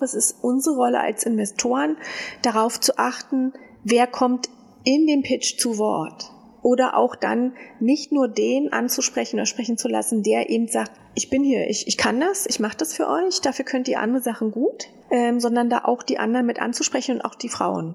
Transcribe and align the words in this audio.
Es 0.00 0.14
ist 0.14 0.36
unsere 0.42 0.76
Rolle 0.76 1.00
als 1.00 1.24
Investoren, 1.24 1.96
darauf 2.42 2.80
zu 2.80 2.98
achten, 2.98 3.52
wer 3.84 4.06
kommt 4.06 4.48
in 4.84 5.06
dem 5.06 5.22
Pitch 5.22 5.58
zu 5.58 5.78
Wort. 5.78 6.30
Oder 6.62 6.96
auch 6.96 7.14
dann 7.14 7.52
nicht 7.78 8.10
nur 8.10 8.28
den 8.28 8.72
anzusprechen 8.72 9.36
oder 9.36 9.46
sprechen 9.46 9.76
zu 9.76 9.88
lassen, 9.88 10.22
der 10.22 10.48
eben 10.48 10.66
sagt, 10.66 10.92
ich 11.14 11.30
bin 11.30 11.44
hier, 11.44 11.68
ich, 11.68 11.86
ich 11.86 11.96
kann 11.96 12.20
das, 12.20 12.46
ich 12.46 12.58
mache 12.58 12.76
das 12.76 12.94
für 12.94 13.08
euch, 13.08 13.40
dafür 13.40 13.64
könnt 13.64 13.86
ihr 13.88 14.00
andere 14.00 14.22
Sachen 14.22 14.50
gut, 14.50 14.88
ähm, 15.10 15.40
sondern 15.40 15.68
da 15.68 15.82
auch 15.84 16.02
die 16.02 16.18
anderen 16.18 16.46
mit 16.46 16.60
anzusprechen 16.60 17.16
und 17.16 17.20
auch 17.22 17.34
die 17.34 17.50
Frauen. 17.50 17.94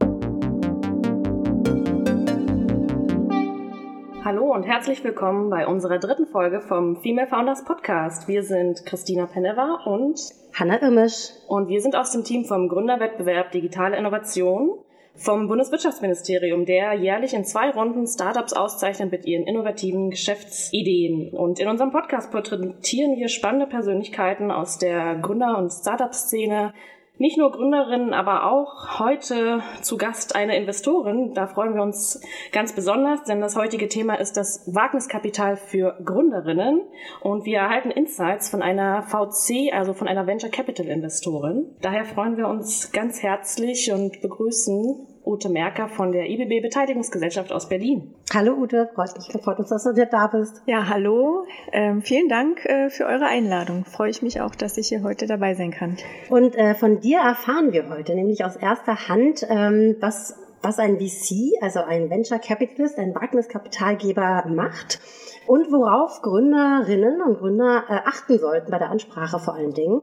Hallo 4.29 4.53
und 4.53 4.61
herzlich 4.61 5.03
willkommen 5.03 5.49
bei 5.49 5.65
unserer 5.65 5.97
dritten 5.97 6.27
Folge 6.27 6.61
vom 6.61 7.01
Female 7.01 7.25
Founders 7.25 7.65
Podcast. 7.65 8.27
Wir 8.27 8.43
sind 8.43 8.85
Christina 8.85 9.25
Peneva 9.25 9.81
und 9.85 10.19
Hanna 10.53 10.79
Irmisch. 10.79 11.31
Und 11.47 11.67
wir 11.67 11.81
sind 11.81 11.95
aus 11.95 12.11
dem 12.11 12.23
Team 12.23 12.45
vom 12.45 12.69
Gründerwettbewerb 12.69 13.51
Digitale 13.51 13.97
Innovation 13.97 14.77
vom 15.15 15.47
Bundeswirtschaftsministerium, 15.47 16.67
der 16.67 16.93
jährlich 16.93 17.33
in 17.33 17.43
zwei 17.43 17.71
Runden 17.71 18.05
Startups 18.05 18.53
auszeichnet 18.53 19.11
mit 19.11 19.25
ihren 19.25 19.47
innovativen 19.47 20.11
Geschäftsideen. 20.11 21.33
Und 21.33 21.59
in 21.59 21.67
unserem 21.67 21.89
Podcast 21.89 22.31
porträtieren 22.31 23.17
wir 23.17 23.29
spannende 23.29 23.65
Persönlichkeiten 23.65 24.51
aus 24.51 24.77
der 24.77 25.15
Gründer- 25.15 25.57
und 25.57 25.71
Startup-Szene, 25.71 26.75
nicht 27.19 27.37
nur 27.37 27.51
Gründerinnen, 27.51 28.13
aber 28.13 28.49
auch 28.49 28.99
heute 28.99 29.61
zu 29.81 29.97
Gast 29.97 30.35
eine 30.35 30.57
Investorin. 30.57 31.33
Da 31.33 31.47
freuen 31.47 31.75
wir 31.75 31.83
uns 31.83 32.21
ganz 32.51 32.73
besonders, 32.73 33.23
denn 33.25 33.41
das 33.41 33.57
heutige 33.57 33.89
Thema 33.89 34.15
ist 34.15 34.37
das 34.37 34.63
Wagniskapital 34.73 35.57
für 35.57 35.99
Gründerinnen. 36.03 36.81
Und 37.21 37.45
wir 37.45 37.59
erhalten 37.59 37.91
Insights 37.91 38.49
von 38.49 38.61
einer 38.61 39.03
VC, 39.03 39.73
also 39.73 39.93
von 39.93 40.07
einer 40.07 40.27
Venture 40.27 40.49
Capital 40.49 40.87
Investorin. 40.87 41.65
Daher 41.81 42.05
freuen 42.05 42.37
wir 42.37 42.47
uns 42.47 42.91
ganz 42.93 43.21
herzlich 43.21 43.91
und 43.91 44.21
begrüßen 44.21 45.08
Ute 45.25 45.49
Merker 45.49 45.89
von 45.89 46.11
der 46.11 46.29
IBB 46.29 46.61
Beteiligungsgesellschaft 46.61 47.51
aus 47.51 47.69
Berlin. 47.69 48.13
Hallo 48.33 48.53
Ute, 48.53 48.89
freut 48.93 49.15
mich, 49.15 49.27
freut 49.41 49.59
uns, 49.59 49.69
dass 49.69 49.83
du 49.83 49.93
da 49.93 50.27
bist. 50.27 50.61
Ja, 50.65 50.87
hallo. 50.87 51.45
Ähm, 51.71 52.01
vielen 52.01 52.29
Dank 52.29 52.65
äh, 52.65 52.89
für 52.89 53.05
eure 53.05 53.25
Einladung. 53.25 53.85
Freue 53.85 54.09
ich 54.09 54.21
mich 54.21 54.41
auch, 54.41 54.55
dass 54.55 54.77
ich 54.77 54.87
hier 54.87 55.03
heute 55.03 55.27
dabei 55.27 55.53
sein 55.55 55.71
kann. 55.71 55.97
Und 56.29 56.55
äh, 56.55 56.73
von 56.75 56.99
dir 56.99 57.19
erfahren 57.19 57.71
wir 57.71 57.89
heute 57.89 58.15
nämlich 58.15 58.43
aus 58.43 58.55
erster 58.55 59.07
Hand, 59.07 59.45
ähm, 59.49 59.95
was 59.99 60.35
was 60.61 60.79
ein 60.79 60.99
VC, 60.99 61.61
also 61.61 61.79
ein 61.79 62.09
Venture 62.09 62.39
Capitalist, 62.39 62.97
ein 62.97 63.15
Wagniskapitalgeber 63.15 64.45
macht 64.47 64.99
und 65.47 65.71
worauf 65.71 66.21
Gründerinnen 66.21 67.21
und 67.21 67.39
Gründer 67.39 67.85
äh, 67.87 67.93
achten 68.05 68.37
sollten 68.39 68.69
bei 68.69 68.77
der 68.77 68.89
Ansprache 68.89 69.39
vor 69.39 69.55
allen 69.55 69.73
Dingen. 69.73 70.01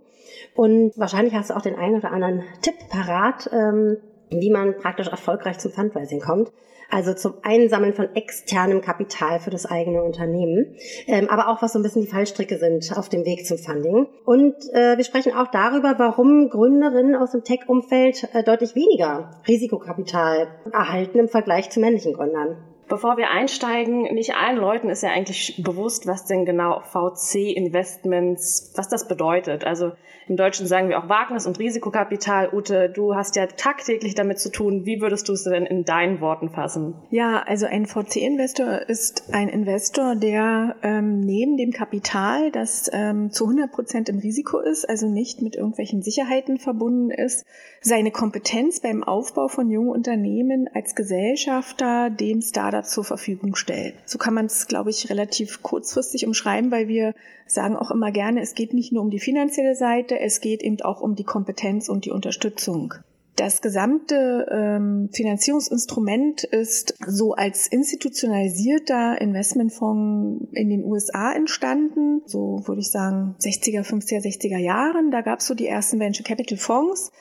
Und 0.55 0.93
wahrscheinlich 0.97 1.35
hast 1.35 1.51
du 1.51 1.55
auch 1.55 1.63
den 1.63 1.77
einen 1.77 1.97
oder 1.97 2.11
anderen 2.11 2.43
Tipp 2.63 2.75
parat, 2.91 3.51
ähm, 3.53 3.99
wie 4.31 4.51
man 4.51 4.77
praktisch 4.79 5.09
erfolgreich 5.09 5.59
zum 5.59 5.73
Fundraising 5.73 6.21
kommt. 6.21 6.53
Also 6.89 7.15
zum 7.15 7.35
Einsammeln 7.43 7.95
von 7.95 8.15
externem 8.15 8.81
Kapital 8.81 9.41
für 9.41 9.51
das 9.51 9.67
eigene 9.67 10.03
Unternehmen, 10.05 10.77
ähm, 11.09 11.29
aber 11.29 11.49
auch 11.49 11.61
was 11.61 11.73
so 11.73 11.81
ein 11.81 11.83
bisschen 11.83 12.03
die 12.03 12.09
Fallstricke 12.09 12.59
sind 12.59 12.97
auf 12.97 13.09
dem 13.09 13.25
Weg 13.25 13.45
zum 13.45 13.59
Funding. 13.59 14.07
Und 14.25 14.55
äh, 14.73 14.97
wir 14.97 15.05
sprechen 15.05 15.35
auch 15.35 15.49
darüber, 15.49 15.97
warum 15.99 16.49
Gründerinnen 16.49 17.17
aus 17.17 17.33
dem 17.33 17.43
Tech-Umfeld 17.43 18.29
äh, 18.33 18.45
deutlich 18.45 18.77
weniger 18.77 19.33
Risikokapital 19.49 20.47
erhalten 20.73 21.19
im 21.19 21.29
Vergleich 21.29 21.71
zu 21.71 21.81
männlichen 21.81 22.13
Gründern. 22.13 22.57
Bevor 22.89 23.17
wir 23.17 23.31
einsteigen, 23.31 24.03
nicht 24.15 24.35
allen 24.37 24.59
Leuten 24.59 24.91
ist 24.91 25.03
ja 25.03 25.11
eigentlich 25.11 25.61
bewusst, 25.63 26.07
was 26.07 26.25
denn 26.25 26.45
genau 26.45 26.81
VC-Investments, 26.81 28.73
was 28.77 28.89
das 28.89 29.09
bedeutet. 29.09 29.65
Also 29.65 29.93
im 30.29 30.37
Deutschen 30.37 30.67
sagen 30.67 30.89
wir 30.89 30.99
auch 30.99 31.09
Wagnis 31.09 31.47
und 31.47 31.61
Risikokapital. 31.61 32.51
Ute, 32.53 32.89
du 32.89 33.15
hast 33.15 33.37
ja 33.37 33.47
tagtäglich 33.47 34.17
damit 34.17 34.41
zu 34.41 34.51
tun. 34.51 34.85
Wie 34.85 35.01
würdest 35.01 35.29
du 35.29 35.33
es 35.33 35.45
denn 35.45 35.67
in 35.67 35.85
deinen 35.85 36.21
Worten 36.21 36.51
fassen? 36.51 36.95
Ja, 37.11 37.45
also 37.47 37.67
ein 37.67 37.87
VC-Investor 37.87 38.89
ist 38.89 39.33
ein 39.33 39.49
Investor, 39.49 40.17
der 40.17 40.75
ähm, 40.83 41.21
neben 41.21 41.57
dem 41.57 41.71
Kapital, 41.71 42.51
das 42.51 42.91
ähm, 42.93 43.31
zu 43.31 43.45
100 43.45 43.71
Prozent 43.71 44.09
im 44.09 44.19
Risiko 44.19 44.59
ist, 44.59 44.89
also 44.89 45.09
nicht 45.09 45.43
mit 45.43 45.55
irgendwelchen 45.55 46.03
Sicherheiten 46.03 46.59
verbunden 46.59 47.11
ist, 47.11 47.47
seine 47.81 48.11
Kompetenz 48.11 48.81
beim 48.81 49.05
Aufbau 49.05 49.47
von 49.47 49.71
jungen 49.71 49.91
Unternehmen 49.91 50.69
als 50.75 50.97
Gesellschafter 50.97 52.11
dem 52.11 52.43
Startup 52.43 52.76
zur 52.83 53.05
Verfügung 53.05 53.57
stellt. 53.57 53.95
So 54.05 54.19
kann 54.19 54.35
man 54.35 54.47
es, 54.47 54.67
glaube 54.67 54.91
ich, 54.91 55.11
relativ 55.11 55.63
kurzfristig 55.63 56.27
umschreiben, 56.27 56.71
weil 56.71 56.89
wir 56.89 57.15
sagen 57.47 57.77
auch 57.77 57.91
immer 57.91 58.11
gerne, 58.11 58.41
es 58.41 58.55
geht 58.55 58.75
nicht 58.75 58.93
nur 58.93 59.03
um 59.03 59.11
die 59.11 59.21
finanzielle 59.21 59.75
Seite, 59.75 60.19
es 60.19 60.41
geht 60.41 60.63
eben 60.63 60.81
auch 60.83 61.01
um 61.01 61.15
die 61.15 61.25
Kompetenz 61.25 61.89
und 61.89 62.05
die 62.05 62.11
Unterstützung. 62.11 62.95
Das 63.37 63.61
gesamte 63.61 64.47
ähm, 64.51 65.11
Finanzierungsinstrument 65.13 66.45
ist 66.45 66.95
so 67.07 67.35
als 67.35 67.67
institutionalisierter 67.69 69.21
Investmentfonds 69.21 70.47
in 70.53 70.71
den 70.71 70.83
USA 70.85 71.33
entstanden, 71.33 72.23
so 72.25 72.63
würde 72.65 72.81
ich 72.81 72.91
sagen 72.91 73.37
60er, 73.39 73.83
50er, 73.83 74.23
60er 74.23 74.57
Jahren. 74.57 75.11
Da 75.11 75.21
gab 75.21 75.41
es 75.41 75.47
so 75.47 75.55
die 75.55 75.67
ersten 75.67 76.01
Venture 76.01 76.25
Capital 76.25 76.57
Fonds, 76.57 77.13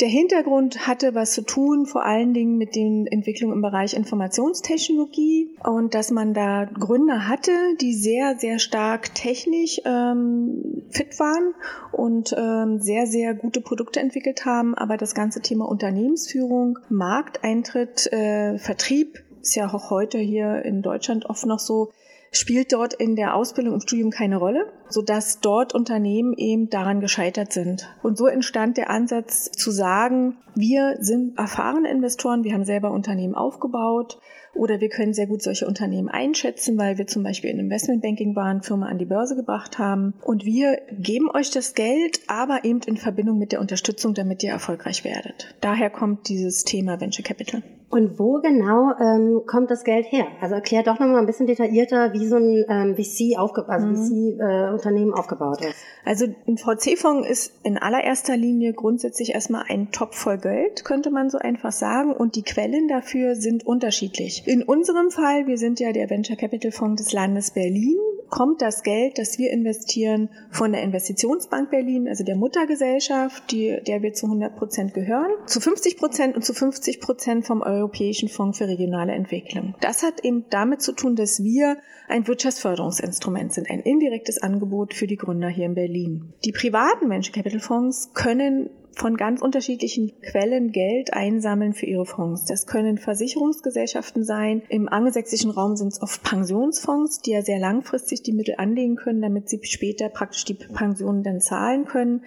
der 0.00 0.08
Hintergrund 0.08 0.86
hatte 0.86 1.14
was 1.14 1.32
zu 1.32 1.42
tun, 1.42 1.86
vor 1.86 2.04
allen 2.04 2.32
Dingen 2.32 2.56
mit 2.56 2.74
den 2.74 3.06
Entwicklungen 3.06 3.54
im 3.54 3.62
Bereich 3.62 3.94
Informationstechnologie 3.94 5.56
und 5.64 5.94
dass 5.94 6.10
man 6.10 6.32
da 6.32 6.64
Gründer 6.64 7.28
hatte, 7.28 7.52
die 7.80 7.94
sehr, 7.94 8.36
sehr 8.38 8.58
stark 8.58 9.14
technisch 9.14 9.80
ähm, 9.84 10.82
fit 10.90 11.18
waren 11.18 11.54
und 11.92 12.34
ähm, 12.36 12.80
sehr, 12.80 13.06
sehr 13.06 13.34
gute 13.34 13.60
Produkte 13.60 14.00
entwickelt 14.00 14.44
haben, 14.44 14.74
aber 14.74 14.96
das 14.96 15.14
ganze 15.14 15.40
Thema 15.40 15.68
Unternehmensführung, 15.68 16.78
Markteintritt, 16.88 18.12
äh, 18.12 18.58
Vertrieb 18.58 19.22
ist 19.40 19.54
ja 19.54 19.72
auch 19.72 19.90
heute 19.90 20.18
hier 20.18 20.62
in 20.64 20.82
Deutschland 20.82 21.26
oft 21.26 21.46
noch 21.46 21.58
so, 21.58 21.92
spielt 22.32 22.72
dort 22.72 22.94
in 22.94 23.16
der 23.16 23.34
Ausbildung 23.34 23.74
und 23.74 23.82
Studium 23.82 24.10
keine 24.10 24.36
Rolle, 24.36 24.72
sodass 24.88 25.40
dort 25.40 25.74
Unternehmen 25.74 26.32
eben 26.34 26.70
daran 26.70 27.00
gescheitert 27.00 27.52
sind. 27.52 27.88
Und 28.02 28.16
so 28.16 28.26
entstand 28.26 28.76
der 28.76 28.90
Ansatz 28.90 29.50
zu 29.50 29.70
sagen, 29.70 30.36
wir 30.54 30.96
sind 31.00 31.38
erfahrene 31.38 31.90
Investoren, 31.90 32.44
wir 32.44 32.54
haben 32.54 32.64
selber 32.64 32.90
Unternehmen 32.92 33.34
aufgebaut 33.34 34.18
oder 34.54 34.80
wir 34.80 34.88
können 34.88 35.12
sehr 35.12 35.26
gut 35.26 35.42
solche 35.42 35.66
Unternehmen 35.66 36.08
einschätzen, 36.08 36.78
weil 36.78 36.98
wir 36.98 37.06
zum 37.06 37.22
Beispiel 37.22 37.50
in 37.50 37.58
Investmentbanking 37.58 38.34
waren, 38.34 38.62
Firma 38.62 38.86
an 38.86 38.98
die 38.98 39.04
Börse 39.04 39.36
gebracht 39.36 39.78
haben. 39.78 40.14
Und 40.22 40.44
wir 40.44 40.78
geben 40.90 41.30
euch 41.30 41.50
das 41.50 41.74
Geld, 41.74 42.20
aber 42.26 42.64
eben 42.64 42.80
in 42.86 42.96
Verbindung 42.96 43.38
mit 43.38 43.52
der 43.52 43.60
Unterstützung, 43.60 44.14
damit 44.14 44.42
ihr 44.42 44.50
erfolgreich 44.50 45.04
werdet. 45.04 45.54
Daher 45.60 45.90
kommt 45.90 46.28
dieses 46.28 46.64
Thema 46.64 47.00
Venture 47.00 47.24
Capital. 47.24 47.62
Und 47.90 48.20
wo 48.20 48.40
genau 48.40 48.92
ähm, 49.00 49.42
kommt 49.46 49.68
das 49.68 49.82
Geld 49.82 50.06
her? 50.10 50.26
Also 50.40 50.54
erklär 50.54 50.84
doch 50.84 51.00
nochmal 51.00 51.18
ein 51.18 51.26
bisschen 51.26 51.48
detaillierter, 51.48 52.12
wie 52.12 52.24
so 52.28 52.36
ein 52.36 52.64
ähm, 52.68 52.94
VC 52.94 53.36
aufge 53.36 53.68
also 53.68 53.88
mhm. 53.88 54.38
VC-Unternehmen 54.38 55.10
äh, 55.10 55.18
aufgebaut 55.18 55.60
ist. 55.60 55.74
Also 56.04 56.26
ein 56.46 56.56
VC-Fonds 56.56 57.28
ist 57.28 57.52
in 57.64 57.78
allererster 57.78 58.36
Linie 58.36 58.74
grundsätzlich 58.74 59.34
erstmal 59.34 59.64
ein 59.68 59.90
Topf 59.90 60.16
voll 60.16 60.38
Geld, 60.38 60.84
könnte 60.84 61.10
man 61.10 61.30
so 61.30 61.38
einfach 61.38 61.72
sagen. 61.72 62.12
Und 62.12 62.36
die 62.36 62.42
Quellen 62.42 62.86
dafür 62.86 63.34
sind 63.34 63.66
unterschiedlich. 63.66 64.44
In 64.46 64.62
unserem 64.62 65.10
Fall, 65.10 65.48
wir 65.48 65.58
sind 65.58 65.80
ja 65.80 65.92
der 65.92 66.08
Venture 66.10 66.36
Capital 66.36 66.70
Fonds 66.70 67.02
des 67.02 67.12
Landes 67.12 67.50
Berlin, 67.50 67.98
kommt 68.30 68.62
das 68.62 68.82
Geld, 68.82 69.18
das 69.18 69.38
wir 69.38 69.50
investieren, 69.50 70.30
von 70.50 70.72
der 70.72 70.82
Investitionsbank 70.82 71.70
Berlin, 71.70 72.08
also 72.08 72.24
der 72.24 72.36
Muttergesellschaft, 72.36 73.50
die, 73.50 73.78
der 73.86 74.02
wir 74.02 74.12
zu 74.12 74.26
100 74.26 74.56
Prozent 74.56 74.94
gehören, 74.94 75.30
zu 75.46 75.60
50 75.60 75.96
Prozent 75.96 76.36
und 76.36 76.44
zu 76.44 76.54
50 76.54 77.00
Prozent 77.00 77.46
vom 77.46 77.62
Europäischen 77.62 78.28
Fonds 78.28 78.58
für 78.58 78.68
regionale 78.68 79.12
Entwicklung. 79.12 79.74
Das 79.80 80.02
hat 80.02 80.24
eben 80.24 80.46
damit 80.50 80.80
zu 80.80 80.92
tun, 80.92 81.16
dass 81.16 81.42
wir 81.42 81.76
ein 82.08 82.26
Wirtschaftsförderungsinstrument 82.26 83.52
sind, 83.52 83.70
ein 83.70 83.80
indirektes 83.80 84.42
Angebot 84.42 84.94
für 84.94 85.06
die 85.06 85.16
Gründer 85.16 85.48
hier 85.48 85.66
in 85.66 85.74
Berlin. 85.74 86.32
Die 86.44 86.52
privaten 86.52 87.10
Venture 87.10 87.34
Capital 87.34 87.60
Fonds 87.60 88.12
können 88.14 88.70
von 88.94 89.16
ganz 89.16 89.40
unterschiedlichen 89.40 90.20
Quellen 90.20 90.72
Geld 90.72 91.12
einsammeln 91.12 91.72
für 91.72 91.86
ihre 91.86 92.06
Fonds. 92.06 92.44
Das 92.44 92.66
können 92.66 92.98
Versicherungsgesellschaften 92.98 94.24
sein. 94.24 94.62
Im 94.68 94.88
angelsächsischen 94.88 95.50
Raum 95.50 95.76
sind 95.76 95.92
es 95.92 96.02
oft 96.02 96.22
Pensionsfonds, 96.22 97.20
die 97.20 97.30
ja 97.30 97.42
sehr 97.42 97.58
langfristig 97.58 98.22
die 98.22 98.32
Mittel 98.32 98.56
anlegen 98.58 98.96
können, 98.96 99.22
damit 99.22 99.48
sie 99.48 99.60
später 99.62 100.08
praktisch 100.08 100.44
die 100.44 100.54
Pensionen 100.54 101.22
dann 101.22 101.40
zahlen 101.40 101.84
können. 101.84 102.24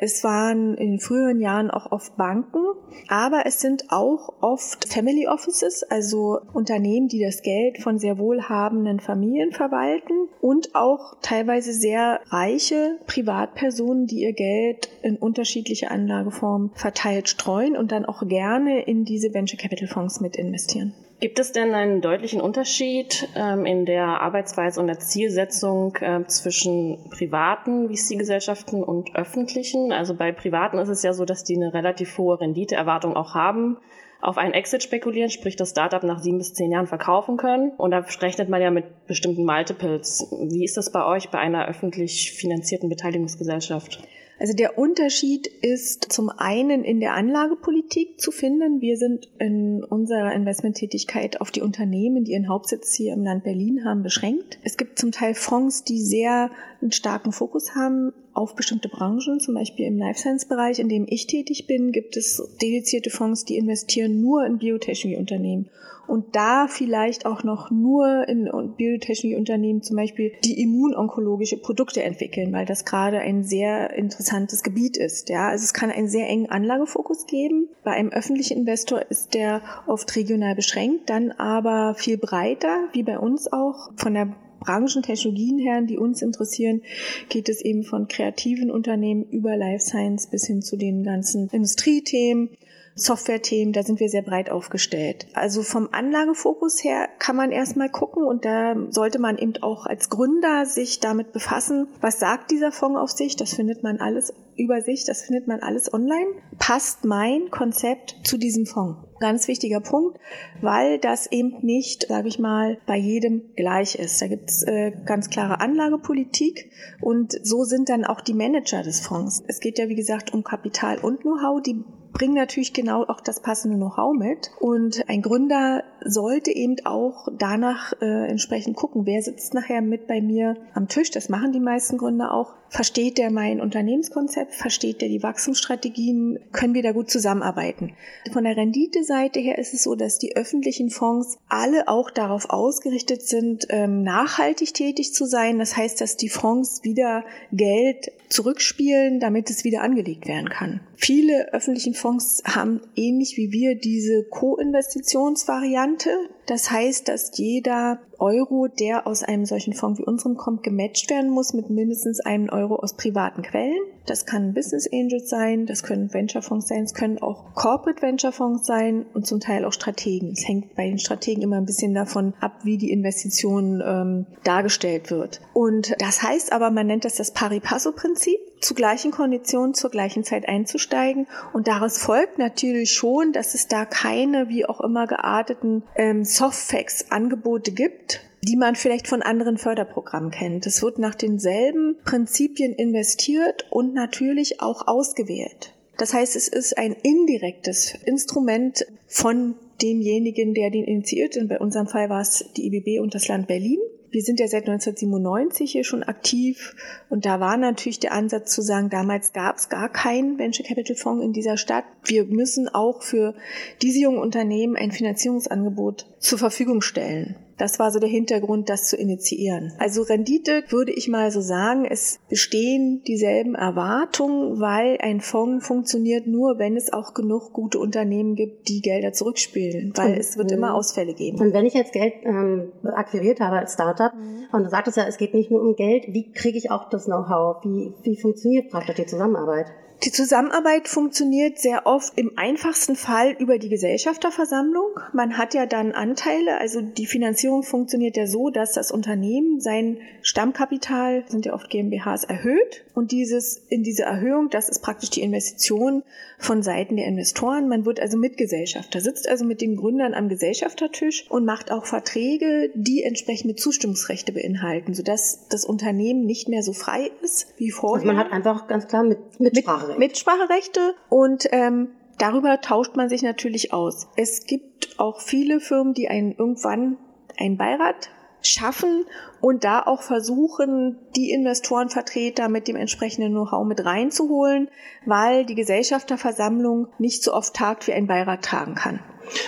Es 0.00 0.22
waren 0.22 0.76
in 0.76 1.00
früheren 1.00 1.40
Jahren 1.40 1.72
auch 1.72 1.90
oft 1.90 2.16
Banken, 2.16 2.64
aber 3.08 3.46
es 3.46 3.58
sind 3.58 3.86
auch 3.90 4.32
oft 4.40 4.86
Family 4.86 5.26
Offices, 5.26 5.82
also 5.82 6.38
Unternehmen, 6.52 7.08
die 7.08 7.20
das 7.20 7.42
Geld 7.42 7.82
von 7.82 7.98
sehr 7.98 8.16
wohlhabenden 8.16 9.00
Familien 9.00 9.50
verwalten 9.50 10.28
und 10.40 10.76
auch 10.76 11.16
teilweise 11.20 11.72
sehr 11.72 12.20
reiche 12.28 13.00
Privatpersonen, 13.08 14.06
die 14.06 14.20
ihr 14.20 14.34
Geld 14.34 14.88
in 15.02 15.16
unterschiedliche 15.16 15.90
Anlageformen 15.90 16.70
verteilt 16.74 17.28
streuen 17.28 17.76
und 17.76 17.90
dann 17.90 18.04
auch 18.04 18.26
gerne 18.28 18.82
in 18.82 19.04
diese 19.04 19.34
Venture 19.34 19.58
Capital 19.58 19.88
Fonds 19.88 20.20
mit 20.20 20.36
investieren. 20.36 20.94
Gibt 21.20 21.40
es 21.40 21.50
denn 21.50 21.74
einen 21.74 22.00
deutlichen 22.00 22.40
Unterschied 22.40 23.28
ähm, 23.34 23.66
in 23.66 23.86
der 23.86 24.20
Arbeitsweise 24.20 24.80
und 24.80 24.86
der 24.86 25.00
Zielsetzung 25.00 25.96
äh, 25.96 26.24
zwischen 26.26 27.10
privaten 27.10 27.88
VC-Gesellschaften 27.88 28.84
und 28.84 29.16
öffentlichen? 29.16 29.90
Also 29.90 30.14
bei 30.14 30.30
privaten 30.30 30.78
ist 30.78 30.88
es 30.88 31.02
ja 31.02 31.12
so, 31.12 31.24
dass 31.24 31.42
die 31.42 31.56
eine 31.56 31.74
relativ 31.74 32.16
hohe 32.18 32.40
Renditeerwartung 32.40 33.16
auch 33.16 33.34
haben, 33.34 33.78
auf 34.20 34.38
einen 34.38 34.54
Exit 34.54 34.84
spekulieren, 34.84 35.28
sprich 35.28 35.56
das 35.56 35.70
Startup 35.70 36.04
nach 36.04 36.20
sieben 36.20 36.38
bis 36.38 36.54
zehn 36.54 36.70
Jahren 36.70 36.86
verkaufen 36.86 37.36
können. 37.36 37.72
Und 37.76 37.90
da 37.90 38.04
rechnet 38.20 38.48
man 38.48 38.62
ja 38.62 38.70
mit 38.70 39.06
bestimmten 39.08 39.44
Multiples. 39.44 40.28
Wie 40.30 40.64
ist 40.64 40.76
das 40.76 40.92
bei 40.92 41.04
euch 41.04 41.30
bei 41.30 41.38
einer 41.38 41.66
öffentlich 41.66 42.32
finanzierten 42.32 42.88
Beteiligungsgesellschaft? 42.88 44.00
Also 44.38 44.54
der 44.54 44.78
Unterschied 44.78 45.48
ist 45.48 46.12
zum 46.12 46.28
einen 46.28 46.84
in 46.84 47.00
der 47.00 47.14
Anlagepolitik 47.14 48.20
zu 48.20 48.30
finden. 48.30 48.80
Wir 48.80 48.96
sind 48.96 49.28
in 49.38 49.82
unserer 49.82 50.32
Investmenttätigkeit 50.32 51.40
auf 51.40 51.50
die 51.50 51.60
Unternehmen, 51.60 52.24
die 52.24 52.32
ihren 52.32 52.48
Hauptsitz 52.48 52.94
hier 52.94 53.14
im 53.14 53.24
Land 53.24 53.42
Berlin 53.42 53.84
haben, 53.84 54.04
beschränkt. 54.04 54.58
Es 54.62 54.76
gibt 54.76 54.98
zum 54.98 55.10
Teil 55.10 55.34
Fonds, 55.34 55.82
die 55.82 56.00
sehr 56.00 56.50
einen 56.80 56.92
starken 56.92 57.32
Fokus 57.32 57.74
haben 57.74 58.12
auf 58.32 58.54
bestimmte 58.54 58.88
Branchen, 58.88 59.40
zum 59.40 59.54
Beispiel 59.54 59.86
im 59.86 59.98
Life 59.98 60.20
Science 60.20 60.46
Bereich, 60.46 60.78
in 60.78 60.88
dem 60.88 61.06
ich 61.08 61.26
tätig 61.26 61.66
bin, 61.66 61.90
gibt 61.90 62.16
es 62.16 62.40
dedizierte 62.62 63.10
Fonds, 63.10 63.44
die 63.44 63.56
investieren 63.56 64.20
nur 64.20 64.46
in 64.46 64.58
Biotechnologieunternehmen 64.58 65.68
und 66.08 66.34
da 66.34 66.66
vielleicht 66.68 67.26
auch 67.26 67.44
noch 67.44 67.70
nur 67.70 68.26
in 68.28 68.50
Biotechnologieunternehmen 68.76 69.82
zum 69.82 69.96
Beispiel 69.96 70.32
die 70.44 70.60
immunonkologische 70.62 71.58
Produkte 71.58 72.02
entwickeln, 72.02 72.52
weil 72.52 72.66
das 72.66 72.84
gerade 72.84 73.18
ein 73.20 73.44
sehr 73.44 73.94
interessantes 73.94 74.62
Gebiet 74.62 74.96
ist. 74.96 75.28
Ja, 75.28 75.48
also 75.48 75.64
es 75.64 75.74
kann 75.74 75.90
einen 75.90 76.08
sehr 76.08 76.28
engen 76.28 76.50
Anlagefokus 76.50 77.26
geben. 77.26 77.68
Bei 77.84 77.92
einem 77.92 78.10
öffentlichen 78.10 78.58
Investor 78.58 79.02
ist 79.10 79.34
der 79.34 79.62
oft 79.86 80.14
regional 80.16 80.54
beschränkt, 80.54 81.10
dann 81.10 81.30
aber 81.32 81.94
viel 81.94 82.18
breiter, 82.18 82.88
wie 82.92 83.02
bei 83.02 83.18
uns 83.18 83.52
auch 83.52 83.90
von 83.96 84.14
der 84.14 84.34
Branchentechnologien 84.60 85.58
her, 85.58 85.82
die 85.82 85.98
uns 85.98 86.22
interessieren, 86.22 86.82
geht 87.28 87.48
es 87.48 87.60
eben 87.60 87.84
von 87.84 88.08
kreativen 88.08 88.70
Unternehmen 88.70 89.24
über 89.24 89.56
Life 89.56 89.84
Science 89.84 90.26
bis 90.26 90.46
hin 90.46 90.62
zu 90.62 90.76
den 90.76 91.04
ganzen 91.04 91.48
Industriethemen. 91.50 92.50
Software-Themen, 92.98 93.72
da 93.72 93.82
sind 93.82 94.00
wir 94.00 94.08
sehr 94.08 94.22
breit 94.22 94.50
aufgestellt. 94.50 95.26
Also 95.34 95.62
vom 95.62 95.88
Anlagefokus 95.92 96.82
her 96.82 97.08
kann 97.18 97.36
man 97.36 97.52
erstmal 97.52 97.90
gucken 97.90 98.24
und 98.24 98.44
da 98.44 98.74
sollte 98.90 99.18
man 99.18 99.38
eben 99.38 99.54
auch 99.62 99.86
als 99.86 100.10
Gründer 100.10 100.66
sich 100.66 101.00
damit 101.00 101.32
befassen, 101.32 101.88
was 102.00 102.18
sagt 102.18 102.50
dieser 102.50 102.72
Fonds 102.72 102.98
auf 102.98 103.10
sich, 103.10 103.36
das 103.36 103.54
findet 103.54 103.82
man 103.82 103.98
alles 103.98 104.32
über 104.56 104.82
sich, 104.82 105.04
das 105.04 105.22
findet 105.22 105.46
man 105.46 105.60
alles 105.60 105.92
online. 105.92 106.26
Passt 106.58 107.04
mein 107.04 107.50
Konzept 107.50 108.16
zu 108.24 108.36
diesem 108.36 108.66
Fonds? 108.66 108.98
Ganz 109.20 109.48
wichtiger 109.48 109.80
Punkt, 109.80 110.18
weil 110.60 110.98
das 110.98 111.30
eben 111.30 111.58
nicht, 111.62 112.08
sage 112.08 112.28
ich 112.28 112.38
mal, 112.38 112.78
bei 112.86 112.96
jedem 112.96 113.54
gleich 113.56 113.94
ist. 113.94 114.20
Da 114.20 114.26
gibt 114.28 114.50
es 114.50 114.62
äh, 114.64 114.92
ganz 115.06 115.30
klare 115.30 115.60
Anlagepolitik 115.60 116.70
und 117.00 117.38
so 117.42 117.64
sind 117.64 117.88
dann 117.88 118.04
auch 118.04 118.20
die 118.20 118.34
Manager 118.34 118.82
des 118.82 119.00
Fonds. 119.00 119.42
Es 119.46 119.60
geht 119.60 119.78
ja, 119.78 119.88
wie 119.88 119.96
gesagt, 119.96 120.32
um 120.32 120.44
Kapital 120.44 120.98
und 120.98 121.22
Know-how. 121.22 121.62
Die 121.62 121.84
bringen 122.12 122.34
natürlich 122.34 122.72
genau 122.72 123.04
auch 123.04 123.20
das 123.20 123.40
passende 123.40 123.76
Know-how 123.76 124.14
mit. 124.14 124.50
Und 124.60 125.08
ein 125.08 125.22
Gründer 125.22 125.84
sollte 126.04 126.50
eben 126.50 126.76
auch 126.84 127.28
danach 127.36 127.92
äh, 128.00 128.28
entsprechend 128.28 128.76
gucken, 128.76 129.06
wer 129.06 129.22
sitzt 129.22 129.54
nachher 129.54 129.82
mit 129.82 130.06
bei 130.06 130.20
mir 130.20 130.56
am 130.74 130.88
Tisch. 130.88 131.10
Das 131.10 131.28
machen 131.28 131.52
die 131.52 131.60
meisten 131.60 131.98
Gründer 131.98 132.32
auch. 132.32 132.54
Versteht 132.70 133.18
der 133.18 133.30
mein 133.30 133.60
Unternehmenskonzept? 133.60 134.54
Versteht 134.54 135.00
der 135.00 135.08
die 135.08 135.22
Wachstumsstrategien? 135.22 136.38
Können 136.52 136.74
wir 136.74 136.82
da 136.82 136.92
gut 136.92 137.10
zusammenarbeiten? 137.10 137.94
Von 138.32 138.44
der 138.44 138.56
Renditeseite 138.56 139.40
her 139.40 139.58
ist 139.58 139.72
es 139.72 139.84
so, 139.84 139.94
dass 139.94 140.18
die 140.18 140.36
öffentlichen 140.36 140.90
Fonds 140.90 141.38
alle 141.48 141.88
auch 141.88 142.10
darauf 142.10 142.50
ausgerichtet 142.50 143.22
sind, 143.22 143.66
ähm, 143.70 144.02
nachhaltig 144.02 144.74
tätig 144.74 145.14
zu 145.14 145.24
sein. 145.24 145.58
Das 145.58 145.76
heißt, 145.76 146.00
dass 146.00 146.16
die 146.16 146.28
Fonds 146.28 146.84
wieder 146.84 147.24
Geld 147.52 148.12
zurückspielen, 148.28 149.20
damit 149.20 149.48
es 149.50 149.64
wieder 149.64 149.82
angelegt 149.82 150.28
werden 150.28 150.50
kann. 150.50 150.80
Viele 150.96 151.52
öffentlichen 151.52 151.94
Fonds 151.94 152.42
haben 152.44 152.80
ähnlich 152.96 153.36
wie 153.36 153.50
wir 153.50 153.76
diese 153.76 154.24
Co-Investitionsvariante. 154.24 156.10
Das 156.48 156.70
heißt, 156.70 157.08
dass 157.08 157.36
jeder 157.36 157.98
Euro, 158.18 158.68
der 158.68 159.06
aus 159.06 159.22
einem 159.22 159.44
solchen 159.44 159.74
Fonds 159.74 160.00
wie 160.00 160.04
unserem 160.04 160.38
kommt, 160.38 160.62
gematcht 160.62 161.10
werden 161.10 161.28
muss 161.28 161.52
mit 161.52 161.68
mindestens 161.68 162.20
einem 162.20 162.48
Euro 162.48 162.76
aus 162.76 162.96
privaten 162.96 163.42
Quellen. 163.42 163.78
Das 164.06 164.24
kann 164.24 164.54
Business 164.54 164.88
Angels 164.90 165.28
sein, 165.28 165.66
das 165.66 165.82
können 165.82 166.12
Venture 166.14 166.40
Fonds 166.40 166.66
sein, 166.66 166.84
es 166.84 166.94
können 166.94 167.18
auch 167.18 167.52
Corporate 167.54 168.00
Venture 168.00 168.32
Fonds 168.32 168.66
sein 168.66 169.04
und 169.12 169.26
zum 169.26 169.40
Teil 169.40 169.66
auch 169.66 169.74
Strategen. 169.74 170.30
Es 170.32 170.48
hängt 170.48 170.74
bei 170.74 170.88
den 170.88 170.98
Strategen 170.98 171.42
immer 171.42 171.58
ein 171.58 171.66
bisschen 171.66 171.92
davon 171.92 172.32
ab, 172.40 172.60
wie 172.64 172.78
die 172.78 172.92
Investition 172.92 173.82
ähm, 173.84 174.26
dargestellt 174.42 175.10
wird. 175.10 175.42
Und 175.52 175.94
das 175.98 176.22
heißt 176.22 176.52
aber, 176.54 176.70
man 176.70 176.86
nennt 176.86 177.04
das 177.04 177.16
das 177.16 177.32
Pari-Passo-Prinzip 177.32 178.38
zu 178.60 178.74
gleichen 178.74 179.10
Konditionen 179.10 179.74
zur 179.74 179.90
gleichen 179.90 180.24
Zeit 180.24 180.48
einzusteigen. 180.48 181.26
Und 181.52 181.68
daraus 181.68 181.98
folgt 181.98 182.38
natürlich 182.38 182.92
schon, 182.92 183.32
dass 183.32 183.54
es 183.54 183.68
da 183.68 183.84
keine 183.84 184.48
wie 184.48 184.66
auch 184.66 184.80
immer 184.80 185.06
gearteten 185.06 185.82
ähm, 185.96 186.24
Softfacts-Angebote 186.24 187.72
gibt, 187.72 188.20
die 188.42 188.56
man 188.56 188.76
vielleicht 188.76 189.08
von 189.08 189.22
anderen 189.22 189.58
Förderprogrammen 189.58 190.30
kennt. 190.30 190.66
Es 190.66 190.82
wird 190.82 190.98
nach 190.98 191.14
denselben 191.14 191.96
Prinzipien 192.04 192.72
investiert 192.72 193.66
und 193.70 193.94
natürlich 193.94 194.60
auch 194.60 194.86
ausgewählt. 194.86 195.74
Das 195.98 196.14
heißt, 196.14 196.36
es 196.36 196.46
ist 196.46 196.78
ein 196.78 196.92
indirektes 196.92 197.94
Instrument 198.04 198.86
von 199.06 199.56
demjenigen, 199.82 200.54
der 200.54 200.70
den 200.70 200.84
initiiert. 200.84 201.36
Bei 201.48 201.58
unserem 201.58 201.88
Fall 201.88 202.08
war 202.08 202.20
es 202.20 202.44
die 202.56 202.66
IBB 202.66 203.00
und 203.00 203.14
das 203.14 203.28
Land 203.28 203.48
Berlin. 203.48 203.80
Wir 204.10 204.22
sind 204.22 204.40
ja 204.40 204.48
seit 204.48 204.68
1997 204.68 205.70
hier 205.70 205.84
schon 205.84 206.02
aktiv 206.02 206.74
und 207.08 207.26
da 207.26 207.40
war 207.40 207.56
natürlich 207.56 208.00
der 208.00 208.12
Ansatz 208.12 208.54
zu 208.54 208.62
sagen, 208.62 208.88
damals 208.90 209.32
gab 209.32 209.56
es 209.56 209.68
gar 209.68 209.90
keinen 209.90 210.38
Venture 210.38 210.64
Capital 210.64 210.96
Fonds 210.96 211.24
in 211.24 211.32
dieser 211.32 211.56
Stadt. 211.56 211.84
Wir 212.04 212.24
müssen 212.24 212.68
auch 212.68 213.02
für 213.02 213.34
diese 213.82 214.00
jungen 214.00 214.18
Unternehmen 214.18 214.76
ein 214.76 214.92
Finanzierungsangebot 214.92 216.06
zur 216.18 216.38
Verfügung 216.38 216.80
stellen. 216.80 217.36
Das 217.58 217.78
war 217.78 217.90
so 217.90 217.98
der 217.98 218.08
Hintergrund, 218.08 218.68
das 218.70 218.88
zu 218.88 218.96
initiieren. 218.96 219.72
Also 219.78 220.02
Rendite 220.02 220.64
würde 220.68 220.92
ich 220.92 221.08
mal 221.08 221.30
so 221.30 221.40
sagen, 221.40 221.84
es 221.84 222.20
bestehen 222.28 223.02
dieselben 223.06 223.54
Erwartungen, 223.54 224.60
weil 224.60 224.98
ein 225.00 225.20
Fonds 225.20 225.66
funktioniert 225.66 226.26
nur, 226.26 226.58
wenn 226.58 226.76
es 226.76 226.92
auch 226.92 227.14
genug 227.14 227.52
gute 227.52 227.78
Unternehmen 227.78 228.36
gibt, 228.36 228.68
die 228.68 228.80
Gelder 228.80 229.12
zurückspielen, 229.12 229.92
weil 229.96 230.12
und, 230.12 230.18
es 230.18 230.36
wird 230.38 230.52
immer 230.52 230.74
Ausfälle 230.74 231.14
geben. 231.14 231.40
Und 231.40 231.52
wenn 231.52 231.66
ich 231.66 231.74
jetzt 231.74 231.92
Geld 231.92 232.14
ähm, 232.22 232.72
akquiriert 232.84 233.40
habe 233.40 233.58
als 233.58 233.74
Startup 233.74 234.14
mhm. 234.14 234.44
und 234.52 234.64
du 234.64 234.70
sagtest 234.70 234.96
ja, 234.96 235.06
es 235.06 235.18
geht 235.18 235.34
nicht 235.34 235.50
nur 235.50 235.60
um 235.60 235.74
Geld, 235.74 236.04
wie 236.08 236.30
kriege 236.30 236.56
ich 236.56 236.70
auch 236.70 236.88
das 236.88 237.06
Know-how? 237.06 237.64
Wie, 237.64 237.92
wie 238.02 238.20
funktioniert 238.20 238.70
praktisch 238.70 238.96
die 238.96 239.06
Zusammenarbeit? 239.06 239.66
Die 240.04 240.12
Zusammenarbeit 240.12 240.86
funktioniert 240.86 241.58
sehr 241.58 241.84
oft 241.84 242.16
im 242.16 242.30
einfachsten 242.36 242.94
Fall 242.94 243.32
über 243.32 243.58
die 243.58 243.68
Gesellschafterversammlung. 243.68 245.00
Man 245.12 245.36
hat 245.36 245.54
ja 245.54 245.66
dann 245.66 245.90
Anteile, 245.90 246.58
also 246.58 246.80
die 246.80 247.06
Finanzierung 247.06 247.64
funktioniert 247.64 248.16
ja 248.16 248.28
so, 248.28 248.50
dass 248.50 248.74
das 248.74 248.92
Unternehmen 248.92 249.58
sein 249.60 249.98
Stammkapital, 250.22 251.24
sind 251.26 251.46
ja 251.46 251.54
oft 251.54 251.68
GmbHs, 251.68 252.22
erhöht 252.24 252.84
und 252.94 253.10
dieses 253.10 253.56
in 253.68 253.82
diese 253.82 254.04
Erhöhung, 254.04 254.50
das 254.50 254.68
ist 254.68 254.82
praktisch 254.82 255.10
die 255.10 255.22
Investition 255.22 256.04
von 256.38 256.62
Seiten 256.62 256.96
der 256.96 257.06
Investoren. 257.06 257.68
Man 257.68 257.84
wird 257.84 257.98
also 257.98 258.16
Mitgesellschafter, 258.18 259.00
sitzt 259.00 259.28
also 259.28 259.44
mit 259.44 259.60
den 259.60 259.76
Gründern 259.76 260.14
am 260.14 260.28
Gesellschaftertisch 260.28 261.28
und 261.28 261.44
macht 261.44 261.72
auch 261.72 261.86
Verträge, 261.86 262.70
die 262.74 263.02
entsprechende 263.02 263.56
Zustimmungsrechte 263.56 264.30
beinhalten, 264.30 264.94
sodass 264.94 265.48
das 265.48 265.64
Unternehmen 265.64 266.24
nicht 266.24 266.48
mehr 266.48 266.62
so 266.62 266.72
frei 266.72 267.10
ist 267.22 267.48
wie 267.56 267.72
vorher. 267.72 268.02
Also 268.02 268.06
man 268.06 268.16
hat 268.16 268.32
einfach 268.32 268.68
ganz 268.68 268.86
klar 268.86 269.02
mit, 269.02 269.18
Mitsprache 269.40 269.87
Mitspracherechte. 269.96 270.80
Mitspracherechte 270.80 270.94
und 271.08 271.48
ähm, 271.52 271.88
darüber 272.18 272.60
tauscht 272.60 272.96
man 272.96 273.08
sich 273.08 273.22
natürlich 273.22 273.72
aus. 273.72 274.08
Es 274.16 274.44
gibt 274.44 274.98
auch 274.98 275.20
viele 275.20 275.60
Firmen, 275.60 275.94
die 275.94 276.08
einen 276.08 276.32
irgendwann 276.32 276.98
einen 277.38 277.56
Beirat 277.56 278.10
schaffen 278.42 279.04
und 279.40 279.64
da 279.64 279.82
auch 279.82 280.02
versuchen, 280.02 280.98
die 281.16 281.30
Investorenvertreter 281.30 282.48
mit 282.48 282.68
dem 282.68 282.76
entsprechenden 282.76 283.32
Know-how 283.32 283.66
mit 283.66 283.84
reinzuholen, 283.84 284.68
weil 285.06 285.44
die 285.44 285.54
Gesellschafterversammlung 285.54 286.88
nicht 286.98 287.22
so 287.22 287.32
oft 287.32 287.54
tagt, 287.54 287.86
wie 287.86 287.92
ein 287.92 288.06
Beirat 288.06 288.44
tagen 288.44 288.74
kann. 288.74 289.00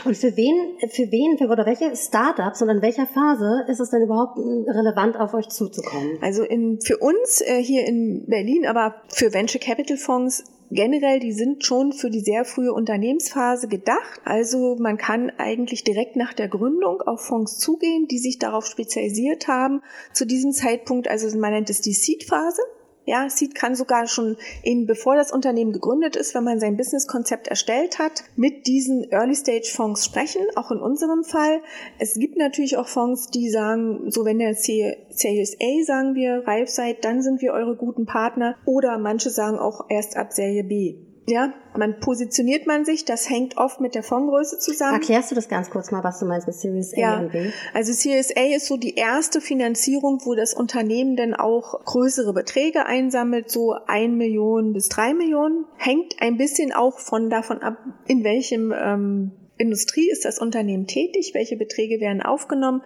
Und 0.04 0.16
für 0.16 0.37
wen, 0.37 0.78
für 0.90 1.11
wen, 1.11 1.38
für 1.38 1.47
oder 1.50 1.64
welche 1.66 1.94
Startups 1.97 2.61
und 2.62 2.68
in 2.68 2.82
welcher 2.82 3.06
Phase 3.06 3.64
ist 3.68 3.80
es 3.80 3.90
denn 3.90 4.02
überhaupt 4.02 4.37
relevant, 4.37 5.16
auf 5.18 5.32
euch 5.35 5.49
zuzukommen? 5.49 6.18
Also 6.20 6.42
in, 6.42 6.80
für 6.80 6.99
uns 6.99 7.40
äh, 7.40 7.62
hier 7.62 7.87
in 7.87 8.26
Berlin, 8.26 8.66
aber 8.66 8.97
für 9.09 9.32
Venture 9.32 9.61
Capital 9.61 9.97
Fonds 9.97 10.44
generell, 10.70 11.20
die 11.20 11.32
sind 11.32 11.64
schon 11.64 11.92
für 11.92 12.10
die 12.10 12.20
sehr 12.20 12.44
frühe 12.44 12.72
Unternehmensphase 12.72 13.68
gedacht. 13.68 14.20
Also 14.24 14.76
man 14.78 14.96
kann 14.96 15.30
eigentlich 15.38 15.84
direkt 15.84 16.16
nach 16.16 16.32
der 16.32 16.48
Gründung 16.48 17.00
auf 17.02 17.22
Fonds 17.22 17.58
zugehen, 17.58 18.06
die 18.08 18.18
sich 18.18 18.38
darauf 18.38 18.66
spezialisiert 18.66 19.48
haben. 19.48 19.82
Zu 20.12 20.26
diesem 20.26 20.52
Zeitpunkt, 20.52 21.08
also 21.08 21.36
man 21.38 21.52
nennt 21.52 21.70
es 21.70 21.80
die 21.80 21.92
Seed-Phase. 21.92 22.62
Ja, 23.07 23.28
Seed 23.28 23.54
kann 23.54 23.75
sogar 23.75 24.07
schon 24.07 24.37
in, 24.62 24.87
bevor 24.87 25.16
das 25.16 25.33
Unternehmen 25.33 25.73
gegründet 25.73 26.16
ist, 26.16 26.35
wenn 26.35 26.45
man 26.45 26.61
sein 26.61 26.76
Businesskonzept 26.76 27.49
erstellt 27.49 27.99
hat, 27.99 28.25
mit 28.37 28.66
diesen 28.66 29.11
Early-Stage-Fonds 29.11 30.04
sprechen, 30.04 30.42
auch 30.54 30.71
in 30.71 30.78
unserem 30.78 31.25
Fall. 31.25 31.61
Es 31.99 32.14
gibt 32.14 32.37
natürlich 32.37 32.76
auch 32.76 32.88
Fonds, 32.88 33.28
die 33.28 33.50
sagen, 33.50 34.11
so 34.11 34.25
wenn 34.25 34.38
der 34.38 34.54
Series 34.54 35.57
A, 35.61 35.85
sagen 35.85 36.14
wir, 36.14 36.47
reif 36.47 36.69
seid, 36.69 37.04
dann 37.04 37.23
sind 37.23 37.40
wir 37.40 37.52
eure 37.52 37.76
guten 37.76 38.07
Partner. 38.07 38.57
Oder 38.64 38.99
manche 38.99 39.30
sagen 39.30 39.59
auch 39.59 39.87
erst 39.88 40.16
ab 40.16 40.33
Serie 40.33 40.64
B. 40.64 41.10
Ja, 41.26 41.52
man 41.76 42.00
positioniert 42.00 42.66
man 42.66 42.84
sich, 42.84 43.04
das 43.04 43.28
hängt 43.30 43.56
oft 43.56 43.80
mit 43.80 43.94
der 43.94 44.02
Fondsgröße 44.02 44.58
zusammen. 44.58 44.94
Erklärst 44.94 45.30
du 45.30 45.34
das 45.34 45.48
ganz 45.48 45.70
kurz 45.70 45.90
mal, 45.90 46.02
was 46.02 46.18
du 46.18 46.26
meinst 46.26 46.46
mit 46.46 46.56
Series 46.56 46.92
A 46.94 47.00
ja. 47.00 47.20
und 47.20 47.30
B? 47.32 47.50
Also 47.72 47.92
Series 47.92 48.34
A 48.36 48.56
ist 48.56 48.66
so 48.66 48.76
die 48.76 48.94
erste 48.96 49.40
Finanzierung, 49.40 50.20
wo 50.24 50.34
das 50.34 50.54
Unternehmen 50.54 51.16
dann 51.16 51.34
auch 51.34 51.84
größere 51.84 52.32
Beträge 52.32 52.86
einsammelt, 52.86 53.50
so 53.50 53.76
ein 53.86 54.16
Million 54.16 54.72
bis 54.72 54.88
drei 54.88 55.14
Millionen. 55.14 55.66
Hängt 55.76 56.16
ein 56.20 56.36
bisschen 56.36 56.72
auch 56.72 56.98
von 56.98 57.30
davon 57.30 57.62
ab, 57.62 57.76
in 58.08 58.24
welchem 58.24 58.72
ähm, 58.72 59.32
Industrie 59.56 60.10
ist 60.10 60.24
das 60.24 60.38
Unternehmen 60.38 60.86
tätig, 60.86 61.32
welche 61.34 61.56
Beträge 61.56 62.00
werden 62.00 62.22
aufgenommen. 62.22 62.82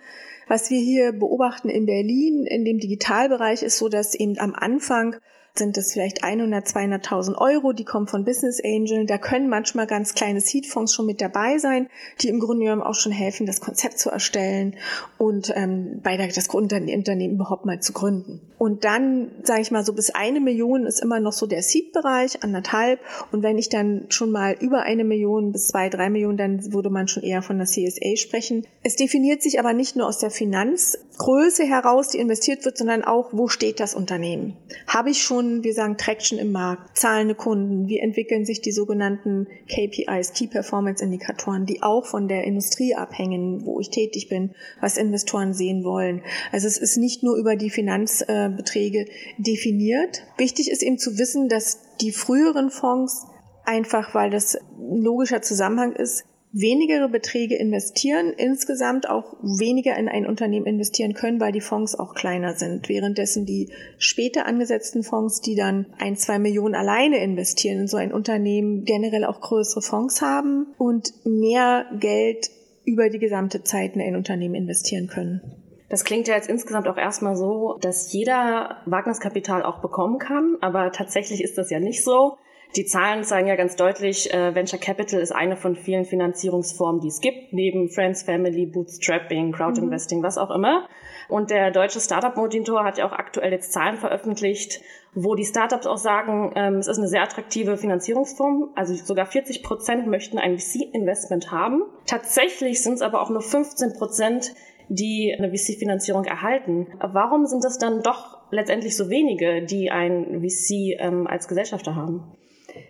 Was 0.48 0.70
wir 0.70 0.78
hier 0.78 1.12
beobachten 1.12 1.70
in 1.70 1.86
Berlin, 1.86 2.44
in 2.46 2.64
dem 2.64 2.78
Digitalbereich, 2.78 3.62
ist 3.62 3.78
so, 3.78 3.88
dass 3.88 4.14
eben 4.14 4.38
am 4.38 4.54
Anfang 4.54 5.16
sind 5.56 5.78
es 5.78 5.92
vielleicht 5.92 6.24
100, 6.24 6.66
200.000 6.66 7.36
Euro, 7.36 7.72
die 7.72 7.84
kommen 7.84 8.08
von 8.08 8.24
Business 8.24 8.60
Angel. 8.64 9.06
Da 9.06 9.18
können 9.18 9.48
manchmal 9.48 9.86
ganz 9.86 10.14
kleine 10.14 10.40
Seedfonds 10.40 10.92
schon 10.92 11.06
mit 11.06 11.20
dabei 11.20 11.58
sein, 11.58 11.88
die 12.20 12.28
im 12.28 12.40
Grunde 12.40 12.64
genommen 12.64 12.82
auch 12.82 12.96
schon 12.96 13.12
helfen, 13.12 13.46
das 13.46 13.60
Konzept 13.60 13.98
zu 14.00 14.10
erstellen 14.10 14.74
und 15.16 15.52
ähm, 15.54 16.00
bei 16.02 16.16
der, 16.16 16.26
das 16.26 16.48
Unternehmen 16.48 17.34
überhaupt 17.36 17.66
mal 17.66 17.78
zu 17.80 17.92
gründen. 17.92 18.40
Und 18.58 18.84
dann, 18.84 19.30
sage 19.44 19.60
ich 19.60 19.70
mal, 19.70 19.84
so 19.84 19.92
bis 19.92 20.10
eine 20.10 20.40
Million 20.40 20.86
ist 20.86 21.00
immer 21.00 21.20
noch 21.20 21.32
so 21.32 21.46
der 21.46 21.62
Seed-Bereich, 21.62 22.42
anderthalb. 22.42 22.98
Und 23.30 23.42
wenn 23.42 23.58
ich 23.58 23.68
dann 23.68 24.06
schon 24.08 24.30
mal 24.30 24.56
über 24.58 24.82
eine 24.82 25.04
Million 25.04 25.52
bis 25.52 25.68
zwei, 25.68 25.88
drei 25.88 26.10
Millionen, 26.10 26.36
dann 26.36 26.72
würde 26.72 26.90
man 26.90 27.06
schon 27.06 27.22
eher 27.22 27.42
von 27.42 27.58
der 27.58 27.66
CSA 27.66 28.16
sprechen. 28.16 28.66
Es 28.82 28.96
definiert 28.96 29.42
sich 29.42 29.60
aber 29.60 29.72
nicht 29.72 29.96
nur 29.96 30.06
aus 30.06 30.18
der 30.18 30.30
Finanzgröße 30.30 31.64
heraus, 31.64 32.08
die 32.08 32.18
investiert 32.18 32.64
wird, 32.64 32.78
sondern 32.78 33.04
auch, 33.04 33.28
wo 33.32 33.48
steht 33.48 33.80
das 33.80 33.94
Unternehmen? 33.94 34.56
Habe 34.86 35.10
ich 35.10 35.22
schon 35.22 35.43
schon, 35.44 35.64
wir 35.64 35.74
sagen 35.74 35.96
Traction 35.96 36.38
im 36.38 36.52
Markt, 36.52 36.96
zahlende 36.96 37.34
Kunden, 37.34 37.88
wie 37.88 37.98
entwickeln 37.98 38.44
sich 38.44 38.60
die 38.60 38.72
sogenannten 38.72 39.46
KPIs, 39.68 40.32
Key 40.32 40.46
Performance 40.46 41.04
Indikatoren, 41.04 41.66
die 41.66 41.82
auch 41.82 42.06
von 42.06 42.28
der 42.28 42.44
Industrie 42.44 42.94
abhängen, 42.94 43.64
wo 43.64 43.80
ich 43.80 43.90
tätig 43.90 44.28
bin, 44.28 44.54
was 44.80 44.96
Investoren 44.96 45.52
sehen 45.52 45.84
wollen. 45.84 46.22
Also 46.52 46.66
es 46.66 46.78
ist 46.78 46.96
nicht 46.96 47.22
nur 47.22 47.36
über 47.36 47.56
die 47.56 47.70
Finanzbeträge 47.70 49.06
definiert. 49.38 50.22
Wichtig 50.38 50.70
ist 50.70 50.82
eben 50.82 50.98
zu 50.98 51.18
wissen, 51.18 51.48
dass 51.48 51.80
die 52.00 52.12
früheren 52.12 52.70
Fonds 52.70 53.26
einfach, 53.64 54.14
weil 54.14 54.30
das 54.30 54.56
ein 54.56 55.00
logischer 55.00 55.42
Zusammenhang 55.42 55.94
ist, 55.94 56.24
wenigere 56.54 57.08
Beträge 57.08 57.56
investieren, 57.56 58.32
insgesamt 58.32 59.10
auch 59.10 59.34
weniger 59.42 59.96
in 59.96 60.08
ein 60.08 60.24
Unternehmen 60.24 60.66
investieren 60.66 61.12
können, 61.12 61.40
weil 61.40 61.50
die 61.50 61.60
Fonds 61.60 61.98
auch 61.98 62.14
kleiner 62.14 62.54
sind. 62.54 62.88
Währenddessen 62.88 63.44
die 63.44 63.72
später 63.98 64.46
angesetzten 64.46 65.02
Fonds, 65.02 65.40
die 65.40 65.56
dann 65.56 65.86
ein, 65.98 66.16
zwei 66.16 66.38
Millionen 66.38 66.76
alleine 66.76 67.18
investieren 67.18 67.80
in 67.80 67.86
so 67.88 67.96
ein 67.96 68.12
Unternehmen, 68.12 68.84
generell 68.84 69.24
auch 69.24 69.40
größere 69.40 69.82
Fonds 69.82 70.22
haben 70.22 70.68
und 70.78 71.12
mehr 71.24 71.86
Geld 71.98 72.48
über 72.84 73.08
die 73.08 73.18
gesamte 73.18 73.64
Zeit 73.64 73.96
in 73.96 74.00
ein 74.00 74.14
Unternehmen 74.14 74.54
investieren 74.54 75.08
können. 75.08 75.40
Das 75.88 76.04
klingt 76.04 76.28
ja 76.28 76.34
jetzt 76.34 76.48
insgesamt 76.48 76.86
auch 76.88 76.96
erstmal 76.96 77.36
so, 77.36 77.78
dass 77.80 78.12
jeder 78.12 78.78
Wagniskapital 78.86 79.62
auch 79.62 79.80
bekommen 79.80 80.18
kann, 80.18 80.56
aber 80.60 80.92
tatsächlich 80.92 81.42
ist 81.42 81.58
das 81.58 81.70
ja 81.70 81.80
nicht 81.80 82.04
so. 82.04 82.36
Die 82.76 82.86
Zahlen 82.86 83.22
zeigen 83.22 83.46
ja 83.46 83.54
ganz 83.54 83.76
deutlich, 83.76 84.34
äh, 84.34 84.52
Venture 84.52 84.80
Capital 84.80 85.20
ist 85.20 85.30
eine 85.30 85.56
von 85.56 85.76
vielen 85.76 86.04
Finanzierungsformen, 86.04 87.00
die 87.00 87.06
es 87.06 87.20
gibt, 87.20 87.52
neben 87.52 87.88
Friends, 87.88 88.24
Family, 88.24 88.66
Bootstrapping, 88.66 89.52
Crowdinvesting, 89.52 90.18
mhm. 90.18 90.22
was 90.24 90.38
auch 90.38 90.50
immer. 90.50 90.88
Und 91.28 91.50
der 91.50 91.70
deutsche 91.70 92.00
Startup 92.00 92.36
Monitor 92.36 92.82
hat 92.82 92.98
ja 92.98 93.06
auch 93.06 93.12
aktuell 93.12 93.52
jetzt 93.52 93.72
Zahlen 93.72 93.96
veröffentlicht, 93.96 94.80
wo 95.14 95.36
die 95.36 95.44
Startups 95.44 95.86
auch 95.86 95.98
sagen, 95.98 96.52
ähm, 96.56 96.78
es 96.78 96.88
ist 96.88 96.98
eine 96.98 97.06
sehr 97.06 97.22
attraktive 97.22 97.76
Finanzierungsform. 97.76 98.70
Also 98.74 98.94
sogar 98.94 99.26
40 99.26 99.62
Prozent 99.62 100.08
möchten 100.08 100.38
ein 100.38 100.58
VC-Investment 100.58 101.52
haben. 101.52 101.84
Tatsächlich 102.06 102.82
sind 102.82 102.94
es 102.94 103.02
aber 103.02 103.22
auch 103.22 103.30
nur 103.30 103.42
15 103.42 103.92
Prozent, 103.92 104.52
die 104.88 105.32
eine 105.38 105.56
VC-Finanzierung 105.56 106.24
erhalten. 106.24 106.88
Warum 106.98 107.46
sind 107.46 107.62
das 107.62 107.78
dann 107.78 108.02
doch 108.02 108.38
letztendlich 108.50 108.96
so 108.96 109.08
wenige, 109.08 109.64
die 109.64 109.92
ein 109.92 110.42
VC 110.42 110.98
ähm, 110.98 111.28
als 111.28 111.46
Gesellschafter 111.46 111.94
haben? 111.94 112.36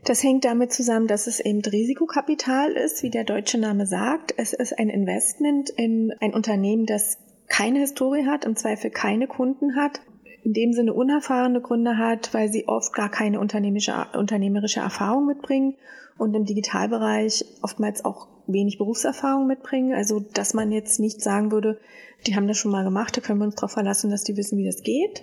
Das 0.05 0.23
hängt 0.23 0.45
damit 0.45 0.71
zusammen, 0.71 1.07
dass 1.07 1.27
es 1.27 1.41
eben 1.41 1.63
Risikokapital 1.63 2.73
ist, 2.73 3.03
wie 3.03 3.09
der 3.09 3.25
deutsche 3.25 3.57
Name 3.57 3.87
sagt. 3.87 4.35
Es 4.37 4.53
ist 4.53 4.79
ein 4.79 4.91
Investment 4.91 5.71
in 5.71 6.13
ein 6.21 6.35
Unternehmen, 6.35 6.85
das 6.85 7.17
keine 7.49 7.79
Historie 7.79 8.27
hat, 8.27 8.45
im 8.45 8.55
Zweifel 8.55 8.91
keine 8.91 9.27
Kunden 9.27 9.77
hat, 9.77 10.03
in 10.43 10.53
dem 10.53 10.75
Sinne 10.75 10.93
unerfahrene 10.93 11.63
Gründer 11.63 11.97
hat, 11.97 12.35
weil 12.35 12.53
sie 12.53 12.69
oft 12.69 12.93
gar 12.93 13.11
keine 13.11 13.41
unternehmerische, 13.41 13.95
unternehmerische 14.13 14.81
Erfahrung 14.81 15.27
mitbringen 15.27 15.75
und 16.19 16.35
im 16.35 16.45
Digitalbereich 16.45 17.45
oftmals 17.63 18.05
auch 18.05 18.29
wenig 18.47 18.79
Berufserfahrung 18.79 19.47
mitbringen. 19.47 19.95
Also, 19.95 20.21
dass 20.21 20.55
man 20.55 20.71
jetzt 20.73 21.01
nicht 21.01 21.23
sagen 21.23 21.51
würde, 21.51 21.81
die 22.27 22.37
haben 22.37 22.49
das 22.49 22.59
schon 22.59 22.71
mal 22.73 22.85
gemacht, 22.85 23.17
da 23.17 23.21
können 23.21 23.39
wir 23.39 23.47
uns 23.47 23.57
darauf 23.57 23.73
verlassen, 23.73 24.11
dass 24.11 24.25
die 24.25 24.37
wissen, 24.37 24.59
wie 24.59 24.65
das 24.65 24.83
geht, 24.83 25.23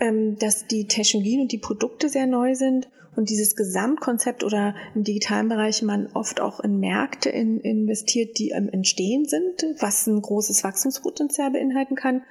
ähm, 0.00 0.38
dass 0.38 0.66
die 0.66 0.86
Technologien 0.86 1.40
und 1.40 1.52
die 1.52 1.58
Produkte 1.58 2.08
sehr 2.08 2.26
neu 2.26 2.54
sind 2.54 2.88
und 3.14 3.30
dieses 3.30 3.56
Gesamtkonzept 3.56 4.42
oder 4.42 4.74
im 4.94 5.04
digitalen 5.04 5.48
Bereich 5.48 5.82
man 5.82 6.08
oft 6.14 6.40
auch 6.40 6.60
in 6.60 6.80
Märkte 6.80 7.28
in, 7.28 7.60
investiert, 7.60 8.38
die 8.38 8.50
im 8.50 8.68
Entstehen 8.68 9.26
sind, 9.26 9.66
was 9.80 10.06
ein 10.06 10.20
großes 10.20 10.64
Wachstumspotenzial 10.64 11.50
beinhalten 11.50 11.94
kann. 11.94 12.22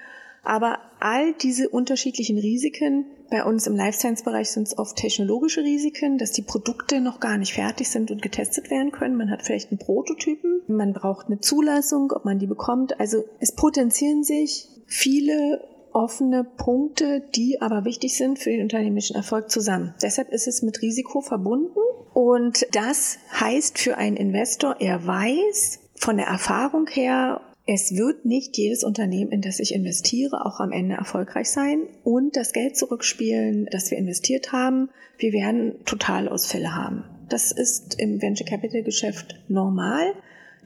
Aber 0.44 0.80
all 1.00 1.34
diese 1.34 1.70
unterschiedlichen 1.70 2.40
Risiken, 2.40 3.06
bei 3.32 3.46
uns 3.46 3.66
im 3.66 3.76
Life 3.76 3.98
Science 3.98 4.24
Bereich 4.24 4.52
sind 4.52 4.68
es 4.68 4.78
oft 4.78 4.98
technologische 4.98 5.64
Risiken, 5.64 6.18
dass 6.18 6.34
die 6.34 6.42
Produkte 6.42 7.00
noch 7.00 7.22
gar 7.22 7.38
nicht 7.38 7.54
fertig 7.54 7.90
sind 7.90 8.12
und 8.12 8.22
getestet 8.22 8.70
werden 8.70 8.92
können. 8.92 9.16
Man 9.16 9.32
hat 9.32 9.42
vielleicht 9.42 9.72
einen 9.72 9.80
Prototypen, 9.80 10.62
man 10.68 10.94
braucht 10.94 11.28
eine 11.28 11.40
Zulassung, 11.40 12.12
ob 12.12 12.26
man 12.26 12.40
die 12.40 12.46
bekommt. 12.46 13.00
Also 13.00 13.24
es 13.40 13.56
potenzieren 13.56 14.24
sich 14.24 14.68
viele 14.86 15.64
offene 15.94 16.44
Punkte, 16.44 17.22
die 17.34 17.62
aber 17.62 17.86
wichtig 17.86 18.18
sind 18.18 18.38
für 18.38 18.50
den 18.50 18.64
unternehmerischen 18.64 19.16
Erfolg 19.16 19.50
zusammen. 19.50 19.96
Deshalb 20.02 20.30
ist 20.32 20.48
es 20.48 20.62
mit 20.62 20.82
Risiko 20.82 21.22
verbunden 21.22 21.80
und 22.14 22.68
das 22.74 23.18
heißt 23.40 23.80
für 23.80 23.98
einen 23.98 24.18
Investor, 24.18 24.76
er 24.80 25.08
weiß 25.08 25.80
von 25.96 26.18
der 26.18 26.28
Erfahrung 26.28 26.88
her, 26.88 27.42
es 27.66 27.96
wird 27.96 28.26
nicht 28.26 28.58
jedes 28.58 28.84
Unternehmen, 28.84 29.32
in 29.32 29.42
das 29.42 29.60
ich 29.60 29.74
investiere, 29.74 30.46
auch 30.46 30.60
am 30.60 30.72
Ende 30.72 30.96
erfolgreich 30.96 31.50
sein 31.50 31.84
und 32.04 32.36
das 32.36 32.54
Geld 32.54 32.76
zurückspielen, 32.76 33.68
das 33.72 33.92
wir 33.92 33.98
investiert 33.98 34.52
haben. 34.52 34.90
Wir 35.18 35.32
werden 35.32 35.76
Totalausfälle 35.86 36.76
haben. 36.76 37.04
Das 37.30 37.52
ist 37.52 38.00
im 38.00 38.22
Venture 38.22 38.48
Capital 38.48 38.84
Geschäft 38.84 39.40
normal. 39.48 40.14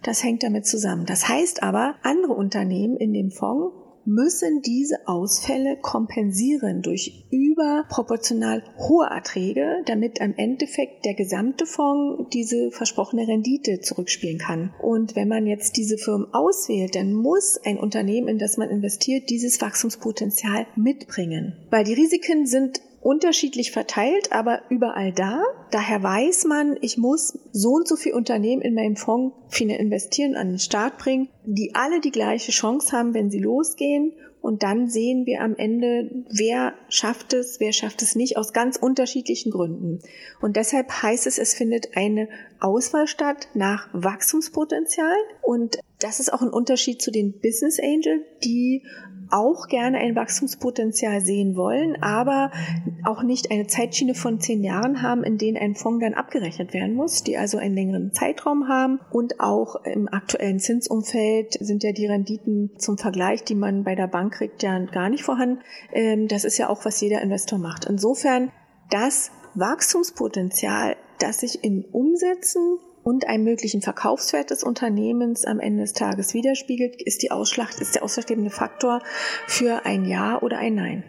Das 0.03 0.23
hängt 0.23 0.43
damit 0.43 0.65
zusammen. 0.65 1.05
Das 1.05 1.27
heißt 1.27 1.63
aber, 1.63 1.95
andere 2.01 2.33
Unternehmen 2.33 2.97
in 2.97 3.13
dem 3.13 3.31
Fonds 3.31 3.75
müssen 4.05 4.61
diese 4.61 5.07
Ausfälle 5.07 5.77
kompensieren 5.81 6.81
durch 6.81 7.25
überproportional 7.31 8.63
hohe 8.77 9.07
Erträge, 9.07 9.83
damit 9.85 10.21
am 10.21 10.33
Endeffekt 10.35 11.05
der 11.05 11.13
gesamte 11.13 11.65
Fonds 11.65 12.29
diese 12.33 12.71
versprochene 12.71 13.27
Rendite 13.27 13.79
zurückspielen 13.81 14.37
kann. 14.37 14.73
Und 14.81 15.15
wenn 15.15 15.27
man 15.27 15.47
jetzt 15.47 15.77
diese 15.77 15.97
Firmen 15.97 16.33
auswählt, 16.33 16.95
dann 16.95 17.13
muss 17.13 17.59
ein 17.63 17.77
Unternehmen, 17.77 18.27
in 18.27 18.37
das 18.37 18.57
man 18.57 18.69
investiert, 18.69 19.29
dieses 19.29 19.61
Wachstumspotenzial 19.61 20.67
mitbringen. 20.75 21.53
Weil 21.69 21.83
die 21.83 21.93
Risiken 21.93 22.45
sind 22.45 22.81
unterschiedlich 23.05 23.71
verteilt, 23.71 24.31
aber 24.31 24.63
überall 24.69 25.13
da. 25.13 25.43
Daher 25.69 26.01
weiß 26.01 26.45
man, 26.45 26.75
ich 26.81 26.97
muss 26.97 27.37
so 27.51 27.73
und 27.73 27.87
so 27.87 27.95
viel 27.95 28.13
Unternehmen 28.13 28.63
in 28.63 28.73
meinen 28.73 28.95
Fonds 28.95 29.35
investieren, 29.59 30.35
an 30.35 30.49
den 30.49 30.59
Start 30.59 30.97
bringen, 30.97 31.29
die 31.45 31.75
alle 31.75 32.01
die 32.01 32.11
gleiche 32.11 32.51
Chance 32.51 32.97
haben, 32.97 33.13
wenn 33.13 33.29
sie 33.29 33.39
losgehen. 33.39 34.13
Und 34.41 34.63
dann 34.63 34.89
sehen 34.89 35.27
wir 35.27 35.41
am 35.41 35.55
Ende, 35.55 36.25
wer 36.31 36.73
schafft 36.89 37.33
es, 37.33 37.59
wer 37.59 37.73
schafft 37.73 38.01
es 38.01 38.15
nicht, 38.15 38.37
aus 38.37 38.53
ganz 38.53 38.75
unterschiedlichen 38.75 39.51
Gründen. 39.51 39.99
Und 40.41 40.55
deshalb 40.55 40.91
heißt 40.91 41.27
es, 41.27 41.37
es 41.37 41.53
findet 41.53 41.95
eine 41.95 42.27
Auswahl 42.59 43.07
statt 43.07 43.49
nach 43.53 43.87
Wachstumspotenzial. 43.93 45.15
Und 45.43 45.77
das 45.99 46.19
ist 46.19 46.33
auch 46.33 46.41
ein 46.41 46.49
Unterschied 46.49 47.01
zu 47.01 47.11
den 47.11 47.39
Business 47.39 47.79
Angel, 47.79 48.25
die 48.43 48.83
auch 49.31 49.67
gerne 49.67 49.97
ein 49.97 50.15
Wachstumspotenzial 50.15 51.21
sehen 51.21 51.55
wollen, 51.55 52.01
aber 52.01 52.51
auch 53.03 53.23
nicht 53.23 53.51
eine 53.51 53.67
Zeitschiene 53.67 54.15
von 54.15 54.39
zehn 54.39 54.63
Jahren 54.63 55.01
haben, 55.01 55.23
in 55.23 55.37
denen 55.37 55.57
ein 55.57 55.75
Fonds 55.75 56.03
dann 56.03 56.13
abgerechnet 56.13 56.73
werden 56.73 56.95
muss, 56.95 57.23
die 57.23 57.37
also 57.37 57.57
einen 57.57 57.75
längeren 57.75 58.11
Zeitraum 58.13 58.67
haben 58.67 58.99
und 59.11 59.39
auch 59.39 59.75
im 59.85 60.07
aktuellen 60.07 60.59
Zinsumfeld 60.59 61.53
sind 61.59 61.83
ja 61.83 61.91
die 61.91 62.07
Renditen 62.07 62.71
zum 62.77 62.97
Vergleich, 62.97 63.43
die 63.43 63.55
man 63.55 63.83
bei 63.83 63.95
der 63.95 64.07
Bank 64.07 64.33
kriegt, 64.33 64.63
ja 64.63 64.79
gar 64.79 65.09
nicht 65.09 65.23
vorhanden. 65.23 65.59
Ähm, 65.93 66.27
das 66.27 66.43
ist 66.43 66.57
ja 66.57 66.69
auch, 66.69 66.85
was 66.85 67.01
jeder 67.01 67.21
Investor 67.21 67.59
macht. 67.59 67.85
Insofern 67.85 68.51
das 68.89 69.31
Wachstumspotenzial, 69.55 70.95
das 71.19 71.39
sich 71.39 71.63
in 71.63 71.85
Umsätzen 71.85 72.77
und 73.05 73.27
einem 73.27 73.43
möglichen 73.43 73.83
Verkaufswert 73.83 74.49
des 74.49 74.63
Unternehmens 74.63 75.45
am 75.45 75.59
Ende 75.59 75.83
des 75.83 75.93
Tages 75.93 76.33
widerspiegelt, 76.33 76.99
ist, 77.03 77.21
die 77.21 77.29
Ausschlag, 77.29 77.79
ist 77.79 77.93
der 77.93 78.03
ausschlaggebende 78.03 78.49
Faktor 78.49 78.99
für 79.45 79.85
ein 79.85 80.05
Ja 80.05 80.41
oder 80.41 80.57
ein 80.57 80.73
Nein. 80.73 81.03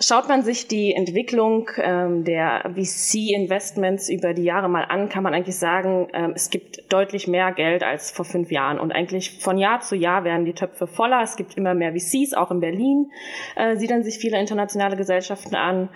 Schaut 0.00 0.26
man 0.26 0.42
sich 0.42 0.66
die 0.66 0.92
Entwicklung 0.94 1.70
ähm, 1.76 2.24
der 2.24 2.72
VC-Investments 2.74 4.08
über 4.08 4.32
die 4.32 4.42
Jahre 4.42 4.68
mal 4.68 4.84
an, 4.84 5.08
kann 5.10 5.22
man 5.22 5.34
eigentlich 5.34 5.56
sagen, 5.56 6.08
ähm, 6.14 6.32
es 6.34 6.48
gibt 6.48 6.92
deutlich 6.92 7.28
mehr 7.28 7.52
Geld 7.52 7.84
als 7.84 8.10
vor 8.10 8.24
fünf 8.24 8.50
Jahren. 8.50 8.80
Und 8.80 8.90
eigentlich 8.90 9.38
von 9.38 9.58
Jahr 9.58 9.82
zu 9.82 9.94
Jahr 9.94 10.24
werden 10.24 10.46
die 10.46 10.54
Töpfe 10.54 10.86
voller. 10.86 11.22
Es 11.22 11.36
gibt 11.36 11.56
immer 11.56 11.74
mehr 11.74 11.92
VCs, 11.92 12.32
auch 12.32 12.50
in 12.50 12.60
Berlin 12.60 13.12
äh, 13.54 13.76
siedeln 13.76 14.02
sich 14.02 14.18
viele 14.18 14.40
internationale 14.40 14.96
Gesellschaften 14.96 15.54
an. 15.54 15.90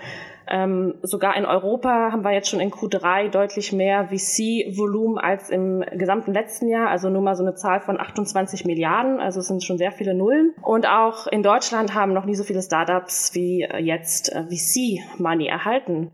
Ähm, 0.50 0.94
sogar 1.02 1.36
in 1.36 1.44
Europa 1.44 2.10
haben 2.12 2.22
wir 2.22 2.32
jetzt 2.32 2.48
schon 2.48 2.60
in 2.60 2.70
Q3 2.70 3.30
deutlich 3.30 3.72
mehr 3.72 4.08
VC-Volumen 4.08 5.18
als 5.18 5.50
im 5.50 5.84
gesamten 5.92 6.32
letzten 6.32 6.68
Jahr. 6.68 6.88
Also 6.88 7.10
nur 7.10 7.22
mal 7.22 7.36
so 7.36 7.44
eine 7.44 7.54
Zahl 7.54 7.80
von 7.80 8.00
28 8.00 8.64
Milliarden. 8.64 9.20
Also 9.20 9.40
es 9.40 9.48
sind 9.48 9.62
schon 9.62 9.78
sehr 9.78 9.92
viele 9.92 10.14
Nullen. 10.14 10.54
Und 10.62 10.86
auch 10.86 11.26
in 11.26 11.42
Deutschland 11.42 11.94
haben 11.94 12.12
noch 12.12 12.24
nie 12.24 12.34
so 12.34 12.44
viele 12.44 12.62
Startups 12.62 13.34
wie 13.34 13.68
jetzt 13.78 14.32
äh, 14.32 14.44
VC-Money 14.44 15.46
erhalten. 15.46 16.10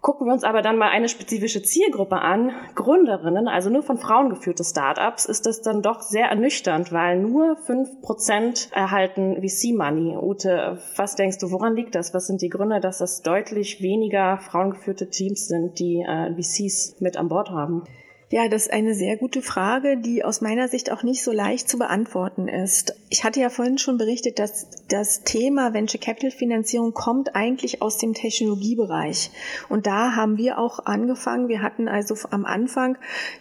Gucken 0.00 0.26
wir 0.26 0.32
uns 0.32 0.44
aber 0.44 0.62
dann 0.62 0.78
mal 0.78 0.88
eine 0.88 1.10
spezifische 1.10 1.62
Zielgruppe 1.62 2.16
an, 2.16 2.52
Gründerinnen, 2.74 3.48
also 3.48 3.68
nur 3.68 3.82
von 3.82 3.98
Frauen 3.98 4.30
geführte 4.30 4.64
Startups, 4.64 5.26
ist 5.26 5.44
das 5.44 5.60
dann 5.60 5.82
doch 5.82 6.00
sehr 6.00 6.28
ernüchternd, 6.28 6.90
weil 6.90 7.18
nur 7.18 7.56
fünf 7.56 8.00
Prozent 8.00 8.70
erhalten 8.72 9.42
VC-Money. 9.42 10.16
Ute, 10.16 10.78
was 10.96 11.16
denkst 11.16 11.36
du, 11.36 11.50
woran 11.50 11.76
liegt 11.76 11.94
das? 11.94 12.14
Was 12.14 12.26
sind 12.26 12.40
die 12.40 12.48
Gründe, 12.48 12.80
dass 12.80 12.98
das 12.98 13.20
deutlich 13.20 13.82
weniger 13.82 14.38
frauengeführte 14.38 15.10
Teams 15.10 15.48
sind, 15.48 15.78
die 15.78 16.02
äh, 16.08 16.34
VCs 16.34 17.00
mit 17.00 17.18
an 17.18 17.28
Bord 17.28 17.50
haben? 17.50 17.84
Ja, 18.32 18.46
das 18.46 18.66
ist 18.66 18.72
eine 18.72 18.94
sehr 18.94 19.16
gute 19.16 19.42
Frage, 19.42 19.96
die 19.96 20.22
aus 20.22 20.40
meiner 20.40 20.68
Sicht 20.68 20.92
auch 20.92 21.02
nicht 21.02 21.24
so 21.24 21.32
leicht 21.32 21.68
zu 21.68 21.78
beantworten 21.78 22.46
ist. 22.46 22.94
Ich 23.08 23.24
hatte 23.24 23.40
ja 23.40 23.50
vorhin 23.50 23.76
schon 23.76 23.98
berichtet, 23.98 24.38
dass 24.38 24.68
das 24.88 25.24
Thema 25.24 25.74
Venture 25.74 26.00
Capital 26.00 26.30
Finanzierung 26.30 26.94
kommt 26.94 27.34
eigentlich 27.34 27.82
aus 27.82 27.98
dem 27.98 28.14
Technologiebereich. 28.14 29.32
Und 29.68 29.88
da 29.88 30.14
haben 30.14 30.38
wir 30.38 30.58
auch 30.58 30.78
angefangen. 30.86 31.48
Wir 31.48 31.60
hatten 31.60 31.88
also 31.88 32.14
am 32.30 32.44
Anfang 32.44 32.98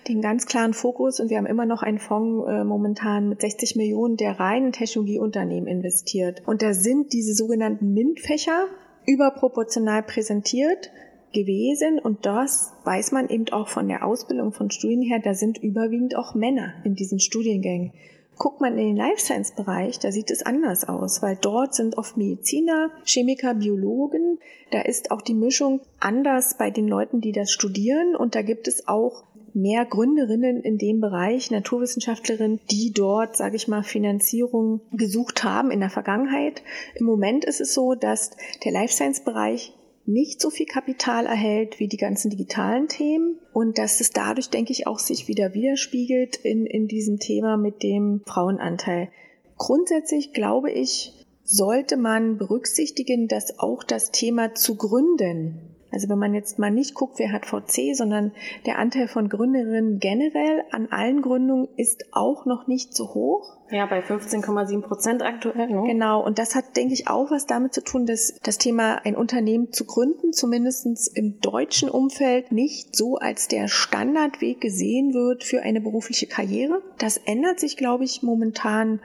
den 0.07 0.21
ganz 0.23 0.47
klaren 0.47 0.73
Fokus 0.73 1.19
und 1.19 1.29
wir 1.29 1.37
haben 1.37 1.45
immer 1.45 1.67
noch 1.67 1.83
einen 1.83 1.99
Fonds 1.99 2.49
äh, 2.49 2.63
momentan 2.63 3.29
mit 3.29 3.41
60 3.41 3.75
Millionen, 3.75 4.17
der 4.17 4.39
rein 4.39 4.65
in 4.65 4.71
Technologieunternehmen 4.71 5.67
investiert. 5.67 6.41
Und 6.47 6.63
da 6.63 6.73
sind 6.73 7.13
diese 7.13 7.35
sogenannten 7.35 7.93
MINT-Fächer 7.93 8.65
überproportional 9.05 10.01
präsentiert 10.01 10.89
gewesen 11.33 11.99
und 11.99 12.25
das 12.25 12.73
weiß 12.83 13.11
man 13.11 13.29
eben 13.29 13.49
auch 13.49 13.67
von 13.67 13.87
der 13.87 14.05
Ausbildung 14.05 14.51
von 14.51 14.71
Studien 14.71 15.01
her, 15.01 15.19
da 15.23 15.33
sind 15.33 15.57
überwiegend 15.57 16.15
auch 16.15 16.35
Männer 16.35 16.73
in 16.83 16.95
diesen 16.95 17.19
Studiengängen. 17.19 17.93
Guckt 18.37 18.61
man 18.61 18.77
in 18.77 18.87
den 18.87 18.95
Life 18.95 19.19
Science 19.19 19.53
Bereich, 19.53 19.99
da 19.99 20.13
sieht 20.13 20.31
es 20.31 20.43
anders 20.43 20.87
aus, 20.87 21.21
weil 21.21 21.37
dort 21.39 21.75
sind 21.75 21.97
oft 21.97 22.15
Mediziner, 22.15 22.89
Chemiker, 23.03 23.53
Biologen. 23.53 24.39
Da 24.71 24.81
ist 24.81 25.11
auch 25.11 25.21
die 25.21 25.33
Mischung 25.33 25.81
anders 25.99 26.55
bei 26.57 26.71
den 26.71 26.87
Leuten, 26.87 27.19
die 27.19 27.33
das 27.33 27.51
studieren 27.51 28.15
und 28.15 28.35
da 28.35 28.41
gibt 28.41 28.69
es 28.69 28.87
auch 28.87 29.25
mehr 29.53 29.85
Gründerinnen 29.85 30.61
in 30.61 30.77
dem 30.77 31.01
Bereich, 31.01 31.51
Naturwissenschaftlerinnen, 31.51 32.61
die 32.71 32.93
dort, 32.93 33.35
sage 33.35 33.55
ich 33.55 33.67
mal, 33.67 33.83
Finanzierung 33.83 34.81
gesucht 34.93 35.43
haben 35.43 35.71
in 35.71 35.79
der 35.79 35.89
Vergangenheit. 35.89 36.61
Im 36.95 37.05
Moment 37.05 37.45
ist 37.45 37.59
es 37.59 37.73
so, 37.73 37.95
dass 37.95 38.31
der 38.63 38.71
Life 38.71 38.93
Science 38.93 39.21
Bereich 39.21 39.73
nicht 40.09 40.41
so 40.41 40.49
viel 40.49 40.65
Kapital 40.65 41.27
erhält 41.27 41.79
wie 41.79 41.87
die 41.87 41.97
ganzen 41.97 42.31
digitalen 42.31 42.87
Themen 42.87 43.37
und 43.53 43.77
dass 43.77 44.01
es 44.01 44.09
dadurch, 44.09 44.49
denke 44.49 44.71
ich, 44.71 44.87
auch 44.87 44.99
sich 44.99 45.27
wieder 45.27 45.53
widerspiegelt 45.53 46.37
in, 46.37 46.65
in 46.65 46.87
diesem 46.87 47.19
Thema 47.19 47.57
mit 47.57 47.83
dem 47.83 48.21
Frauenanteil. 48.25 49.09
Grundsätzlich 49.57 50.33
glaube 50.33 50.71
ich, 50.71 51.13
sollte 51.43 51.95
man 51.95 52.37
berücksichtigen, 52.37 53.27
dass 53.27 53.59
auch 53.59 53.83
das 53.83 54.11
Thema 54.11 54.55
zu 54.55 54.75
gründen 54.75 55.68
also 55.91 56.07
wenn 56.09 56.19
man 56.19 56.33
jetzt 56.33 56.59
mal 56.59 56.71
nicht 56.71 56.93
guckt, 56.93 57.17
wer 57.17 57.31
hat 57.31 57.45
VC, 57.45 57.95
sondern 57.95 58.31
der 58.65 58.77
Anteil 58.77 59.07
von 59.07 59.29
Gründerinnen 59.29 59.99
generell 59.99 60.63
an 60.71 60.87
allen 60.91 61.21
Gründungen 61.21 61.67
ist 61.77 62.05
auch 62.11 62.45
noch 62.45 62.67
nicht 62.67 62.95
so 62.95 63.13
hoch. 63.13 63.57
Ja, 63.71 63.85
bei 63.85 63.99
15,7 63.99 64.81
Prozent 64.81 65.21
aktuell. 65.21 65.69
Ne? 65.69 65.83
Genau, 65.85 66.23
und 66.23 66.39
das 66.39 66.55
hat, 66.55 66.75
denke 66.75 66.93
ich, 66.93 67.07
auch 67.07 67.29
was 67.29 67.45
damit 67.45 67.73
zu 67.73 67.83
tun, 67.83 68.05
dass 68.05 68.35
das 68.43 68.57
Thema 68.57 68.95
ein 69.05 69.15
Unternehmen 69.15 69.71
zu 69.71 69.85
gründen, 69.85 70.33
zumindestens 70.33 71.07
im 71.07 71.39
deutschen 71.39 71.89
Umfeld, 71.89 72.51
nicht 72.51 72.95
so 72.95 73.17
als 73.17 73.47
der 73.47 73.67
Standardweg 73.67 74.59
gesehen 74.61 75.13
wird 75.13 75.43
für 75.43 75.61
eine 75.61 75.81
berufliche 75.81 76.27
Karriere. 76.27 76.81
Das 76.97 77.17
ändert 77.17 77.59
sich, 77.59 77.77
glaube 77.77 78.05
ich, 78.05 78.23
momentan 78.23 79.01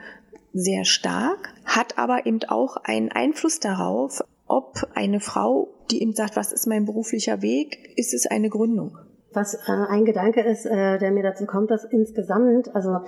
sehr 0.53 0.85
stark, 0.85 1.53
hat 1.65 1.97
aber 1.97 2.25
eben 2.25 2.39
auch 2.47 2.77
einen 2.77 3.11
Einfluss 3.11 3.59
darauf, 3.59 4.23
ob 4.47 4.87
eine 4.93 5.19
Frau, 5.19 5.69
die 5.91 6.01
ihm 6.01 6.13
sagt, 6.13 6.35
was 6.35 6.51
ist 6.51 6.67
mein 6.67 6.85
beruflicher 6.85 7.41
Weg, 7.41 7.93
ist 7.95 8.13
es 8.13 8.25
eine 8.27 8.49
Gründung. 8.49 8.97
Was 9.35 9.53
äh, 9.53 9.71
ein 9.71 10.05
Gedanke 10.05 10.41
ist, 10.41 10.65
äh, 10.65 10.97
der 10.97 11.11
mir 11.11 11.23
dazu 11.23 11.45
kommt, 11.45 11.71
dass 11.71 11.83
insgesamt, 11.83 12.73
also 12.75 12.99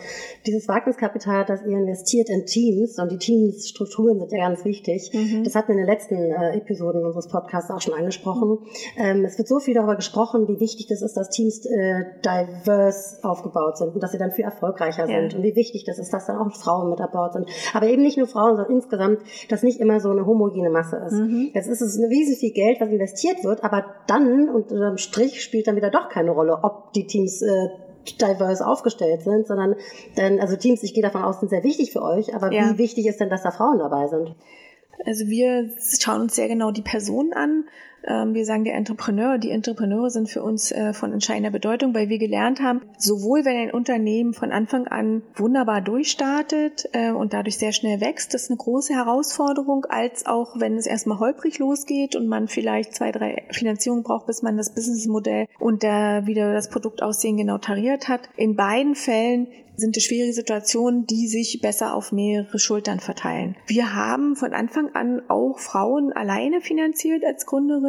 dieses 0.45 0.67
Wagniskapital, 0.67 1.45
das 1.45 1.61
ihr 1.61 1.77
investiert 1.77 2.29
in 2.29 2.45
Teams 2.45 2.99
und 2.99 3.11
die 3.11 3.17
Teamsstrukturen 3.17 4.19
sind 4.19 4.31
ja 4.31 4.47
ganz 4.47 4.65
wichtig. 4.65 5.11
Mhm. 5.13 5.43
Das 5.43 5.55
hatten 5.55 5.69
wir 5.69 5.75
in 5.75 5.85
den 5.85 5.87
letzten 5.87 6.15
äh, 6.15 6.57
Episoden 6.57 7.05
unseres 7.05 7.27
Podcasts 7.27 7.71
auch 7.71 7.81
schon 7.81 7.93
angesprochen. 7.93 8.59
Ähm, 8.97 9.25
es 9.25 9.37
wird 9.37 9.47
so 9.47 9.59
viel 9.59 9.73
darüber 9.73 9.95
gesprochen, 9.95 10.47
wie 10.47 10.59
wichtig 10.59 10.87
das 10.87 11.01
ist, 11.01 11.15
dass 11.15 11.29
Teams 11.29 11.65
äh, 11.65 12.03
diverse 12.23 13.23
aufgebaut 13.23 13.77
sind 13.77 13.93
und 13.93 14.03
dass 14.03 14.11
sie 14.11 14.17
dann 14.17 14.31
viel 14.31 14.45
erfolgreicher 14.45 15.09
ja. 15.09 15.21
sind 15.21 15.35
und 15.35 15.43
wie 15.43 15.55
wichtig 15.55 15.85
das 15.85 15.99
ist, 15.99 16.11
dass 16.13 16.25
dann 16.25 16.37
auch 16.37 16.53
Frauen 16.53 16.89
mit 16.89 16.99
an 16.99 17.09
Bord 17.11 17.33
sind. 17.33 17.49
Aber 17.73 17.87
eben 17.87 18.01
nicht 18.01 18.17
nur 18.17 18.27
Frauen, 18.27 18.55
sondern 18.55 18.75
insgesamt, 18.75 19.21
dass 19.49 19.63
nicht 19.63 19.79
immer 19.79 19.99
so 19.99 20.09
eine 20.09 20.25
homogene 20.25 20.69
Masse 20.69 20.97
ist. 21.05 21.13
Mhm. 21.13 21.51
Jetzt 21.53 21.67
ist 21.67 21.81
es 21.81 21.97
ein 21.97 22.05
riesig 22.05 22.39
viel 22.39 22.51
Geld, 22.51 22.81
was 22.81 22.89
investiert 22.89 23.43
wird, 23.43 23.63
aber 23.63 23.85
dann 24.07 24.49
unterm 24.49 24.97
Strich 24.97 25.41
spielt 25.43 25.67
dann 25.67 25.75
wieder 25.75 25.89
doch 25.89 26.09
keine 26.09 26.16
Rolle, 26.25 26.59
ob 26.63 26.93
die 26.93 27.07
Teams 27.07 27.41
äh, 27.41 27.69
diverse 28.21 28.65
aufgestellt 28.65 29.21
sind, 29.21 29.47
sondern 29.47 29.75
denn, 30.17 30.39
also 30.39 30.55
Teams, 30.55 30.83
ich 30.83 30.93
gehe 30.93 31.03
davon 31.03 31.23
aus, 31.23 31.39
sind 31.39 31.49
sehr 31.49 31.63
wichtig 31.63 31.91
für 31.91 32.01
euch, 32.01 32.33
aber 32.33 32.51
ja. 32.51 32.71
wie 32.71 32.77
wichtig 32.77 33.05
ist 33.05 33.19
denn, 33.19 33.29
dass 33.29 33.43
da 33.43 33.51
Frauen 33.51 33.79
dabei 33.79 34.07
sind? 34.07 34.35
Also 35.05 35.27
wir 35.27 35.69
schauen 35.99 36.21
uns 36.21 36.35
sehr 36.35 36.47
genau 36.47 36.71
die 36.71 36.81
Personen 36.81 37.33
an 37.33 37.65
wir 38.33 38.45
sagen 38.45 38.63
der 38.63 38.75
Entrepreneur, 38.75 39.37
die 39.37 39.51
Entrepreneure 39.51 40.09
sind 40.09 40.29
für 40.29 40.41
uns 40.41 40.71
äh, 40.71 40.93
von 40.93 41.13
entscheidender 41.13 41.51
Bedeutung, 41.51 41.93
weil 41.93 42.09
wir 42.09 42.17
gelernt 42.17 42.61
haben, 42.61 42.81
sowohl 42.97 43.45
wenn 43.45 43.57
ein 43.57 43.71
Unternehmen 43.71 44.33
von 44.33 44.51
Anfang 44.51 44.87
an 44.87 45.23
wunderbar 45.35 45.81
durchstartet 45.81 46.89
äh, 46.93 47.11
und 47.11 47.33
dadurch 47.33 47.57
sehr 47.57 47.71
schnell 47.71 48.01
wächst, 48.01 48.33
das 48.33 48.43
ist 48.43 48.49
eine 48.49 48.57
große 48.57 48.93
Herausforderung, 48.93 49.85
als 49.85 50.25
auch 50.25 50.59
wenn 50.59 50.77
es 50.77 50.87
erstmal 50.87 51.19
holprig 51.19 51.59
losgeht 51.59 52.15
und 52.15 52.27
man 52.27 52.47
vielleicht 52.47 52.95
zwei, 52.95 53.11
drei 53.11 53.43
Finanzierungen 53.51 54.03
braucht, 54.03 54.27
bis 54.27 54.41
man 54.41 54.57
das 54.57 54.73
Businessmodell 54.73 55.47
und 55.59 55.83
da 55.83 56.25
wieder 56.25 56.53
das 56.53 56.69
Produktaussehen 56.69 57.37
genau 57.37 57.57
tariert 57.57 58.07
hat. 58.07 58.29
In 58.37 58.55
beiden 58.55 58.95
Fällen 58.95 59.47
sind 59.77 59.95
es 59.95 60.03
schwierige 60.03 60.33
Situationen, 60.33 61.05
die 61.05 61.27
sich 61.27 61.61
besser 61.61 61.93
auf 61.93 62.11
mehrere 62.11 62.59
Schultern 62.59 62.99
verteilen. 62.99 63.55
Wir 63.67 63.95
haben 63.95 64.35
von 64.35 64.53
Anfang 64.53 64.89
an 64.95 65.21
auch 65.29 65.59
Frauen 65.59 66.11
alleine 66.11 66.61
finanziert 66.61 67.23
als 67.23 67.45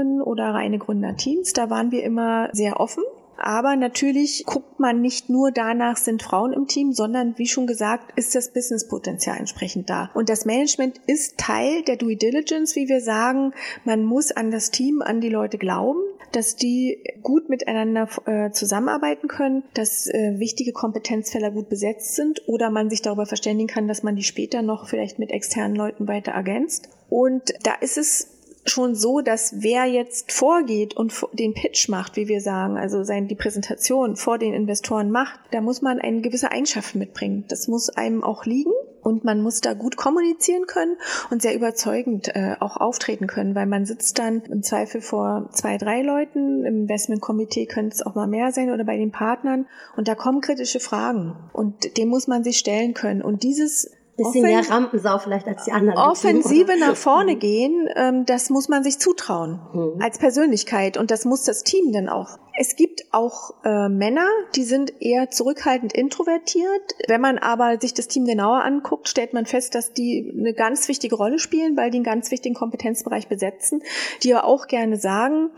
Gründerinnen 0.09 0.23
oder 0.23 0.55
reine 0.55 0.79
Gründerteams. 0.79 1.53
Da 1.53 1.71
waren 1.71 1.91
wir 1.91 2.03
immer 2.03 2.49
sehr 2.53 2.81
offen. 2.81 3.05
Aber 3.41 3.77
natürlich 3.77 4.45
guckt 4.47 4.81
man 4.81 5.01
nicht 5.01 5.31
nur 5.31 5.53
danach, 5.53 5.97
sind 5.97 6.25
Frauen 6.25 6.53
im 6.53 6.67
Team, 6.67 6.93
sondern 6.93 7.39
wie 7.39 7.47
schon 7.47 7.69
gesagt, 7.69 8.19
ist 8.19 8.35
das 8.35 8.53
Businesspotenzial 8.53 9.39
entsprechend 9.39 9.89
da. 9.89 10.11
Und 10.15 10.29
das 10.29 10.45
Management 10.45 11.01
ist 11.07 11.39
Teil 11.39 11.83
der 11.85 11.95
Due 11.95 12.17
Diligence, 12.17 12.75
wie 12.75 12.89
wir 12.89 13.01
sagen. 13.01 13.53
Man 13.85 14.05
muss 14.05 14.33
an 14.33 14.51
das 14.51 14.73
Team, 14.73 15.03
an 15.03 15.21
die 15.21 15.29
Leute 15.29 15.57
glauben 15.57 16.01
dass 16.33 16.57
die 16.57 17.03
gut 17.23 17.49
miteinander 17.49 18.07
äh, 18.27 18.51
zusammenarbeiten 18.51 19.29
können, 19.29 19.65
dass 19.73 20.07
äh, 20.07 20.39
wichtige 20.39 20.73
Kompetenzfelder 20.73 21.51
gut 21.51 21.69
besetzt 21.71 22.17
sind 22.17 22.47
oder 22.47 22.71
man 22.71 22.91
sich 22.91 23.01
darüber 23.01 23.25
verständigen 23.25 23.69
kann, 23.69 23.89
dass 23.89 24.03
man 24.03 24.15
die 24.15 24.23
später 24.23 24.61
noch 24.61 24.89
vielleicht 24.89 25.19
mit 25.19 25.31
externen 25.31 25.75
Leuten 25.75 26.07
weiter 26.07 26.33
ergänzt. 26.33 26.91
Und 27.09 27.55
da 27.63 27.73
ist 27.81 27.97
es 27.97 28.38
schon 28.65 28.95
so, 28.95 29.21
dass 29.21 29.63
wer 29.63 29.87
jetzt 29.87 30.33
vorgeht 30.33 30.97
und 30.97 31.15
den 31.33 31.55
Pitch 31.55 31.89
macht, 31.89 32.17
wie 32.17 32.29
wir 32.29 32.41
sagen, 32.41 32.77
also 32.77 33.05
sein, 33.05 33.29
die 33.29 33.35
Präsentation 33.35 34.17
vor 34.17 34.39
den 34.39 34.55
Investoren 34.55 35.11
macht, 35.11 35.41
da 35.51 35.61
muss 35.61 35.83
man 35.83 36.01
eine 36.01 36.21
gewisse 36.21 36.53
Eigenschaft 36.53 36.95
mitbringen. 36.95 37.45
Das 37.49 37.69
muss 37.69 37.89
einem 37.89 38.23
auch 38.23 38.45
liegen 38.45 38.73
Und 39.01 39.25
man 39.25 39.41
muss 39.41 39.61
da 39.61 39.75
gut 39.75 39.97
kommunizieren 39.97 40.67
können 40.67 40.97
und 41.31 41.41
sehr 41.41 41.55
überzeugend 41.55 42.29
äh, 42.35 42.57
auch 42.61 42.77
auftreten 42.77 43.27
können, 43.27 43.55
weil 43.55 43.67
man 43.67 43.87
sitzt 43.87 44.19
dann 44.19 44.43
im 44.43 44.63
Zweifel 44.63 45.01
vor 45.01 45.49
zwei, 45.53 45.79
drei 45.79 46.03
Leuten. 46.03 46.65
Im 46.65 46.83
Investmentkomitee 46.83 47.67
könnte 47.67 47.95
es 47.95 48.03
auch 48.03 48.15
mal 48.15 48.27
mehr 48.27 48.53
sein 48.53 48.71
oder 48.71 48.85
bei 48.85 48.97
den 48.97 49.13
Partnern. 49.13 49.67
Und 49.97 50.09
da 50.09 50.15
kommen 50.15 50.41
kritische 50.41 50.81
Fragen. 50.81 51.37
Und 51.53 51.97
dem 51.97 52.09
muss 52.09 52.27
man 52.27 52.45
sich 52.45 52.59
stellen 52.59 52.93
können. 52.95 53.23
Und 53.23 53.45
dieses 53.45 53.91
bisschen 54.19 54.45
Offen 54.45 54.51
mehr 54.55 54.69
Rampensau 54.69 55.19
vielleicht 55.19 55.47
als 55.47 55.65
die 55.65 55.73
anderen. 55.73 55.99
Offensive 55.99 56.79
nach 56.79 56.97
vorne 56.97 57.37
gehen, 57.37 57.89
ähm, 57.97 58.27
das 58.27 58.51
muss 58.51 58.69
man 58.69 58.85
sich 58.85 58.99
zutrauen 58.99 59.61
mhm. 59.73 60.03
als 60.03 60.19
Persönlichkeit 60.19 60.99
und 60.99 61.11
das 61.11 61.25
muss 61.25 61.45
das 61.45 61.63
Team 61.65 61.93
dann 61.93 62.09
auch. 62.09 62.39
Es 62.61 62.75
gibt 62.75 63.05
auch 63.13 63.55
äh, 63.65 63.89
Männer, 63.89 64.27
die 64.57 64.65
sind 64.65 65.01
eher 65.01 65.31
zurückhaltend 65.31 65.93
introvertiert. 65.93 66.83
Wenn 67.07 67.21
man 67.21 67.39
aber 67.39 67.81
sich 67.81 67.95
das 67.95 68.09
Team 68.09 68.25
genauer 68.25 68.65
anguckt, 68.65 69.09
stellt 69.09 69.33
man 69.33 69.47
fest, 69.47 69.77
dass 69.77 69.93
die 69.93 70.35
eine 70.37 70.55
ganz 70.55 70.89
wichtige 70.89 71.15
Rolle 71.15 71.39
spielen, 71.39 71.77
weil 71.77 71.93
die 71.93 71.99
einen 71.99 72.05
ganz 72.05 72.33
wichtigen 72.33 72.57
Kompetenzbereich 72.57 73.29
besetzen, 73.29 73.81
die 74.25 74.31
ja 74.31 74.43
auch 74.43 74.67
gerne 74.67 74.97
sagen, 74.97 75.51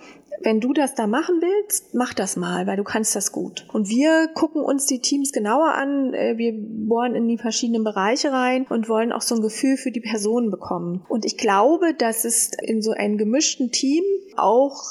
wenn 0.42 0.60
du 0.60 0.72
das 0.72 0.94
da 0.94 1.06
machen 1.06 1.40
willst, 1.40 1.94
mach 1.94 2.14
das 2.14 2.36
mal, 2.36 2.66
weil 2.66 2.76
du 2.76 2.84
kannst 2.84 3.14
das 3.14 3.32
gut. 3.32 3.66
Und 3.72 3.88
wir 3.88 4.28
gucken 4.34 4.62
uns 4.62 4.86
die 4.86 5.00
Teams 5.00 5.32
genauer 5.32 5.74
an. 5.74 6.14
Äh, 6.14 6.38
wir 6.38 6.54
bohren 6.56 7.14
in 7.14 7.28
die 7.28 7.38
verschiedenen 7.38 7.84
Bereiche 7.84 8.32
rein 8.32 8.66
und 8.68 8.88
wollen 8.88 9.12
auch 9.12 9.22
so 9.22 9.34
ein 9.34 9.42
Gefühl 9.42 9.76
für 9.76 9.90
die 9.90 10.00
Personen 10.00 10.50
bekommen. 10.50 11.04
Und 11.08 11.24
ich 11.24 11.36
glaube, 11.36 11.94
dass 11.94 12.24
es 12.24 12.50
in 12.62 12.82
so 12.82 12.92
einem 12.92 13.18
gemischten 13.18 13.70
Team 13.70 14.02
auch 14.36 14.82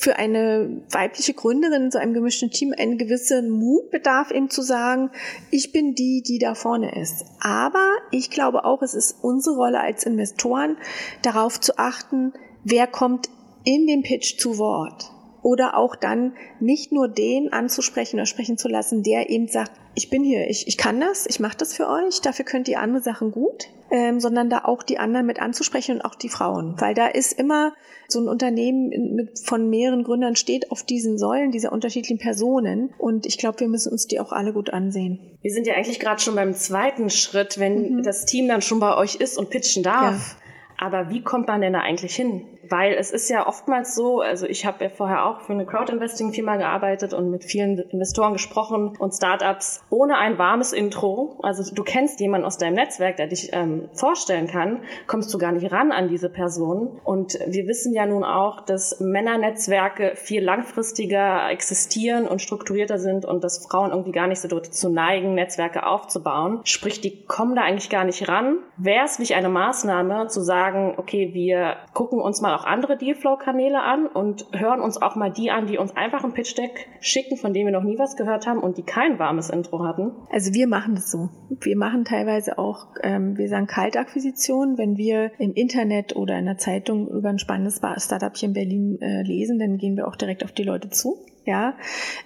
für 0.00 0.16
eine 0.16 0.82
weibliche 0.90 1.34
Gründerin 1.34 1.84
in 1.84 1.90
so 1.90 1.98
einem 1.98 2.14
gemischten 2.14 2.50
Team 2.50 2.72
einen 2.76 2.96
gewissen 2.96 3.50
Mut 3.50 3.90
bedarf, 3.90 4.30
eben 4.30 4.48
zu 4.48 4.62
sagen, 4.62 5.10
ich 5.50 5.72
bin 5.72 5.94
die, 5.94 6.22
die 6.26 6.38
da 6.38 6.54
vorne 6.54 6.98
ist. 6.98 7.26
Aber 7.38 7.86
ich 8.10 8.30
glaube 8.30 8.64
auch, 8.64 8.80
es 8.80 8.94
ist 8.94 9.16
unsere 9.20 9.56
Rolle 9.56 9.78
als 9.78 10.04
Investoren, 10.04 10.78
darauf 11.20 11.60
zu 11.60 11.78
achten, 11.78 12.32
wer 12.64 12.86
kommt 12.86 13.28
in 13.64 13.86
dem 13.86 14.02
Pitch 14.02 14.38
zu 14.38 14.58
Wort. 14.58 15.10
Oder 15.42 15.76
auch 15.76 15.96
dann 15.96 16.34
nicht 16.60 16.92
nur 16.92 17.08
den 17.08 17.52
anzusprechen 17.52 18.16
oder 18.16 18.26
sprechen 18.26 18.58
zu 18.58 18.68
lassen, 18.68 19.02
der 19.02 19.30
eben 19.30 19.48
sagt, 19.48 19.72
ich 19.94 20.10
bin 20.10 20.22
hier, 20.22 20.48
ich, 20.48 20.68
ich 20.68 20.76
kann 20.76 21.00
das, 21.00 21.26
ich 21.26 21.40
mache 21.40 21.56
das 21.56 21.74
für 21.74 21.88
euch, 21.88 22.20
dafür 22.20 22.44
könnt 22.44 22.68
ihr 22.68 22.80
andere 22.80 23.02
Sachen 23.02 23.32
gut, 23.32 23.68
ähm, 23.90 24.20
sondern 24.20 24.50
da 24.50 24.64
auch 24.64 24.82
die 24.82 24.98
anderen 24.98 25.26
mit 25.26 25.40
anzusprechen 25.40 25.96
und 25.96 26.02
auch 26.02 26.14
die 26.14 26.28
Frauen. 26.28 26.74
Weil 26.78 26.94
da 26.94 27.06
ist 27.06 27.32
immer 27.32 27.72
so 28.06 28.20
ein 28.20 28.28
Unternehmen 28.28 29.14
mit, 29.14 29.38
von 29.40 29.68
mehreren 29.68 30.04
Gründern 30.04 30.36
steht 30.36 30.70
auf 30.70 30.82
diesen 30.82 31.18
Säulen 31.18 31.50
dieser 31.50 31.72
unterschiedlichen 31.72 32.18
Personen. 32.18 32.90
Und 32.98 33.26
ich 33.26 33.38
glaube, 33.38 33.60
wir 33.60 33.68
müssen 33.68 33.92
uns 33.92 34.06
die 34.06 34.20
auch 34.20 34.32
alle 34.32 34.52
gut 34.52 34.70
ansehen. 34.70 35.38
Wir 35.42 35.52
sind 35.52 35.66
ja 35.66 35.74
eigentlich 35.74 36.00
gerade 36.00 36.20
schon 36.20 36.34
beim 36.34 36.54
zweiten 36.54 37.10
Schritt, 37.10 37.58
wenn 37.58 37.96
mhm. 37.96 38.02
das 38.02 38.26
Team 38.26 38.46
dann 38.48 38.62
schon 38.62 38.80
bei 38.80 38.96
euch 38.96 39.16
ist 39.16 39.38
und 39.38 39.50
pitchen 39.50 39.82
darf. 39.82 40.36
Ja. 40.36 40.86
Aber 40.86 41.10
wie 41.10 41.22
kommt 41.22 41.48
man 41.48 41.60
denn 41.60 41.74
da 41.74 41.80
eigentlich 41.80 42.14
hin? 42.14 42.42
Weil 42.70 42.94
es 42.94 43.10
ist 43.10 43.28
ja 43.28 43.48
oftmals 43.48 43.96
so, 43.96 44.20
also 44.20 44.46
ich 44.46 44.64
habe 44.64 44.84
ja 44.84 44.90
vorher 44.90 45.26
auch 45.26 45.40
für 45.40 45.52
eine 45.52 45.66
Crowd-Investing-Firma 45.66 46.56
gearbeitet 46.56 47.12
und 47.12 47.28
mit 47.28 47.44
vielen 47.44 47.78
Investoren 47.78 48.32
gesprochen 48.32 48.96
und 48.96 49.12
Startups 49.12 49.82
ohne 49.90 50.16
ein 50.18 50.38
warmes 50.38 50.72
Intro. 50.72 51.38
Also 51.42 51.74
du 51.74 51.82
kennst 51.82 52.20
jemanden 52.20 52.46
aus 52.46 52.58
deinem 52.58 52.74
Netzwerk, 52.74 53.16
der 53.16 53.26
dich 53.26 53.50
ähm, 53.52 53.88
vorstellen 53.92 54.46
kann, 54.46 54.82
kommst 55.08 55.34
du 55.34 55.38
gar 55.38 55.50
nicht 55.50 55.72
ran 55.72 55.90
an 55.90 56.08
diese 56.08 56.30
Person. 56.30 57.00
Und 57.02 57.38
wir 57.46 57.66
wissen 57.66 57.92
ja 57.92 58.06
nun 58.06 58.22
auch, 58.22 58.60
dass 58.60 59.00
Männernetzwerke 59.00 60.12
viel 60.14 60.44
langfristiger 60.44 61.50
existieren 61.50 62.28
und 62.28 62.40
strukturierter 62.40 62.98
sind 62.98 63.24
und 63.24 63.42
dass 63.42 63.66
Frauen 63.66 63.90
irgendwie 63.90 64.12
gar 64.12 64.28
nicht 64.28 64.40
so 64.40 64.46
dazu 64.46 64.90
neigen, 64.90 65.34
Netzwerke 65.34 65.84
aufzubauen. 65.86 66.60
Sprich, 66.62 67.00
die 67.00 67.24
kommen 67.24 67.56
da 67.56 67.62
eigentlich 67.62 67.90
gar 67.90 68.04
nicht 68.04 68.28
ran. 68.28 68.58
Wäre 68.76 69.04
es 69.04 69.18
nicht 69.18 69.34
eine 69.34 69.48
Maßnahme 69.48 70.28
zu 70.28 70.40
sagen, 70.40 70.94
okay, 70.96 71.30
wir 71.32 71.76
gucken 71.94 72.20
uns 72.20 72.40
mal 72.40 72.59
auch 72.60 72.64
andere 72.64 72.96
Dealflow-Kanäle 72.96 73.82
an 73.82 74.06
und 74.06 74.46
hören 74.52 74.80
uns 74.80 75.00
auch 75.00 75.16
mal 75.16 75.30
die 75.30 75.50
an, 75.50 75.66
die 75.66 75.78
uns 75.78 75.96
einfach 75.96 76.24
ein 76.24 76.32
Pitch-Deck 76.32 76.88
schicken, 77.00 77.36
von 77.36 77.52
denen 77.52 77.66
wir 77.66 77.72
noch 77.72 77.84
nie 77.84 77.98
was 77.98 78.16
gehört 78.16 78.46
haben 78.46 78.60
und 78.60 78.76
die 78.76 78.82
kein 78.82 79.18
warmes 79.18 79.50
Intro 79.50 79.84
hatten? 79.84 80.12
Also 80.30 80.52
wir 80.52 80.66
machen 80.66 80.94
das 80.94 81.10
so. 81.10 81.30
Wir 81.60 81.76
machen 81.76 82.04
teilweise 82.04 82.58
auch, 82.58 82.88
ähm, 83.02 83.36
wir 83.38 83.48
sagen 83.48 83.66
Kaltakquisition. 83.66 84.76
Wenn 84.78 84.96
wir 84.96 85.32
im 85.38 85.52
Internet 85.54 86.16
oder 86.16 86.38
in 86.38 86.46
der 86.46 86.58
Zeitung 86.58 87.08
über 87.08 87.30
ein 87.30 87.38
spannendes 87.38 87.76
Startup 87.76 88.36
hier 88.36 88.48
in 88.48 88.54
Berlin 88.54 88.98
äh, 89.00 89.22
lesen, 89.22 89.58
dann 89.58 89.78
gehen 89.78 89.96
wir 89.96 90.06
auch 90.06 90.16
direkt 90.16 90.44
auf 90.44 90.52
die 90.52 90.64
Leute 90.64 90.90
zu. 90.90 91.16
Ja, 91.44 91.74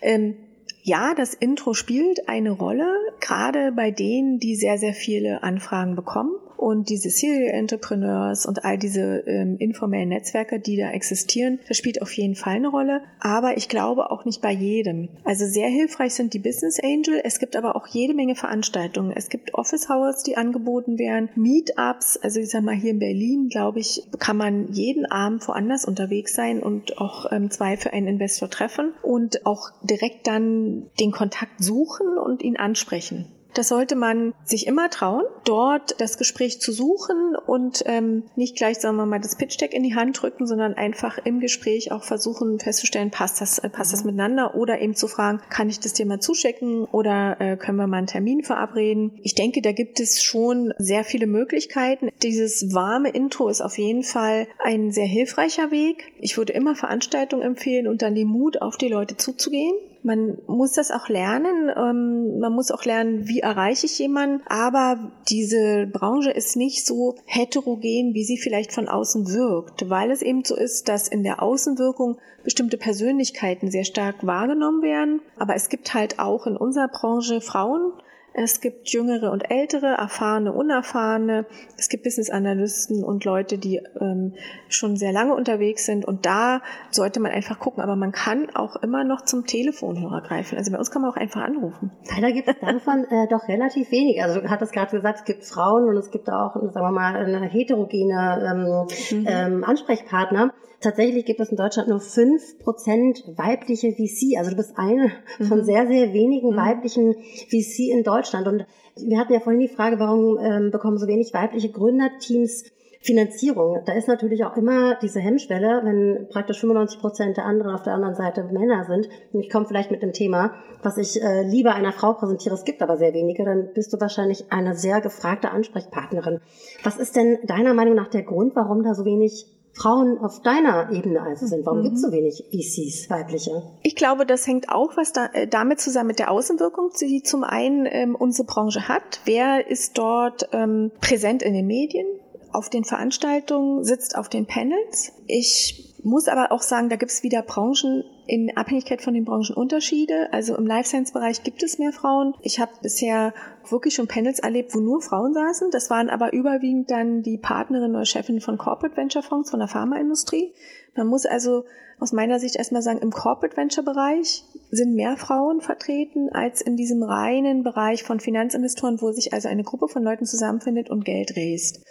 ähm, 0.03 0.37
ja, 0.83 1.15
das 1.15 1.33
Intro 1.33 1.73
spielt 1.73 2.29
eine 2.29 2.51
Rolle, 2.51 2.87
gerade 3.21 3.73
bei 3.73 3.91
denen, 3.91 4.39
die 4.39 4.55
sehr, 4.55 4.77
sehr 4.77 4.93
viele 4.93 5.43
Anfragen 5.43 5.97
bekommen 5.97 6.35
und 6.57 6.89
diese 6.89 7.11
Serial 7.11 7.55
Entrepreneurs 7.55 8.47
und 8.47 8.65
all 8.65 8.79
diese 8.79 9.25
ähm, 9.27 9.57
informellen 9.59 10.09
Netzwerke, 10.09 10.61
die 10.61 10.77
da 10.77 10.91
existieren, 10.91 11.59
das 11.69 11.77
spielt 11.77 12.03
auf 12.03 12.13
jeden 12.13 12.35
Fall 12.35 12.57
eine 12.57 12.69
Rolle. 12.69 13.03
Aber 13.21 13.57
ich 13.57 13.69
glaube 13.69 14.11
auch 14.11 14.25
nicht 14.25 14.41
bei 14.41 14.53
jedem. 14.53 15.09
Also 15.25 15.47
sehr 15.47 15.69
hilfreich 15.69 16.15
sind 16.15 16.35
die 16.35 16.39
Business 16.39 16.81
Angel. 16.83 17.21
Es 17.23 17.39
gibt 17.39 17.57
aber 17.57 17.77
auch 17.77 17.87
jede 17.87 18.15
Menge 18.15 18.35
Veranstaltungen. 18.35 19.13
Es 19.15 19.29
gibt 19.29 19.55
Office 19.55 19.89
Hours, 19.91 20.23
die 20.23 20.37
angeboten 20.37 20.99
werden, 20.99 21.29
Meetups. 21.35 22.17
Also 22.19 22.41
ich 22.41 22.51
sag 22.51 22.63
mal 22.63 22.75
hier 22.75 22.91
in 22.91 22.99
Berlin, 22.99 23.49
glaube 23.49 23.81
ich, 23.81 24.03
kann 24.19 24.37
man 24.37 24.73
jeden 24.73 25.07
Abend 25.07 25.47
woanders 25.47 25.85
unterwegs 25.85 26.35
sein 26.35 26.63
und 26.63 26.99
auch 26.99 27.31
ähm, 27.33 27.51
zwei 27.51 27.77
für 27.77 27.93
einen 27.93 28.07
Investor 28.07 28.51
treffen 28.51 28.93
und 29.03 29.47
auch 29.47 29.71
direkt 29.83 30.27
dann 30.27 30.87
den 31.01 31.13
Kontakt 31.13 31.63
suchen 31.63 32.19
und 32.19 32.43
ihn 32.43 32.57
ansprechen. 32.57 33.34
Das 33.55 33.69
sollte 33.69 33.95
man 33.95 34.35
sich 34.45 34.67
immer 34.67 34.91
trauen, 34.91 35.25
dort 35.45 36.01
das 36.01 36.19
Gespräch 36.19 36.61
zu 36.61 36.73
suchen 36.73 37.37
und 37.47 37.85
ähm, 37.87 38.25
nicht 38.35 38.57
gleich, 38.57 38.79
sagen 38.79 38.97
wir 38.97 39.07
mal, 39.07 39.21
das 39.21 39.37
Pitch-Deck 39.37 39.73
in 39.73 39.85
die 39.85 39.95
Hand 39.95 40.21
drücken, 40.21 40.47
sondern 40.47 40.75
einfach 40.75 41.19
im 41.25 41.39
Gespräch 41.39 41.93
auch 41.93 42.03
versuchen 42.03 42.59
festzustellen, 42.59 43.13
passt 43.13 43.41
das, 43.41 43.61
äh, 43.61 43.69
passt 43.69 43.93
das 43.93 44.03
mhm. 44.03 44.11
miteinander 44.11 44.57
oder 44.57 44.81
eben 44.81 44.95
zu 44.95 45.07
fragen, 45.07 45.41
kann 45.51 45.69
ich 45.69 45.79
das 45.79 45.93
dir 45.93 46.05
mal 46.05 46.21
zuschicken 46.21 46.85
oder 46.85 47.41
äh, 47.41 47.57
können 47.57 47.79
wir 47.79 47.87
mal 47.87 47.99
einen 47.99 48.07
Termin 48.09 48.43
verabreden. 48.43 49.19
Ich 49.23 49.37
denke, 49.37 49.63
da 49.63 49.73
gibt 49.73 50.01
es 50.01 50.23
schon 50.23 50.75
sehr 50.79 51.05
viele 51.05 51.29
Möglichkeiten. 51.29 52.11
Dieses 52.23 52.75
warme 52.75 53.11
Intro 53.11 53.49
ist 53.49 53.61
auf 53.61 53.79
jeden 53.79 54.03
Fall 54.03 54.49
ein 54.59 54.91
sehr 54.91 55.07
hilfreicher 55.07 55.71
Weg. 55.71 56.13
Ich 56.19 56.37
würde 56.37 56.53
immer 56.53 56.75
Veranstaltungen 56.75 57.43
empfehlen 57.43 57.87
und 57.87 58.03
dann 58.03 58.17
den 58.17 58.29
Mut 58.29 58.61
auf 58.61 58.77
die 58.77 58.89
Leute 58.89 59.17
zuzugehen 59.17 59.75
man 60.05 60.39
muss 60.47 60.73
das 60.73 60.91
auch 60.91 61.09
lernen. 61.09 61.71
Ähm, 61.75 62.39
man 62.39 62.53
muss 62.53 62.71
auch 62.71 62.85
lernen, 62.85 63.27
wie 63.27 63.41
erreiche 63.41 63.87
ich 63.87 63.99
jemanden. 63.99 64.43
Aber 64.47 65.11
diese 65.29 65.87
Branche 65.87 66.31
ist 66.31 66.57
nicht 66.57 66.87
so 66.87 67.17
heterogen, 67.25 68.15
wie 68.15 68.25
sie 68.25 68.37
vielleicht 68.37 68.73
von 68.73 68.89
außen 68.89 69.33
wirkt, 69.33 69.89
weil 69.89 70.11
es 70.11 70.23
eben 70.23 70.45
so 70.45 70.57
ist, 70.57 70.89
dass 70.89 71.09
in 71.09 71.23
der 71.23 71.43
Außenwirkung 71.43 72.19
bestimmte 72.45 72.77
Persönlichkeiten 72.77 73.71
sehr 73.71 73.85
stark 73.85 74.27
wahrgenommen 74.27 74.83
werden. 74.83 75.23
Aber 75.39 75.55
es 75.55 75.71
gibt 75.71 75.95
halt 75.95 76.19
auch 76.19 76.47
in 76.47 76.57
unserer 76.57 76.89
Branche 76.89 77.41
Frauen, 77.41 77.93
es 78.37 78.61
gibt 78.61 78.89
jüngere 78.89 79.31
und 79.31 79.49
ältere, 79.49 79.95
erfahrene, 79.95 80.53
unerfahrene. 80.53 81.47
Es 81.79 81.89
gibt 81.89 82.03
Business 82.03 82.31
Analysten 82.31 83.05
und 83.05 83.25
Leute, 83.25 83.59
die 83.59 83.81
ähm, 84.01 84.35
schon 84.69 84.97
sehr 84.97 85.13
lange 85.13 85.35
unterwegs 85.35 85.87
sind. 85.87 86.05
Und 86.05 86.27
da 86.27 86.61
sollte 86.91 87.21
man 87.21 87.31
einfach 87.31 87.61
gucken. 87.61 87.81
Aber 87.81 87.95
man 87.95 88.11
kann 88.11 88.51
auch 88.55 88.75
immer 88.83 89.05
noch 89.05 89.25
zum 89.25 89.47
Telefonhörer 89.47 90.21
greifen. 90.23 90.59
Also 90.59 90.73
bei 90.73 90.79
uns 90.79 90.91
kann 90.91 91.03
man 91.03 91.13
auch 91.13 91.17
einfach 91.17 91.43
anrufen. 91.43 91.93
Leider 92.13 92.33
gibt 92.33 92.49
es 92.49 92.59
davon 92.59 93.05
äh, 93.11 93.29
doch 93.29 93.47
relativ 93.47 93.93
wenig. 93.93 94.21
Also 94.21 94.41
du 94.41 94.51
hattest 94.51 94.73
gerade 94.73 94.91
gesagt, 94.91 95.21
es 95.21 95.25
gibt 95.25 95.45
Frauen 95.45 95.89
und 95.89 95.97
es 95.97 96.11
gibt 96.11 96.29
auch, 96.29 96.55
sagen 96.55 96.75
wir 96.75 96.91
mal, 96.91 97.15
eine 97.15 97.47
heterogene 97.47 98.89
ähm, 99.13 99.21
mhm. 99.21 99.27
ähm, 99.29 99.65
Ansprechpartner. 99.65 100.53
Tatsächlich 100.85 101.25
gibt 101.25 101.41
es 101.41 101.49
in 101.49 101.57
Deutschland 101.57 101.89
nur 101.89 101.99
fünf 101.99 102.59
Prozent 102.59 103.25
weibliche 103.39 103.93
VC. 103.93 104.37
Also 104.37 104.51
du 104.51 104.57
bist 104.57 104.75
eine 104.77 105.13
mhm. 105.39 105.45
von 105.45 105.65
sehr, 105.65 105.87
sehr 105.87 106.13
wenigen 106.13 106.51
mhm. 106.51 106.57
weiblichen 106.57 107.15
VC 107.15 107.91
in 107.91 108.03
Deutschland. 108.05 108.47
Und 108.47 108.67
wir 108.97 109.19
hatten 109.19 109.33
ja 109.33 109.41
vorhin 109.41 109.63
die 109.63 109.69
Frage, 109.69 109.99
warum 109.99 110.39
ähm, 110.39 110.71
bekommen 110.71 110.99
so 110.99 111.07
wenig 111.07 111.33
weibliche 111.33 111.71
Gründerteams 111.71 112.65
Finanzierung. 113.01 113.83
Da 113.85 113.93
ist 113.95 114.09
natürlich 114.09 114.45
auch 114.45 114.57
immer 114.57 114.97
diese 114.97 115.21
Hemmschwelle, 115.21 115.83
wenn 115.85 116.29
praktisch 116.29 116.61
95 116.61 117.01
Prozent 117.01 117.37
der 117.39 117.47
anderen 117.47 117.75
auf 117.75 117.83
der 117.83 117.95
anderen 117.95 118.15
Seite 118.15 118.45
Männer 118.45 118.85
sind. 118.85 119.09
Und 119.33 119.41
ich 119.41 119.51
komme 119.51 119.67
vielleicht 119.67 119.91
mit 119.91 120.03
dem 120.03 120.13
Thema, 120.13 120.55
was 120.83 120.99
ich 120.99 121.23
äh, 121.23 121.43
lieber 121.43 121.75
einer 121.75 121.93
Frau 121.93 122.13
präsentiere, 122.15 122.55
es 122.55 122.65
gibt 122.65 122.83
aber 122.83 122.97
sehr 122.99 123.13
wenige, 123.13 123.45
dann 123.45 123.73
bist 123.75 123.93
du 123.93 124.01
wahrscheinlich 124.01 124.51
eine 124.51 124.75
sehr 124.75 125.03
gefragte 125.03 125.51
Ansprechpartnerin. 125.51 126.41
Was 126.83 126.99
ist 126.99 127.17
denn 127.17 127.39
deiner 127.45 127.75
Meinung 127.75 127.95
nach 127.95 128.09
der 128.09 128.23
Grund, 128.23 128.57
warum 128.57 128.83
da 128.83 128.95
so 128.95 129.05
wenig 129.05 129.54
Frauen 129.75 130.19
auf 130.19 130.41
deiner 130.41 130.91
Ebene 130.93 131.21
also 131.21 131.47
sind. 131.47 131.67
Warum 131.67 131.81
mhm. 131.81 131.85
gibt 131.85 131.97
es 131.97 132.03
so 132.03 132.13
wenig 132.13 132.45
VCs, 132.51 133.11
weibliche? 133.11 133.63
Ich 133.83 133.97
glaube, 133.97 134.25
das 134.25 134.47
hängt 134.47 134.69
auch 134.69 134.97
was 134.97 135.13
da, 135.13 135.27
äh, 135.33 135.49
damit 135.49 135.81
zusammen 135.81 136.09
mit 136.09 136.19
der 136.19 136.31
Außenwirkung, 136.31 136.91
die 137.01 137.23
zum 137.23 137.45
einen 137.45 137.87
ähm, 137.87 138.15
unsere 138.15 138.47
Branche 138.47 138.89
hat. 138.89 139.21
Wer 139.25 139.69
ist 139.69 139.99
dort 139.99 140.49
ähm, 140.53 140.93
präsent 141.01 141.43
in 141.43 141.55
den 141.55 141.67
Medien, 141.67 142.07
auf 142.53 142.71
den 142.71 142.85
Veranstaltungen, 142.85 143.83
sitzt 143.83 144.17
auf 144.17 144.29
den 144.29 144.47
Panels? 144.47 145.13
Ich 145.27 145.95
muss 146.05 146.29
aber 146.29 146.53
auch 146.53 146.63
sagen, 146.63 146.89
da 146.89 146.97
gibt 146.97 147.11
es 147.11 147.23
wieder 147.23 147.43
Branchen, 147.43 148.05
in 148.27 148.57
Abhängigkeit 148.57 149.03
von 149.03 149.15
den 149.15 149.25
Branchen 149.25 149.55
Unterschiede. 149.55 150.33
Also 150.33 150.57
im 150.57 150.67
Life 150.67 150.89
Science 150.89 151.13
Bereich 151.13 151.43
gibt 151.43 151.63
es 151.63 151.79
mehr 151.79 151.93
Frauen. 151.93 152.35
Ich 152.43 152.59
habe 152.61 152.73
bisher 152.83 153.35
wirklich 153.69 153.95
schon 153.95 154.09
Panels 154.09 154.39
erlebt, 154.39 154.75
wo 154.75 154.81
nur 154.81 155.03
Frauen 155.03 155.35
saßen. 155.35 155.71
Das 155.71 155.91
waren 155.91 156.09
aber 156.09 156.33
überwiegend 156.33 156.91
dann 156.91 157.23
die 157.23 157.39
Partnerinnen 157.39 157.95
oder 157.95 158.05
Chefin 158.05 158.41
von 158.41 158.59
Corporate 158.59 158.97
Venture 158.97 159.23
Fonds 159.23 159.51
von 159.51 159.61
der 159.61 159.69
Pharmaindustrie. 159.69 160.55
Man 160.97 161.07
muss 161.07 161.27
also 161.27 161.65
aus 161.99 162.13
meiner 162.13 162.39
Sicht 162.39 162.57
erstmal 162.57 162.83
sagen, 162.83 163.01
im 163.01 163.11
Corporate 163.11 163.57
Venture 163.57 163.85
Bereich 163.85 164.45
sind 164.71 164.95
mehr 164.95 165.17
Frauen 165.17 165.61
vertreten 165.61 166.29
als 166.31 166.61
in 166.61 166.77
diesem 166.77 167.03
reinen 167.03 167.63
Bereich 167.63 168.03
von 168.03 168.21
Finanzinvestoren, 168.21 169.01
wo 169.01 169.13
sich 169.13 169.33
also 169.33 169.49
eine 169.49 169.63
Gruppe 169.63 169.89
von 169.89 170.03
Leuten 170.03 170.27
zusammenfindet 170.27 170.91
und 170.91 171.05
Geld 171.05 171.37
rest. 171.37 171.85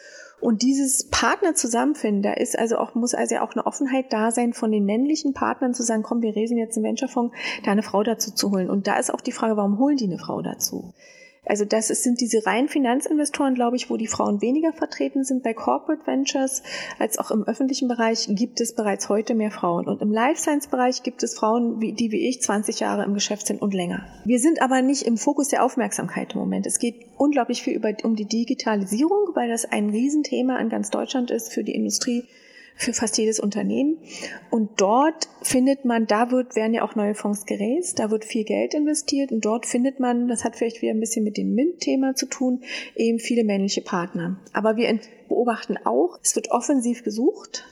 Und 0.44 0.62
dieses 0.62 1.08
Partner 1.10 1.56
zusammenfinden, 1.56 2.22
da 2.22 2.34
ist 2.34 2.60
also 2.60 2.78
auch, 2.78 2.96
muss 2.96 3.14
also 3.14 3.38
auch 3.38 3.54
eine 3.54 3.66
Offenheit 3.66 4.12
da 4.12 4.30
sein 4.30 4.52
von 4.52 4.74
den 4.74 4.84
männlichen 4.84 5.34
Partnern 5.34 5.74
zu 5.74 5.84
sagen, 5.84 6.04
komm, 6.04 6.22
wir 6.22 6.36
resen 6.36 6.58
jetzt 6.58 6.76
einen 6.76 6.84
Venturefonds, 6.84 7.34
da 7.64 7.72
eine 7.72 7.82
Frau 7.82 8.04
dazu 8.04 8.34
zu 8.36 8.52
holen. 8.52 8.70
Und 8.70 8.86
da 8.88 9.00
ist 9.00 9.14
auch 9.14 9.22
die 9.22 9.32
Frage, 9.32 9.56
warum 9.56 9.80
holen 9.80 9.96
die 9.96 10.04
eine 10.04 10.20
Frau 10.20 10.42
dazu? 10.42 10.94
Also 11.46 11.66
das 11.66 11.88
sind 11.88 12.22
diese 12.22 12.46
reinen 12.46 12.70
Finanzinvestoren, 12.70 13.54
glaube 13.54 13.76
ich, 13.76 13.90
wo 13.90 13.98
die 13.98 14.08
Frauen 14.08 14.42
weniger 14.42 14.72
vertreten 14.72 15.24
sind. 15.24 15.44
Bei 15.44 15.54
Corporate 15.54 16.06
Ventures 16.08 16.64
als 17.00 17.20
auch 17.20 17.32
im 17.32 17.44
öffentlichen 17.44 17.88
Bereich 17.88 18.28
gibt 18.30 18.62
es 18.62 18.74
bereits 18.74 19.10
heute 19.10 19.36
mehr 19.36 19.52
Frauen. 19.52 19.88
Und 19.88 20.02
im 20.02 20.12
Life 20.12 20.40
Science 20.40 20.68
Bereich 20.68 21.04
gibt 21.04 21.22
es 21.22 21.34
Frauen, 21.34 21.80
die 21.80 22.12
wie 22.12 22.28
ich 22.30 22.42
20 22.42 22.80
Jahre 22.80 23.04
im 23.04 23.14
Geschäft 23.14 23.48
sind 23.48 23.62
und 23.62 23.74
länger. 23.74 24.06
Wir 24.24 24.40
sind 24.40 24.62
aber 24.62 24.82
nicht 24.82 25.04
im 25.04 25.18
Fokus 25.18 25.50
der 25.50 25.64
Aufmerksamkeit 25.64 26.34
im 26.34 26.40
Moment. 26.40 26.66
Es 26.66 26.80
geht 26.80 27.06
unglaublich 27.18 27.62
viel 27.62 27.74
über, 27.74 27.94
um 28.04 28.16
die 28.16 28.26
Digitalisierung, 28.26 29.32
weil 29.34 29.50
das 29.50 29.66
ein 29.66 29.90
Riesenthema 29.90 30.60
in 30.60 30.70
ganz 30.70 30.92
Deutschland 30.92 31.30
ist 31.30 31.52
für 31.52 31.64
die 31.64 31.76
Industrie 31.76 32.24
für 32.76 32.94
fast 32.94 33.18
jedes 33.18 33.40
Unternehmen. 33.40 33.98
Und 34.50 34.82
dort 34.82 35.30
findet 35.42 35.86
man, 35.86 36.08
da 36.08 36.32
wird, 36.32 36.56
werden 36.56 36.74
ja 36.74 36.84
auch 36.84 36.96
neue 36.96 37.16
Fonds 37.16 37.46
geräst, 37.46 38.00
da 38.00 38.12
wird 38.12 38.26
viel 38.26 38.44
Geld 38.44 38.74
investiert 38.74 39.32
und 39.32 39.46
dort 39.46 39.66
findet 39.66 40.00
man, 40.00 40.28
das 40.28 40.44
hat 40.44 40.56
vielleicht 40.56 40.82
wieder 40.82 40.94
ein 40.94 41.00
bisschen 41.00 41.24
mit 41.24 41.38
dem 41.38 41.54
MINT-Thema 41.54 42.16
zu 42.16 42.26
tun, 42.26 42.62
eben 42.96 43.20
viele 43.20 43.44
männliche 43.44 43.82
Partner. 43.82 44.38
Aber 44.54 44.76
wir 44.76 45.00
beobachten 45.28 45.78
auch, 45.84 46.20
es 46.22 46.36
wird 46.36 46.52
offensiv 46.52 47.04
gesucht. 47.04 47.66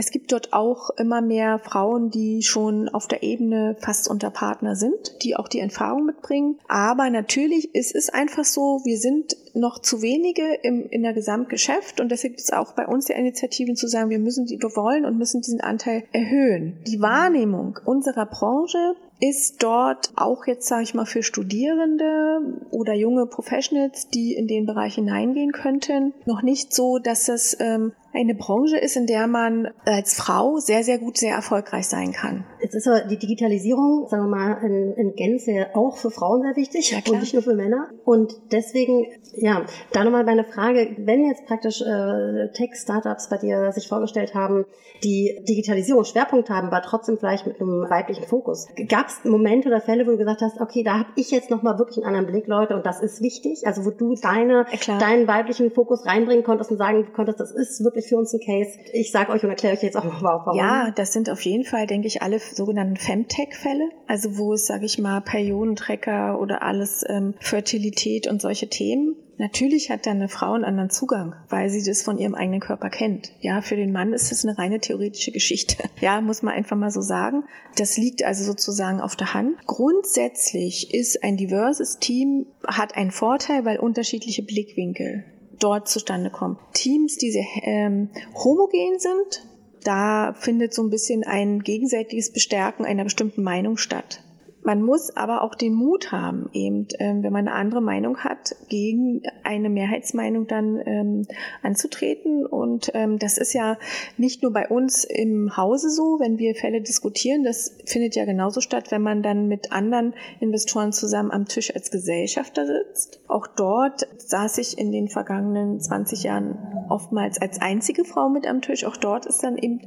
Es 0.00 0.10
gibt 0.10 0.32
dort 0.32 0.54
auch 0.54 0.88
immer 0.96 1.20
mehr 1.20 1.58
Frauen, 1.58 2.08
die 2.08 2.40
schon 2.42 2.88
auf 2.88 3.06
der 3.06 3.22
Ebene 3.22 3.76
fast 3.80 4.08
unter 4.08 4.30
Partner 4.30 4.74
sind, 4.74 5.22
die 5.22 5.36
auch 5.36 5.46
die 5.46 5.60
Erfahrung 5.60 6.06
mitbringen. 6.06 6.58
Aber 6.68 7.10
natürlich 7.10 7.74
ist 7.74 7.94
es 7.94 8.08
einfach 8.08 8.46
so, 8.46 8.80
wir 8.84 8.96
sind 8.96 9.36
noch 9.52 9.78
zu 9.78 10.00
wenige 10.00 10.54
im, 10.62 10.88
in 10.88 11.02
der 11.02 11.12
Gesamtgeschäft 11.12 12.00
und 12.00 12.10
deshalb 12.10 12.36
ist 12.36 12.54
auch 12.54 12.72
bei 12.72 12.86
uns 12.86 13.04
die 13.06 13.12
Initiativen 13.12 13.76
zu 13.76 13.88
sagen, 13.88 14.08
wir 14.08 14.18
müssen 14.18 14.46
die, 14.46 14.58
wir 14.62 14.74
wollen 14.74 15.04
und 15.04 15.18
müssen 15.18 15.42
diesen 15.42 15.60
Anteil 15.60 16.04
erhöhen. 16.12 16.78
Die 16.86 17.02
Wahrnehmung 17.02 17.78
unserer 17.84 18.24
Branche 18.24 18.96
ist 19.20 19.62
dort 19.62 20.12
auch 20.16 20.46
jetzt, 20.46 20.66
sage 20.66 20.84
ich 20.84 20.94
mal, 20.94 21.04
für 21.04 21.22
Studierende 21.22 22.58
oder 22.70 22.94
junge 22.94 23.26
Professionals, 23.26 24.08
die 24.08 24.32
in 24.34 24.46
den 24.46 24.64
Bereich 24.64 24.94
hineingehen 24.94 25.52
könnten, 25.52 26.14
noch 26.24 26.40
nicht 26.40 26.72
so, 26.72 26.98
dass 26.98 27.28
es 27.28 27.54
ähm, 27.60 27.92
eine 28.12 28.34
Branche 28.34 28.76
ist, 28.76 28.96
in 28.96 29.06
der 29.06 29.26
man 29.26 29.68
als 29.84 30.14
Frau 30.14 30.58
sehr, 30.58 30.82
sehr 30.82 30.98
gut, 30.98 31.16
sehr 31.16 31.34
erfolgreich 31.34 31.86
sein 31.86 32.12
kann. 32.12 32.44
Jetzt 32.60 32.74
ist 32.74 32.88
aber 32.88 33.00
die 33.02 33.18
Digitalisierung, 33.18 34.08
sagen 34.08 34.24
wir 34.24 34.36
mal, 34.36 34.64
in, 34.64 34.92
in 34.94 35.14
Gänze 35.14 35.68
auch 35.74 35.96
für 35.96 36.10
Frauen 36.10 36.42
sehr 36.42 36.56
wichtig 36.56 36.90
ja, 36.90 36.98
und 37.12 37.20
nicht 37.20 37.34
nur 37.34 37.42
für 37.42 37.54
Männer. 37.54 37.88
Und 38.04 38.34
deswegen, 38.50 39.06
ja, 39.36 39.64
da 39.92 40.04
nochmal 40.04 40.24
meine 40.24 40.44
Frage, 40.44 40.96
wenn 40.98 41.24
jetzt 41.24 41.46
praktisch 41.46 41.80
äh, 41.82 42.52
Tech-Startups 42.52 43.28
bei 43.28 43.38
dir 43.38 43.72
sich 43.72 43.88
vorgestellt 43.88 44.34
haben, 44.34 44.66
die 45.04 45.42
Digitalisierung 45.48 46.04
Schwerpunkt 46.04 46.50
haben, 46.50 46.68
aber 46.68 46.82
trotzdem 46.82 47.18
vielleicht 47.18 47.46
mit 47.46 47.60
einem 47.60 47.88
weiblichen 47.88 48.24
Fokus. 48.24 48.66
Gab 48.88 49.08
es 49.08 49.24
Momente 49.24 49.68
oder 49.68 49.80
Fälle, 49.80 50.06
wo 50.06 50.10
du 50.10 50.18
gesagt 50.18 50.42
hast, 50.42 50.60
okay, 50.60 50.82
da 50.82 51.00
habe 51.00 51.08
ich 51.16 51.30
jetzt 51.30 51.50
nochmal 51.50 51.78
wirklich 51.78 51.98
einen 51.98 52.06
anderen 52.06 52.26
Blick, 52.26 52.46
Leute, 52.46 52.74
und 52.74 52.84
das 52.84 53.00
ist 53.00 53.22
wichtig? 53.22 53.66
Also 53.66 53.84
wo 53.84 53.90
du 53.90 54.14
deine, 54.14 54.66
ja, 54.86 54.98
deinen 54.98 55.26
weiblichen 55.26 55.70
Fokus 55.70 56.04
reinbringen 56.06 56.44
konntest 56.44 56.70
und 56.70 56.78
sagen 56.78 57.12
konntest, 57.14 57.40
das 57.40 57.52
ist 57.52 57.82
wirklich 57.84 57.99
für 58.02 58.16
uns 58.16 58.32
ein 58.32 58.40
Case. 58.40 58.78
Ich 58.92 59.10
sage 59.10 59.32
euch 59.32 59.42
und 59.42 59.50
erkläre 59.50 59.76
euch 59.76 59.82
jetzt 59.82 59.96
auch 59.96 60.04
noch 60.04 60.22
warum. 60.22 60.56
Ja, 60.56 60.90
das 60.90 61.12
sind 61.12 61.30
auf 61.30 61.40
jeden 61.42 61.64
Fall, 61.64 61.86
denke 61.86 62.06
ich, 62.06 62.22
alle 62.22 62.38
sogenannten 62.38 62.96
Femtech-Fälle, 62.96 63.90
also 64.06 64.36
wo 64.38 64.54
es, 64.54 64.66
sage 64.66 64.86
ich 64.86 64.98
mal, 64.98 65.20
Periodentrecker 65.20 66.40
oder 66.40 66.62
alles 66.62 67.04
ähm, 67.08 67.34
Fertilität 67.40 68.26
und 68.26 68.40
solche 68.40 68.68
Themen 68.68 69.16
Natürlich 69.40 69.90
hat 69.90 70.04
dann 70.04 70.18
eine 70.18 70.28
Frau 70.28 70.52
einen 70.52 70.66
anderen 70.66 70.90
Zugang, 70.90 71.34
weil 71.48 71.70
sie 71.70 71.82
das 71.82 72.02
von 72.02 72.18
ihrem 72.18 72.34
eigenen 72.34 72.60
Körper 72.60 72.90
kennt. 72.90 73.32
Ja, 73.40 73.62
für 73.62 73.74
den 73.74 73.90
Mann 73.90 74.12
ist 74.12 74.30
es 74.30 74.44
eine 74.44 74.58
reine 74.58 74.80
theoretische 74.80 75.32
Geschichte. 75.32 75.82
Ja, 76.00 76.20
muss 76.22 76.42
man 76.42 76.54
einfach 76.54 76.76
mal 76.76 76.90
so 76.90 77.02
sagen. 77.02 77.44
Das 77.76 77.98
liegt 77.98 78.24
also 78.24 78.42
sozusagen 78.44 79.00
auf 79.00 79.16
der 79.16 79.34
Hand. 79.34 79.56
Grundsätzlich 79.66 80.94
ist 80.94 81.22
ein 81.22 81.36
diverses 81.36 81.98
Team, 81.98 82.46
hat 82.66 82.96
einen 82.96 83.10
Vorteil, 83.10 83.66
weil 83.66 83.78
unterschiedliche 83.78 84.42
Blickwinkel 84.42 85.24
dort 85.60 85.88
zustande 85.88 86.30
kommen. 86.30 86.58
Teams, 86.72 87.16
die 87.16 87.30
sehr 87.30 87.46
ähm, 87.62 88.10
homogen 88.34 88.98
sind, 88.98 89.46
da 89.84 90.34
findet 90.34 90.74
so 90.74 90.82
ein 90.82 90.90
bisschen 90.90 91.24
ein 91.24 91.60
gegenseitiges 91.60 92.32
Bestärken 92.32 92.84
einer 92.84 93.04
bestimmten 93.04 93.42
Meinung 93.42 93.76
statt. 93.76 94.22
Man 94.62 94.82
muss 94.82 95.16
aber 95.16 95.42
auch 95.42 95.54
den 95.54 95.72
Mut 95.72 96.12
haben, 96.12 96.50
eben, 96.52 96.86
ähm, 96.98 97.22
wenn 97.22 97.32
man 97.32 97.48
eine 97.48 97.56
andere 97.56 97.80
Meinung 97.80 98.18
hat, 98.18 98.54
gegen 98.68 99.22
eine 99.42 99.70
Mehrheitsmeinung 99.70 100.46
dann 100.46 100.80
ähm, 100.84 101.26
anzutreten. 101.62 102.44
Und 102.44 102.90
ähm, 102.94 103.18
das 103.18 103.38
ist 103.38 103.54
ja 103.54 103.78
nicht 104.18 104.42
nur 104.42 104.52
bei 104.52 104.68
uns 104.68 105.04
im 105.04 105.56
Hause 105.56 105.88
so, 105.88 106.18
wenn 106.20 106.38
wir 106.38 106.54
Fälle 106.54 106.82
diskutieren. 106.82 107.42
Das 107.42 107.74
findet 107.86 108.16
ja 108.16 108.26
genauso 108.26 108.60
statt, 108.60 108.90
wenn 108.90 109.02
man 109.02 109.22
dann 109.22 109.48
mit 109.48 109.72
anderen 109.72 110.14
Investoren 110.40 110.92
zusammen 110.92 111.30
am 111.30 111.46
Tisch 111.46 111.74
als 111.74 111.90
Gesellschafter 111.90 112.66
sitzt. 112.66 113.20
Auch 113.28 113.46
dort 113.46 114.06
saß 114.18 114.58
ich 114.58 114.76
in 114.76 114.92
den 114.92 115.08
vergangenen 115.08 115.80
20 115.80 116.22
Jahren 116.22 116.58
oftmals 116.90 117.40
als 117.40 117.62
einzige 117.62 118.04
Frau 118.04 118.28
mit 118.28 118.46
am 118.46 118.60
Tisch. 118.60 118.84
Auch 118.84 118.96
dort 118.96 119.24
ist 119.24 119.42
dann 119.42 119.56
eben 119.56 119.80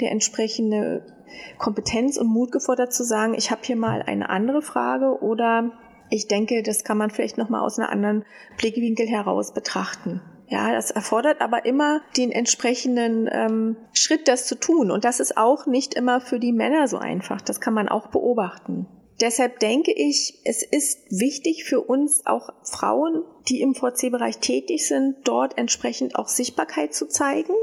der 0.00 0.12
entsprechende 0.12 1.04
Kompetenz 1.58 2.16
und 2.16 2.28
Mut 2.28 2.52
gefordert 2.52 2.92
zu 2.92 3.04
sagen, 3.04 3.34
ich 3.34 3.50
habe 3.50 3.62
hier 3.64 3.76
mal 3.76 4.02
eine 4.02 4.28
andere 4.28 4.62
Frage 4.62 5.22
oder 5.22 5.72
ich 6.10 6.26
denke, 6.26 6.62
das 6.62 6.84
kann 6.84 6.98
man 6.98 7.10
vielleicht 7.10 7.38
noch 7.38 7.48
mal 7.48 7.60
aus 7.60 7.78
einer 7.78 7.90
anderen 7.90 8.24
Blickwinkel 8.58 9.06
heraus 9.06 9.54
betrachten. 9.54 10.20
Ja, 10.48 10.72
das 10.72 10.90
erfordert 10.90 11.40
aber 11.40 11.64
immer 11.64 12.00
den 12.16 12.32
entsprechenden 12.32 13.28
ähm, 13.30 13.76
Schritt, 13.92 14.26
das 14.26 14.46
zu 14.46 14.58
tun. 14.58 14.90
Und 14.90 15.04
das 15.04 15.20
ist 15.20 15.36
auch 15.36 15.66
nicht 15.66 15.94
immer 15.94 16.20
für 16.20 16.40
die 16.40 16.52
Männer 16.52 16.88
so 16.88 16.98
einfach. 16.98 17.40
Das 17.40 17.60
kann 17.60 17.72
man 17.72 17.88
auch 17.88 18.08
beobachten. 18.08 18.88
Deshalb 19.20 19.60
denke 19.60 19.92
ich, 19.92 20.40
es 20.44 20.64
ist 20.64 20.98
wichtig 21.10 21.64
für 21.64 21.80
uns 21.80 22.26
auch 22.26 22.48
Frauen, 22.64 23.22
die 23.48 23.60
im 23.60 23.76
VC-Bereich 23.76 24.38
tätig 24.38 24.88
sind, 24.88 25.16
dort 25.24 25.56
entsprechend 25.56 26.16
auch 26.16 26.26
Sichtbarkeit 26.26 26.94
zu 26.94 27.06
zeigen 27.06 27.54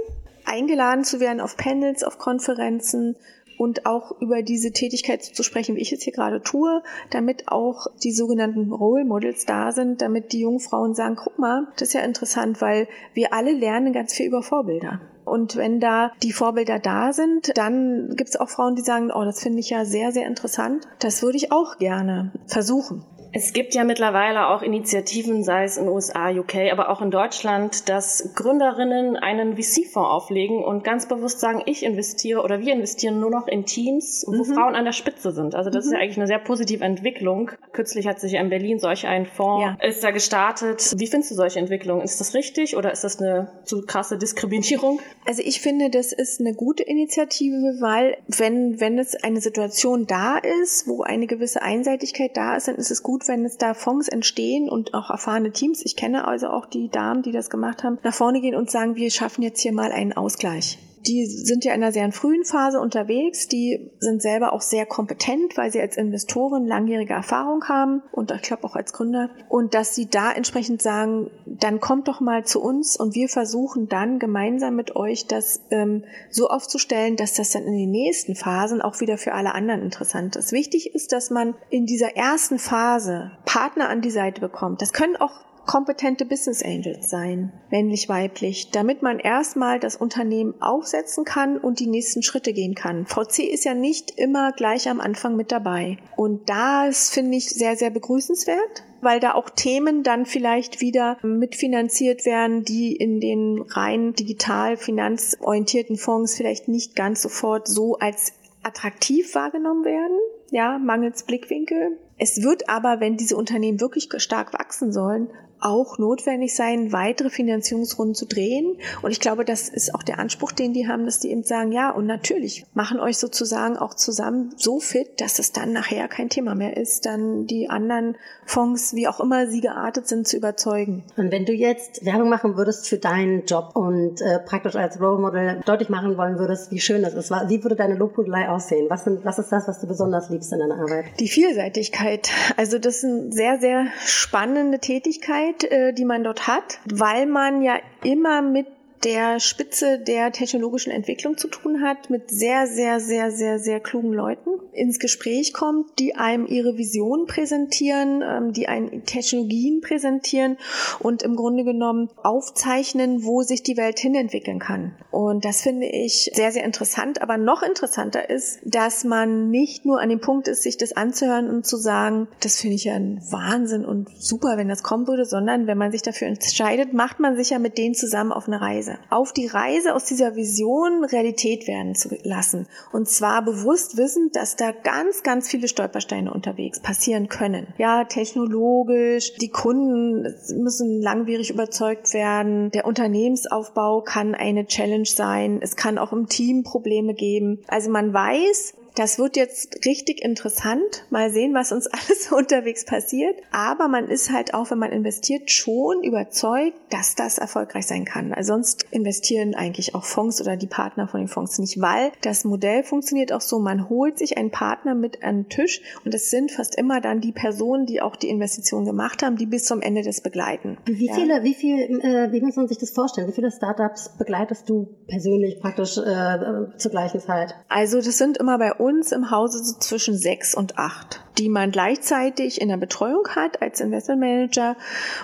eingeladen 0.47 1.03
zu 1.03 1.19
werden 1.19 1.41
auf 1.41 1.57
Panels, 1.57 2.03
auf 2.03 2.17
Konferenzen 2.17 3.17
und 3.57 3.85
auch 3.85 4.19
über 4.21 4.41
diese 4.41 4.71
Tätigkeit 4.71 5.23
zu 5.23 5.43
sprechen, 5.43 5.75
wie 5.75 5.81
ich 5.81 5.93
es 5.93 6.03
hier 6.03 6.13
gerade 6.13 6.41
tue, 6.41 6.81
damit 7.09 7.47
auch 7.47 7.87
die 8.03 8.11
sogenannten 8.11 8.71
Role 8.71 9.05
Models 9.05 9.45
da 9.45 9.71
sind, 9.71 10.01
damit 10.01 10.33
die 10.33 10.41
jungen 10.41 10.59
Frauen 10.59 10.93
sagen, 10.93 11.15
guck 11.15 11.39
mal, 11.39 11.67
das 11.73 11.89
ist 11.89 11.93
ja 11.93 12.01
interessant, 12.01 12.61
weil 12.61 12.87
wir 13.13 13.33
alle 13.33 13.51
lernen 13.51 13.93
ganz 13.93 14.13
viel 14.13 14.27
über 14.27 14.43
Vorbilder. 14.43 15.01
Und 15.25 15.57
wenn 15.57 15.81
da 15.81 16.11
die 16.23 16.31
Vorbilder 16.31 16.79
da 16.79 17.11
sind, 17.11 17.57
dann 17.57 18.13
gibt 18.15 18.29
es 18.29 18.39
auch 18.39 18.49
Frauen, 18.49 18.75
die 18.75 18.81
sagen, 18.81 19.11
oh, 19.11 19.25
das 19.25 19.41
finde 19.41 19.59
ich 19.59 19.69
ja 19.69 19.83
sehr, 19.83 20.13
sehr 20.13 20.25
interessant. 20.25 20.87
Das 20.99 21.21
würde 21.21 21.35
ich 21.35 21.51
auch 21.51 21.77
gerne 21.77 22.31
versuchen. 22.45 23.03
Es 23.37 23.53
gibt 23.53 23.75
ja 23.75 23.83
mittlerweile 23.83 24.47
auch 24.47 24.63
Initiativen, 24.63 25.43
sei 25.43 25.63
es 25.63 25.77
in 25.77 25.87
USA, 25.87 26.31
UK, 26.31 26.71
aber 26.71 26.89
auch 26.89 27.03
in 27.03 27.11
Deutschland, 27.11 27.87
dass 27.87 28.31
Gründerinnen 28.33 29.15
einen 29.15 29.55
VC-Fonds 29.55 30.09
auflegen 30.09 30.63
und 30.63 30.83
ganz 30.83 31.07
bewusst 31.07 31.39
sagen, 31.39 31.61
ich 31.67 31.83
investiere 31.83 32.41
oder 32.41 32.61
wir 32.61 32.73
investieren 32.73 33.19
nur 33.19 33.29
noch 33.29 33.47
in 33.47 33.65
Teams, 33.65 34.25
wo 34.27 34.43
mhm. 34.43 34.55
Frauen 34.55 34.73
an 34.73 34.85
der 34.85 34.91
Spitze 34.91 35.33
sind. 35.33 35.53
Also 35.53 35.69
das 35.69 35.85
mhm. 35.85 35.91
ist 35.91 35.93
ja 35.93 35.99
eigentlich 35.99 36.17
eine 36.17 36.25
sehr 36.25 36.39
positive 36.39 36.83
Entwicklung. 36.83 37.51
Kürzlich 37.73 38.07
hat 38.07 38.19
sich 38.19 38.33
in 38.33 38.49
Berlin 38.49 38.79
solch 38.79 39.05
ein 39.05 39.27
Fonds 39.27 39.77
ja. 39.81 39.87
ist 39.87 40.03
da 40.03 40.09
gestartet. 40.09 40.95
Wie 40.97 41.05
findest 41.05 41.29
du 41.29 41.35
solche 41.35 41.59
Entwicklungen? 41.59 42.01
Ist 42.01 42.19
das 42.19 42.33
richtig 42.33 42.75
oder 42.75 42.91
ist 42.91 43.03
das 43.03 43.21
eine 43.21 43.51
zu 43.65 43.83
krasse 43.83 44.17
Diskriminierung? 44.17 44.99
Also 45.27 45.43
ich 45.45 45.61
finde, 45.61 45.91
das 45.91 46.11
ist 46.11 46.39
eine 46.39 46.55
gute 46.55 46.81
Initiative, 46.81 47.77
weil 47.81 48.17
wenn, 48.29 48.79
wenn 48.79 48.97
es 48.97 49.15
eine 49.15 49.41
Situation 49.41 50.07
da 50.07 50.39
ist, 50.63 50.87
wo 50.87 51.03
eine 51.03 51.27
gewisse 51.27 51.61
Einseitigkeit 51.61 52.35
da 52.35 52.55
ist, 52.55 52.67
dann 52.67 52.77
ist 52.77 52.89
es 52.89 53.03
gut, 53.03 53.26
wenn 53.27 53.45
es 53.45 53.57
da 53.57 53.73
Fonds 53.73 54.07
entstehen 54.07 54.69
und 54.69 54.93
auch 54.93 55.09
erfahrene 55.09 55.51
Teams, 55.51 55.83
ich 55.85 55.95
kenne 55.95 56.27
also 56.27 56.47
auch 56.47 56.65
die 56.65 56.89
Damen, 56.89 57.23
die 57.23 57.31
das 57.31 57.49
gemacht 57.49 57.83
haben, 57.83 57.97
nach 58.03 58.13
vorne 58.13 58.41
gehen 58.41 58.55
und 58.55 58.71
sagen, 58.71 58.95
wir 58.95 59.11
schaffen 59.11 59.41
jetzt 59.41 59.61
hier 59.61 59.73
mal 59.73 59.91
einen 59.91 60.13
Ausgleich. 60.13 60.77
Die 61.05 61.25
sind 61.25 61.63
ja 61.63 61.73
in 61.73 61.83
einer 61.83 61.91
sehr 61.91 62.11
frühen 62.11 62.43
Phase 62.43 62.79
unterwegs. 62.79 63.47
Die 63.47 63.91
sind 63.99 64.21
selber 64.21 64.53
auch 64.53 64.61
sehr 64.61 64.85
kompetent, 64.85 65.57
weil 65.57 65.71
sie 65.71 65.79
als 65.79 65.97
Investoren 65.97 66.65
langjährige 66.65 67.13
Erfahrung 67.13 67.65
haben 67.65 68.01
und 68.11 68.31
ich 68.31 68.41
glaube 68.41 68.63
auch 68.63 68.75
als 68.75 68.93
Gründer. 68.93 69.29
Und 69.49 69.73
dass 69.73 69.95
sie 69.95 70.09
da 70.09 70.31
entsprechend 70.31 70.81
sagen, 70.81 71.29
dann 71.45 71.79
kommt 71.79 72.07
doch 72.07 72.19
mal 72.19 72.45
zu 72.45 72.61
uns 72.61 72.97
und 72.97 73.15
wir 73.15 73.29
versuchen 73.29 73.87
dann 73.87 74.19
gemeinsam 74.19 74.75
mit 74.75 74.95
euch 74.95 75.27
das 75.27 75.61
ähm, 75.71 76.03
so 76.29 76.49
aufzustellen, 76.49 77.15
dass 77.15 77.33
das 77.33 77.51
dann 77.51 77.63
in 77.63 77.77
den 77.77 77.91
nächsten 77.91 78.35
Phasen 78.35 78.81
auch 78.81 78.99
wieder 78.99 79.17
für 79.17 79.33
alle 79.33 79.53
anderen 79.53 79.81
interessant 79.81 80.35
ist. 80.35 80.51
Wichtig 80.51 80.93
ist, 80.95 81.11
dass 81.11 81.29
man 81.29 81.55
in 81.69 81.85
dieser 81.85 82.15
ersten 82.15 82.59
Phase 82.59 83.31
Partner 83.45 83.89
an 83.89 84.01
die 84.01 84.11
Seite 84.11 84.41
bekommt. 84.41 84.81
Das 84.81 84.93
können 84.93 85.15
auch 85.15 85.47
kompetente 85.67 86.25
Business 86.25 86.63
Angels 86.63 87.09
sein, 87.09 87.51
männlich, 87.69 88.09
weiblich, 88.09 88.71
damit 88.71 89.03
man 89.03 89.19
erstmal 89.19 89.79
das 89.79 89.95
Unternehmen 89.95 90.59
aufsetzen 90.59 91.25
kann 91.25 91.57
und 91.57 91.79
die 91.79 91.87
nächsten 91.87 92.23
Schritte 92.23 92.53
gehen 92.53 92.73
kann. 92.73 93.05
VC 93.05 93.39
ist 93.39 93.65
ja 93.65 93.75
nicht 93.75 94.17
immer 94.17 94.51
gleich 94.53 94.89
am 94.89 94.99
Anfang 94.99 95.35
mit 95.35 95.51
dabei. 95.51 95.97
Und 96.15 96.49
das 96.49 97.11
finde 97.11 97.37
ich 97.37 97.49
sehr, 97.49 97.75
sehr 97.75 97.91
begrüßenswert 97.91 98.83
weil 98.99 99.19
da 99.19 99.35
auch 99.35 99.51
Themen 99.51 100.01
dann 100.01 100.25
vielleicht 100.25 100.81
wieder 100.81 101.17
mitfinanziert 101.21 102.25
werden, 102.25 102.63
die 102.63 102.95
in 102.95 103.19
den 103.19 103.61
rein 103.61 104.13
digital 104.13 104.75
finanzorientierten 104.75 105.97
Fonds 105.97 106.35
vielleicht 106.35 106.67
nicht 106.67 106.95
ganz 106.95 107.21
sofort 107.21 107.67
so 107.67 107.97
als 107.99 108.33
attraktiv 108.63 109.35
wahrgenommen 109.35 109.85
werden, 109.85 110.17
ja, 110.49 110.79
mangels 110.79 111.23
Blickwinkel. 111.23 111.99
Es 112.17 112.41
wird 112.41 112.69
aber, 112.69 112.99
wenn 112.99 113.17
diese 113.17 113.37
Unternehmen 113.37 113.79
wirklich 113.79 114.09
stark 114.17 114.53
wachsen 114.53 114.91
sollen, 114.91 115.29
auch 115.59 115.97
notwendig 115.97 116.55
sein, 116.55 116.91
weitere 116.91 117.29
Finanzierungsrunden 117.29 118.15
zu 118.15 118.25
drehen. 118.25 118.77
Und 119.01 119.11
ich 119.11 119.19
glaube, 119.19 119.45
das 119.45 119.69
ist 119.69 119.93
auch 119.95 120.03
der 120.03 120.19
Anspruch, 120.19 120.51
den 120.51 120.73
die 120.73 120.87
haben, 120.87 121.05
dass 121.05 121.19
die 121.19 121.31
eben 121.31 121.43
sagen, 121.43 121.71
ja, 121.71 121.89
und 121.89 122.05
natürlich 122.05 122.65
machen 122.73 122.99
euch 122.99 123.17
sozusagen 123.17 123.77
auch 123.77 123.93
zusammen 123.93 124.53
so 124.57 124.79
fit, 124.79 125.19
dass 125.19 125.39
es 125.39 125.51
dann 125.51 125.73
nachher 125.73 126.07
kein 126.07 126.29
Thema 126.29 126.55
mehr 126.55 126.77
ist, 126.77 127.05
dann 127.05 127.45
die 127.47 127.69
anderen 127.69 128.17
Fonds, 128.45 128.95
wie 128.95 129.07
auch 129.07 129.19
immer 129.19 129.47
sie 129.47 129.61
geartet 129.61 130.07
sind, 130.07 130.27
zu 130.27 130.37
überzeugen. 130.37 131.03
Und 131.17 131.31
wenn 131.31 131.45
du 131.45 131.53
jetzt 131.53 132.05
Werbung 132.05 132.29
machen 132.29 132.57
würdest 132.57 132.87
für 132.87 132.97
deinen 132.97 133.45
Job 133.45 133.71
und 133.75 134.21
äh, 134.21 134.39
praktisch 134.39 134.75
als 134.75 134.99
Role 134.99 135.19
Model 135.19 135.61
deutlich 135.65 135.89
machen 135.89 136.17
wollen 136.17 136.39
würdest, 136.39 136.71
wie 136.71 136.79
schön 136.79 137.01
das 137.01 137.13
ist, 137.13 137.31
wie 137.31 137.63
würde 137.63 137.75
deine 137.75 137.95
Lobhudelei 137.95 138.49
aussehen? 138.49 138.89
Was, 138.89 139.03
sind, 139.03 139.25
was 139.25 139.39
ist 139.39 139.51
das, 139.51 139.67
was 139.67 139.79
du 139.79 139.87
besonders 139.87 140.29
liebst 140.29 140.51
in 140.53 140.59
deiner 140.59 140.79
Arbeit? 140.79 141.05
Die 141.19 141.27
Vielseitigkeit. 141.27 142.29
Also 142.55 142.79
das 142.79 142.97
ist 142.97 143.05
eine 143.05 143.31
sehr, 143.31 143.59
sehr 143.59 143.87
spannende 144.05 144.79
Tätigkeit 144.79 145.46
Freiheit, 145.47 145.63
äh, 145.65 145.93
die 145.93 146.05
man 146.05 146.23
dort 146.23 146.47
hat, 146.47 146.79
weil 146.85 147.25
man 147.25 147.61
ja 147.61 147.79
immer 148.03 148.41
mit 148.41 148.67
der 149.03 149.39
Spitze 149.39 149.99
der 149.99 150.31
technologischen 150.31 150.91
Entwicklung 150.91 151.37
zu 151.37 151.47
tun 151.47 151.81
hat, 151.81 152.09
mit 152.09 152.29
sehr, 152.29 152.67
sehr, 152.67 152.99
sehr, 152.99 153.31
sehr, 153.31 153.59
sehr 153.59 153.79
klugen 153.79 154.13
Leuten 154.13 154.49
ins 154.73 154.99
Gespräch 154.99 155.53
kommt, 155.53 155.99
die 155.99 156.15
einem 156.15 156.45
ihre 156.45 156.77
Vision 156.77 157.25
präsentieren, 157.25 158.23
ähm, 158.23 158.53
die 158.53 158.67
einen 158.67 159.05
Technologien 159.05 159.81
präsentieren 159.81 160.57
und 160.99 161.23
im 161.23 161.35
Grunde 161.35 161.63
genommen 161.63 162.09
aufzeichnen, 162.23 163.23
wo 163.23 163.41
sich 163.41 163.63
die 163.63 163.77
Welt 163.77 163.99
hinentwickeln 163.99 164.59
kann. 164.59 164.95
Und 165.11 165.45
das 165.45 165.61
finde 165.61 165.87
ich 165.87 166.31
sehr, 166.33 166.51
sehr 166.51 166.63
interessant. 166.63 167.21
Aber 167.21 167.37
noch 167.37 167.63
interessanter 167.63 168.29
ist, 168.29 168.59
dass 168.63 169.03
man 169.03 169.49
nicht 169.49 169.85
nur 169.85 169.99
an 169.99 170.09
dem 170.09 170.19
Punkt 170.19 170.47
ist, 170.47 170.63
sich 170.63 170.77
das 170.77 170.93
anzuhören 170.93 171.49
und 171.49 171.65
zu 171.65 171.77
sagen, 171.77 172.27
das 172.41 172.61
finde 172.61 172.75
ich 172.75 172.83
ja 172.83 172.93
ein 172.93 173.19
Wahnsinn 173.31 173.83
und 173.83 174.09
super, 174.19 174.57
wenn 174.57 174.69
das 174.69 174.83
kommen 174.83 175.07
würde, 175.07 175.25
sondern 175.25 175.65
wenn 175.65 175.77
man 175.77 175.91
sich 175.91 176.03
dafür 176.03 176.27
entscheidet, 176.27 176.93
macht 176.93 177.19
man 177.19 177.35
sich 177.35 177.49
ja 177.49 177.59
mit 177.59 177.77
denen 177.77 177.95
zusammen 177.95 178.31
auf 178.31 178.47
eine 178.47 178.61
Reise. 178.61 178.96
Auf 179.09 179.33
die 179.33 179.47
Reise 179.47 179.95
aus 179.95 180.05
dieser 180.05 180.35
Vision 180.35 181.03
Realität 181.05 181.67
werden 181.67 181.95
zu 181.95 182.09
lassen. 182.23 182.67
Und 182.91 183.09
zwar 183.09 183.43
bewusst 183.43 183.97
wissend, 183.97 184.35
dass 184.35 184.55
da 184.55 184.71
ganz, 184.71 185.23
ganz 185.23 185.49
viele 185.49 185.67
Stolpersteine 185.67 186.33
unterwegs 186.33 186.79
passieren 186.79 187.27
können. 187.27 187.67
Ja, 187.77 188.03
technologisch, 188.05 189.35
die 189.35 189.49
Kunden 189.49 190.23
müssen 190.55 191.01
langwierig 191.01 191.49
überzeugt 191.49 192.13
werden. 192.13 192.71
Der 192.71 192.85
Unternehmensaufbau 192.85 194.01
kann 194.01 194.35
eine 194.35 194.65
Challenge 194.65 195.05
sein. 195.05 195.59
Es 195.61 195.75
kann 195.75 195.97
auch 195.97 196.13
im 196.13 196.27
Team 196.27 196.63
Probleme 196.63 197.13
geben. 197.13 197.63
Also 197.67 197.89
man 197.89 198.13
weiß, 198.13 198.73
das 198.97 199.19
wird 199.19 199.37
jetzt 199.37 199.85
richtig 199.85 200.23
interessant. 200.23 201.05
Mal 201.11 201.29
sehen, 201.29 201.53
was 201.53 201.71
uns 201.71 201.87
alles 201.91 202.31
unterwegs 202.31 202.83
passiert. 202.83 203.35
Aber 203.51 203.87
man 203.87 204.07
ist 204.07 204.31
halt 204.31 204.53
auch, 204.53 204.71
wenn 204.71 204.79
man 204.79 204.91
investiert, 204.91 205.51
schon 205.51 206.03
überzeugt, 206.03 206.77
dass 206.89 207.15
das 207.15 207.37
erfolgreich 207.37 207.85
sein 207.85 208.05
kann. 208.05 208.33
Also 208.33 208.53
sonst 208.53 208.85
investieren 208.89 209.53
eigentlich 209.53 209.93
auch 209.93 210.03
Fonds 210.03 210.41
oder 210.41 210.55
die 210.57 210.67
Partner 210.67 211.07
von 211.07 211.19
den 211.19 211.27
Fonds 211.27 211.59
nicht, 211.59 211.79
weil 211.79 212.11
das 212.21 212.43
Modell 212.43 212.83
funktioniert 212.83 213.31
auch 213.33 213.41
so. 213.41 213.59
Man 213.59 213.87
holt 213.89 214.17
sich 214.17 214.37
einen 214.37 214.51
Partner 214.51 214.95
mit 214.95 215.23
an 215.23 215.43
den 215.43 215.49
Tisch 215.49 215.81
und 216.03 216.13
es 216.13 216.31
sind 216.31 216.51
fast 216.51 216.75
immer 216.75 216.99
dann 216.99 217.21
die 217.21 217.31
Personen, 217.31 217.85
die 217.85 218.01
auch 218.01 218.15
die 218.15 218.29
Investition 218.29 218.85
gemacht 218.85 219.21
haben, 219.21 219.35
die 219.35 219.45
bis 219.45 219.65
zum 219.65 219.81
Ende 219.81 220.01
des 220.01 220.21
begleiten. 220.21 220.77
Wie 220.85 221.07
ja. 221.07 221.13
viele, 221.13 221.43
wie 221.43 221.53
viel, 221.53 221.99
äh, 222.01 222.31
wie 222.31 222.41
muss 222.41 222.55
man 222.55 222.67
sich 222.67 222.79
das 222.79 222.91
vorstellen? 222.91 223.27
Wie 223.27 223.33
viele 223.33 223.51
Startups 223.51 224.17
begleitest 224.17 224.67
du 224.67 224.87
persönlich 225.07 225.59
praktisch 225.59 225.97
äh, 225.97 226.77
zur 226.77 226.91
gleichen 226.91 227.19
Zeit? 227.19 227.53
Also 227.67 227.97
das 227.97 228.17
sind 228.17 228.37
immer 228.37 228.57
bei 228.57 228.73
uns 228.73 228.86
uns 228.87 229.11
im 229.11 229.31
Hause 229.31 229.63
so 229.63 229.77
zwischen 229.79 230.17
sechs 230.17 230.55
und 230.55 230.77
acht 230.77 231.21
die 231.37 231.49
man 231.49 231.71
gleichzeitig 231.71 232.59
in 232.61 232.69
der 232.69 232.77
Betreuung 232.77 233.27
hat 233.29 233.61
als 233.61 233.79
Investmentmanager 233.79 234.75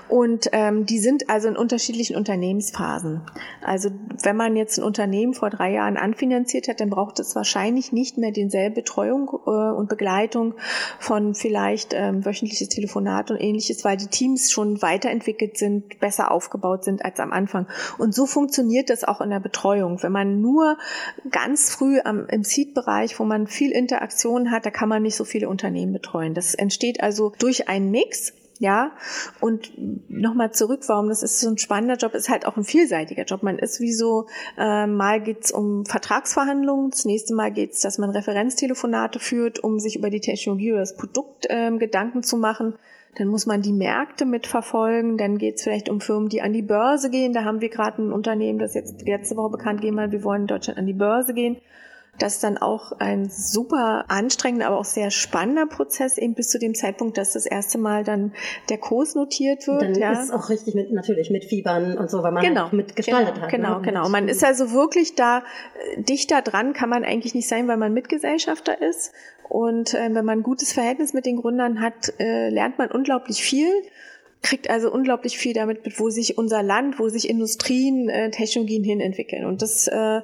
und 0.09 0.49
ähm, 0.51 0.85
die 0.85 0.99
sind 0.99 1.29
also 1.29 1.47
in 1.47 1.57
unterschiedlichen 1.57 2.15
Unternehmensphasen. 2.15 3.21
Also 3.63 3.89
wenn 4.21 4.35
man 4.35 4.55
jetzt 4.55 4.77
ein 4.77 4.83
Unternehmen 4.83 5.33
vor 5.33 5.49
drei 5.49 5.71
Jahren 5.71 5.97
anfinanziert 5.97 6.67
hat, 6.67 6.79
dann 6.79 6.89
braucht 6.89 7.19
es 7.19 7.35
wahrscheinlich 7.35 7.91
nicht 7.91 8.17
mehr 8.17 8.31
denselbe 8.31 8.75
Betreuung 8.75 9.29
äh, 9.47 9.49
und 9.49 9.89
Begleitung 9.89 10.53
von 10.99 11.33
vielleicht 11.33 11.93
ähm, 11.93 12.23
wöchentliches 12.25 12.69
Telefonat 12.69 13.31
und 13.31 13.41
ähnliches, 13.41 13.83
weil 13.83 13.97
die 13.97 14.07
Teams 14.07 14.51
schon 14.51 14.81
weiterentwickelt 14.81 15.57
sind, 15.57 15.99
besser 15.99 16.31
aufgebaut 16.31 16.83
sind 16.83 17.03
als 17.03 17.19
am 17.19 17.31
Anfang. 17.31 17.67
Und 17.97 18.13
so 18.13 18.27
funktioniert 18.27 18.89
das 18.89 19.03
auch 19.03 19.21
in 19.21 19.31
der 19.31 19.39
Betreuung. 19.39 20.03
Wenn 20.03 20.11
man 20.11 20.41
nur 20.41 20.77
ganz 21.31 21.71
früh 21.71 21.99
am, 22.03 22.27
im 22.27 22.43
Seed-Bereich, 22.43 23.19
wo 23.19 23.23
man 23.23 23.47
viel 23.47 23.71
Interaktion 23.71 24.51
hat, 24.51 24.65
da 24.65 24.69
kann 24.69 24.89
man 24.89 25.01
nicht 25.01 25.15
so 25.15 25.25
viele 25.25 25.49
Unternehmen 25.49 25.93
betreuen 25.93 26.02
betreuen. 26.03 26.33
Das 26.33 26.53
entsteht 26.53 27.01
also 27.01 27.33
durch 27.39 27.69
einen 27.69 27.89
Mix 27.89 28.33
ja, 28.59 28.91
und 29.41 29.71
nochmal 30.09 30.51
zurück, 30.51 30.81
warum 30.87 31.09
das 31.09 31.23
ist 31.23 31.41
so 31.41 31.49
ein 31.49 31.57
spannender 31.57 31.97
Job, 31.97 32.13
ist 32.13 32.29
halt 32.29 32.45
auch 32.45 32.55
ein 32.55 32.63
vielseitiger 32.63 33.23
Job. 33.23 33.43
Man 33.43 33.57
ist 33.57 33.81
wie 33.81 33.91
so, 33.91 34.27
äh, 34.57 34.85
mal 34.85 35.21
geht's 35.21 35.51
um 35.51 35.85
Vertragsverhandlungen, 35.85 36.91
das 36.91 37.03
nächste 37.03 37.33
Mal 37.33 37.51
geht's, 37.51 37.81
dass 37.81 37.97
man 37.97 38.11
Referenztelefonate 38.11 39.19
führt, 39.19 39.59
um 39.59 39.79
sich 39.79 39.97
über 39.97 40.09
die 40.09 40.21
Technologie 40.21 40.71
oder 40.71 40.81
das 40.81 40.95
Produkt 40.95 41.47
äh, 41.49 41.75
Gedanken 41.77 42.23
zu 42.23 42.37
machen. 42.37 42.75
Dann 43.17 43.27
muss 43.27 43.45
man 43.45 43.61
die 43.61 43.73
Märkte 43.73 44.25
mitverfolgen. 44.25 45.17
Dann 45.17 45.37
geht's 45.39 45.63
vielleicht 45.63 45.89
um 45.89 45.99
Firmen, 45.99 46.29
die 46.29 46.41
an 46.41 46.53
die 46.53 46.61
Börse 46.61 47.09
gehen. 47.09 47.33
Da 47.33 47.43
haben 47.43 47.59
wir 47.59 47.69
gerade 47.69 48.01
ein 48.01 48.13
Unternehmen, 48.13 48.59
das 48.59 48.75
jetzt 48.75 49.05
letzte 49.05 49.35
Woche 49.35 49.51
bekannt 49.51 49.81
gegeben 49.81 49.99
hat, 49.99 50.11
wir 50.11 50.23
wollen 50.23 50.41
in 50.41 50.47
Deutschland 50.47 50.79
an 50.79 50.87
die 50.87 50.93
Börse 50.93 51.33
gehen. 51.33 51.57
Das 52.19 52.35
ist 52.35 52.43
dann 52.43 52.59
auch 52.59 52.91
ein 52.99 53.27
super 53.27 54.05
anstrengender, 54.07 54.67
aber 54.67 54.77
auch 54.77 54.85
sehr 54.85 55.09
spannender 55.09 55.65
Prozess, 55.65 56.19
eben 56.19 56.35
bis 56.35 56.49
zu 56.49 56.59
dem 56.59 56.75
Zeitpunkt, 56.75 57.17
dass 57.17 57.33
das 57.33 57.47
erste 57.47 57.79
Mal 57.79 58.03
dann 58.03 58.33
der 58.69 58.77
Kurs 58.77 59.15
notiert 59.15 59.65
wird. 59.65 59.81
Dann 59.81 59.95
ja. 59.95 60.11
ist 60.11 60.25
es 60.25 60.31
auch 60.31 60.49
richtig 60.49 60.75
mit, 60.75 60.91
natürlich 60.91 61.31
mit 61.31 61.45
Fiebern 61.45 61.97
und 61.97 62.11
so, 62.11 62.21
weil 62.21 62.31
man 62.31 62.43
genau, 62.43 62.69
mitgestaltet 62.71 63.33
genau, 63.33 63.43
hat. 63.43 63.51
Genau, 63.51 63.79
ne? 63.79 63.81
genau. 63.85 64.09
Man 64.09 64.27
ist 64.27 64.43
also 64.43 64.71
wirklich 64.73 65.15
da, 65.15 65.39
äh, 65.39 66.03
dichter 66.03 66.43
dran 66.43 66.73
kann 66.73 66.89
man 66.89 67.03
eigentlich 67.03 67.33
nicht 67.33 67.47
sein, 67.47 67.67
weil 67.67 67.77
man 67.77 67.93
Mitgesellschafter 67.93 68.79
ist. 68.79 69.11
Und 69.49 69.95
äh, 69.95 70.13
wenn 70.13 70.25
man 70.25 70.39
ein 70.39 70.43
gutes 70.43 70.71
Verhältnis 70.71 71.13
mit 71.13 71.25
den 71.25 71.37
Gründern 71.37 71.81
hat, 71.81 72.13
äh, 72.19 72.49
lernt 72.49 72.77
man 72.77 72.91
unglaublich 72.91 73.41
viel 73.43 73.69
kriegt 74.43 74.69
also 74.69 74.91
unglaublich 74.91 75.37
viel 75.37 75.53
damit 75.53 75.85
mit, 75.85 75.99
wo 75.99 76.09
sich 76.09 76.37
unser 76.37 76.61
Land, 76.61 76.99
wo 76.99 77.07
sich 77.07 77.29
Industrien, 77.29 78.09
äh, 78.09 78.29
Technologien 78.29 78.83
hin 78.83 78.99
entwickeln. 78.99 79.45
Und 79.45 79.61
das 79.61 79.87
äh, 79.87 80.19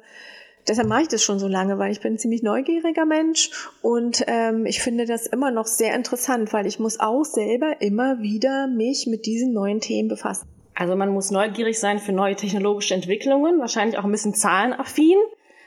deshalb 0.70 0.88
mache 0.88 1.02
ich 1.02 1.08
das 1.08 1.22
schon 1.22 1.38
so 1.38 1.48
lange, 1.48 1.78
weil 1.78 1.92
ich 1.92 2.00
bin 2.00 2.14
ein 2.14 2.18
ziemlich 2.18 2.42
neugieriger 2.42 3.04
Mensch 3.04 3.50
und 3.82 4.24
ähm, 4.28 4.64
ich 4.64 4.80
finde 4.80 5.04
das 5.04 5.26
immer 5.26 5.50
noch 5.50 5.66
sehr 5.66 5.94
interessant, 5.94 6.52
weil 6.52 6.66
ich 6.66 6.78
muss 6.78 7.00
auch 7.00 7.24
selber 7.24 7.80
immer 7.80 8.20
wieder 8.20 8.68
mich 8.68 9.06
mit 9.06 9.26
diesen 9.26 9.52
neuen 9.52 9.80
Themen 9.80 10.08
befassen. 10.08 10.48
Also 10.74 10.96
man 10.96 11.10
muss 11.10 11.30
neugierig 11.30 11.78
sein 11.78 11.98
für 11.98 12.12
neue 12.12 12.36
technologische 12.36 12.94
Entwicklungen, 12.94 13.58
wahrscheinlich 13.58 13.98
auch 13.98 14.04
ein 14.04 14.12
bisschen 14.12 14.34
zahlenaffin. 14.34 15.18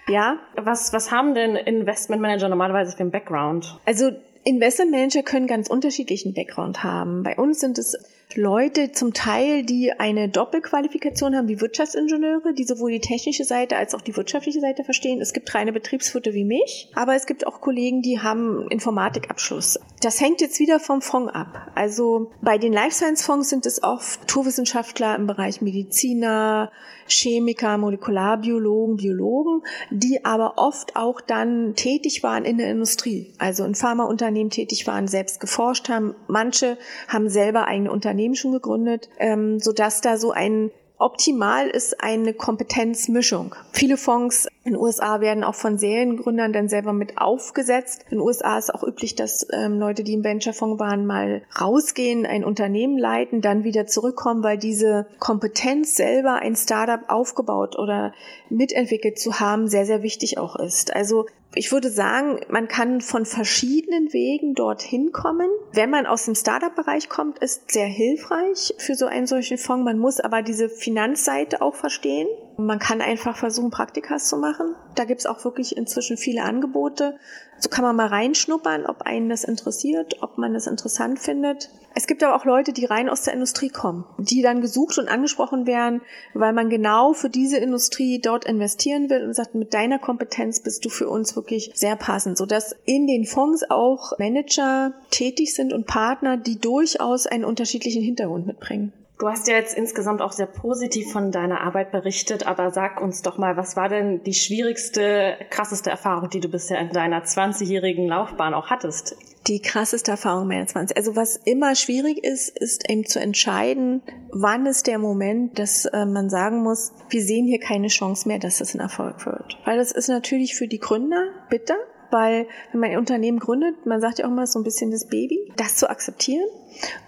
Ja, 0.08 0.40
was, 0.56 0.92
was 0.94 1.12
haben 1.12 1.36
denn 1.36 1.56
Investmentmanager 1.56 2.50
normalerweise 2.50 2.96
für 2.96 3.02
einen 3.02 3.12
Background? 3.12 3.78
Also 3.86 4.12
Investmentmanager 4.44 5.24
können 5.24 5.48
ganz 5.48 5.70
unterschiedlichen 5.70 6.34
Background 6.34 6.84
haben. 6.84 7.24
Bei 7.24 7.36
uns 7.36 7.60
sind 7.60 7.78
es 7.78 7.96
Leute 8.36 8.92
zum 8.92 9.14
Teil, 9.14 9.64
die 9.64 9.94
eine 9.94 10.28
Doppelqualifikation 10.28 11.36
haben, 11.36 11.48
wie 11.48 11.62
Wirtschaftsingenieure, 11.62 12.54
die 12.54 12.64
sowohl 12.64 12.92
die 12.92 13.00
technische 13.00 13.44
Seite 13.44 13.78
als 13.78 13.94
auch 13.94 14.02
die 14.02 14.16
wirtschaftliche 14.18 14.60
Seite 14.60 14.84
verstehen. 14.84 15.22
Es 15.22 15.34
gibt 15.34 15.54
reine 15.54 15.72
Betriebswirte 15.72 16.34
wie 16.34 16.44
mich, 16.44 16.90
aber 16.96 17.16
es 17.16 17.28
gibt 17.28 17.46
auch 17.46 17.62
Kollegen, 17.62 18.02
die 18.02 18.20
haben 18.20 18.68
Informatikabschluss. 18.70 19.80
Das 20.02 20.20
hängt 20.20 20.42
jetzt 20.42 20.60
wieder 20.60 20.80
vom 20.80 21.02
Fonds 21.02 21.34
ab. 21.34 21.72
Also 21.76 22.32
bei 22.42 22.58
den 22.58 22.74
Life 22.74 22.96
Science 22.96 23.24
Fonds 23.24 23.50
sind 23.50 23.66
es 23.66 23.84
oft 23.84 24.22
Naturwissenschaftler 24.22 25.16
im 25.16 25.28
Bereich 25.28 25.62
Mediziner, 25.62 26.72
Chemiker, 27.08 27.78
Molekularbiologen, 27.78 28.98
Biologen, 28.98 29.64
die 29.90 30.26
aber 30.26 30.54
oft 30.58 30.96
auch 30.96 31.22
dann 31.22 31.76
tätig 31.76 32.24
waren 32.24 32.46
in 32.46 32.58
der 32.58 32.70
Industrie, 32.72 33.34
also 33.38 33.64
in 33.66 33.76
Pharmaunternehmen 33.76 34.50
tätig 34.50 34.88
waren, 34.88 35.08
selbst 35.08 35.40
geforscht 35.40 35.90
haben. 35.90 36.16
Manche 36.28 36.78
haben 37.08 37.30
selber 37.30 37.68
eigene 37.68 37.92
Unternehmen 37.92 38.36
schon 38.36 38.52
gegründet, 38.52 39.10
ähm, 39.18 39.60
sodass 39.60 40.02
da 40.02 40.18
so 40.18 40.32
ein 40.32 40.72
Optimal 41.04 41.68
ist 41.68 42.02
eine 42.02 42.34
Kompetenzmischung. 42.34 43.56
Viele 43.74 43.98
Fonds 43.98 44.48
in 44.64 44.72
den 44.72 44.82
USA 44.82 45.20
werden 45.20 45.44
auch 45.44 45.54
von 45.54 45.78
Seriengründern 45.78 46.54
dann 46.54 46.70
selber 46.70 46.94
mit 46.94 47.18
aufgesetzt. 47.18 48.06
In 48.10 48.20
den 48.20 48.22
USA 48.22 48.58
ist 48.58 48.74
auch 48.74 48.84
üblich, 48.84 49.14
dass 49.14 49.46
ähm, 49.52 49.80
Leute, 49.80 50.06
die 50.06 50.14
im 50.14 50.24
Venture-Fonds 50.24 50.80
waren, 50.80 51.06
mal 51.06 51.42
rausgehen, 51.60 52.26
ein 52.26 52.46
Unternehmen 52.46 52.98
leiten, 52.98 53.42
dann 53.42 53.66
wieder 53.66 53.86
zurückkommen, 53.86 54.44
weil 54.44 54.58
diese 54.58 55.06
Kompetenz 55.20 55.98
selber 55.98 56.36
ein 56.36 56.56
Startup 56.56 57.02
aufgebaut 57.10 57.78
oder 57.78 58.14
mitentwickelt 58.50 59.20
zu 59.20 59.42
haben, 59.42 59.68
sehr, 59.68 59.86
sehr 59.86 60.04
wichtig 60.04 60.38
auch 60.38 60.56
ist. 60.56 60.96
Also 60.96 61.26
ich 61.56 61.72
würde 61.72 61.90
sagen, 61.90 62.40
man 62.50 62.68
kann 62.68 63.02
von 63.02 63.26
verschiedenen 63.26 64.12
Wegen 64.12 64.56
dorthin 64.56 65.12
kommen. 65.12 65.50
Wenn 65.72 65.90
man 65.90 66.06
aus 66.06 66.26
dem 66.26 66.36
Startup-Bereich 66.36 67.10
kommt, 67.10 67.40
ist 67.40 67.72
sehr 67.72 67.86
hilfreich 67.86 68.74
für 68.78 68.96
so 68.96 69.06
einen 69.06 69.28
solchen 69.28 69.58
Fonds. 69.58 69.86
Man 69.86 70.00
muss 70.00 70.20
aber 70.20 70.42
diese 70.42 70.70
Finanzseite 70.70 71.62
auch 71.62 71.76
verstehen. 71.76 72.28
Man 72.58 72.80
kann 72.80 73.02
einfach 73.02 73.38
versuchen, 73.38 73.72
Praktikas 73.72 74.28
zu 74.30 74.38
machen. 74.38 74.76
Da 74.96 75.06
gibt's 75.06 75.26
auch 75.26 75.44
wirklich 75.44 75.78
inzwischen 75.78 76.18
viele 76.18 76.44
Angebote. 76.44 77.18
So 77.64 77.70
kann 77.70 77.86
man 77.86 77.96
mal 77.96 78.08
reinschnuppern, 78.08 78.86
ob 78.86 79.04
einen 79.04 79.30
das 79.30 79.46
interessiert, 79.46 80.22
ob 80.22 80.38
man 80.38 80.54
das 80.54 80.68
interessant 80.68 81.18
findet. 81.18 81.70
Es 81.96 82.08
gibt 82.08 82.22
aber 82.22 82.36
auch 82.36 82.44
Leute, 82.44 82.74
die 82.74 82.84
rein 82.84 83.08
aus 83.08 83.22
der 83.22 83.34
Industrie 83.34 83.70
kommen, 83.70 84.04
die 84.18 84.42
dann 84.42 84.60
gesucht 84.60 84.98
und 84.98 85.08
angesprochen 85.08 85.66
werden, 85.66 86.02
weil 86.34 86.52
man 86.52 86.70
genau 86.70 87.14
für 87.14 87.30
diese 87.30 87.56
Industrie 87.56 88.20
dort 88.20 88.44
investieren 88.44 89.10
will 89.10 89.24
und 89.24 89.34
sagt, 89.34 89.56
mit 89.56 89.74
deiner 89.74 89.98
Kompetenz 89.98 90.60
bist 90.62 90.84
du 90.84 90.90
für 90.90 91.08
uns 91.08 91.38
wirklich 91.38 91.72
sehr 91.74 91.96
passend, 91.96 92.38
sodass 92.38 92.76
in 92.84 93.08
den 93.08 93.24
Fonds 93.24 93.64
auch 93.70 94.20
Manager 94.20 94.92
tätig 95.10 95.56
sind 95.56 95.72
und 95.72 95.88
Partner, 95.88 96.36
die 96.36 96.60
durchaus 96.60 97.28
einen 97.28 97.46
unterschiedlichen 97.46 98.04
Hintergrund 98.04 98.46
mitbringen. 98.46 98.92
Du 99.24 99.30
hast 99.30 99.48
ja 99.48 99.56
jetzt 99.56 99.78
insgesamt 99.78 100.22
auch 100.22 100.34
sehr 100.34 100.48
positiv 100.48 101.14
von 101.14 101.32
deiner 101.32 101.62
Arbeit 101.62 101.94
berichtet, 101.94 102.46
aber 102.46 102.72
sag 102.72 103.00
uns 103.00 103.22
doch 103.22 103.38
mal, 103.38 103.56
was 103.56 103.78
war 103.78 103.88
denn 103.88 104.22
die 104.24 104.34
schwierigste, 104.34 105.38
krasseste 105.50 105.90
Erfahrung, 105.90 106.30
die 106.30 106.42
du 106.42 106.50
bisher 106.50 106.78
in 106.82 106.90
deiner 106.90 107.24
20-jährigen 107.24 108.06
Laufbahn 108.06 108.54
auch 108.54 108.70
hattest? 108.70 109.16
Die 109.48 109.62
krasseste 109.62 110.12
Erfahrung 110.12 110.50
meiner 110.50 110.68
20. 110.68 110.98
Also 110.98 111.16
was 111.16 111.38
immer 111.38 111.74
schwierig 111.76 112.22
ist, 112.22 112.50
ist 112.50 112.90
eben 112.90 113.06
zu 113.06 113.22
entscheiden, 113.22 114.02
wann 114.34 114.66
ist 114.66 114.88
der 114.88 115.00
Moment, 115.00 115.58
dass 115.58 115.86
äh, 115.86 116.06
man 116.06 116.30
sagen 116.30 116.62
muss, 116.62 116.92
wir 117.08 117.22
sehen 117.22 117.46
hier 117.46 117.62
keine 117.62 117.88
Chance 117.88 118.28
mehr, 118.28 118.40
dass 118.40 118.58
das 118.58 118.76
ein 118.76 118.82
Erfolg 118.82 119.26
wird. 119.26 119.58
Weil 119.64 119.78
das 119.78 119.94
ist 119.94 120.10
natürlich 120.10 120.54
für 120.54 120.68
die 120.68 120.80
Gründer 120.80 121.30
bitter, 121.50 121.78
weil 122.14 122.48
wenn 122.72 122.80
man 122.80 122.92
ein 122.92 122.98
Unternehmen 122.98 123.40
gründet, 123.40 123.86
man 123.86 124.00
sagt 124.00 124.20
ja 124.20 124.26
auch 124.26 124.30
immer 124.30 124.48
so 124.48 124.60
ein 124.60 124.64
bisschen 124.64 124.92
das 124.92 125.08
Baby, 125.08 125.52
das 125.58 125.76
zu 125.76 125.90
akzeptieren 125.90 126.48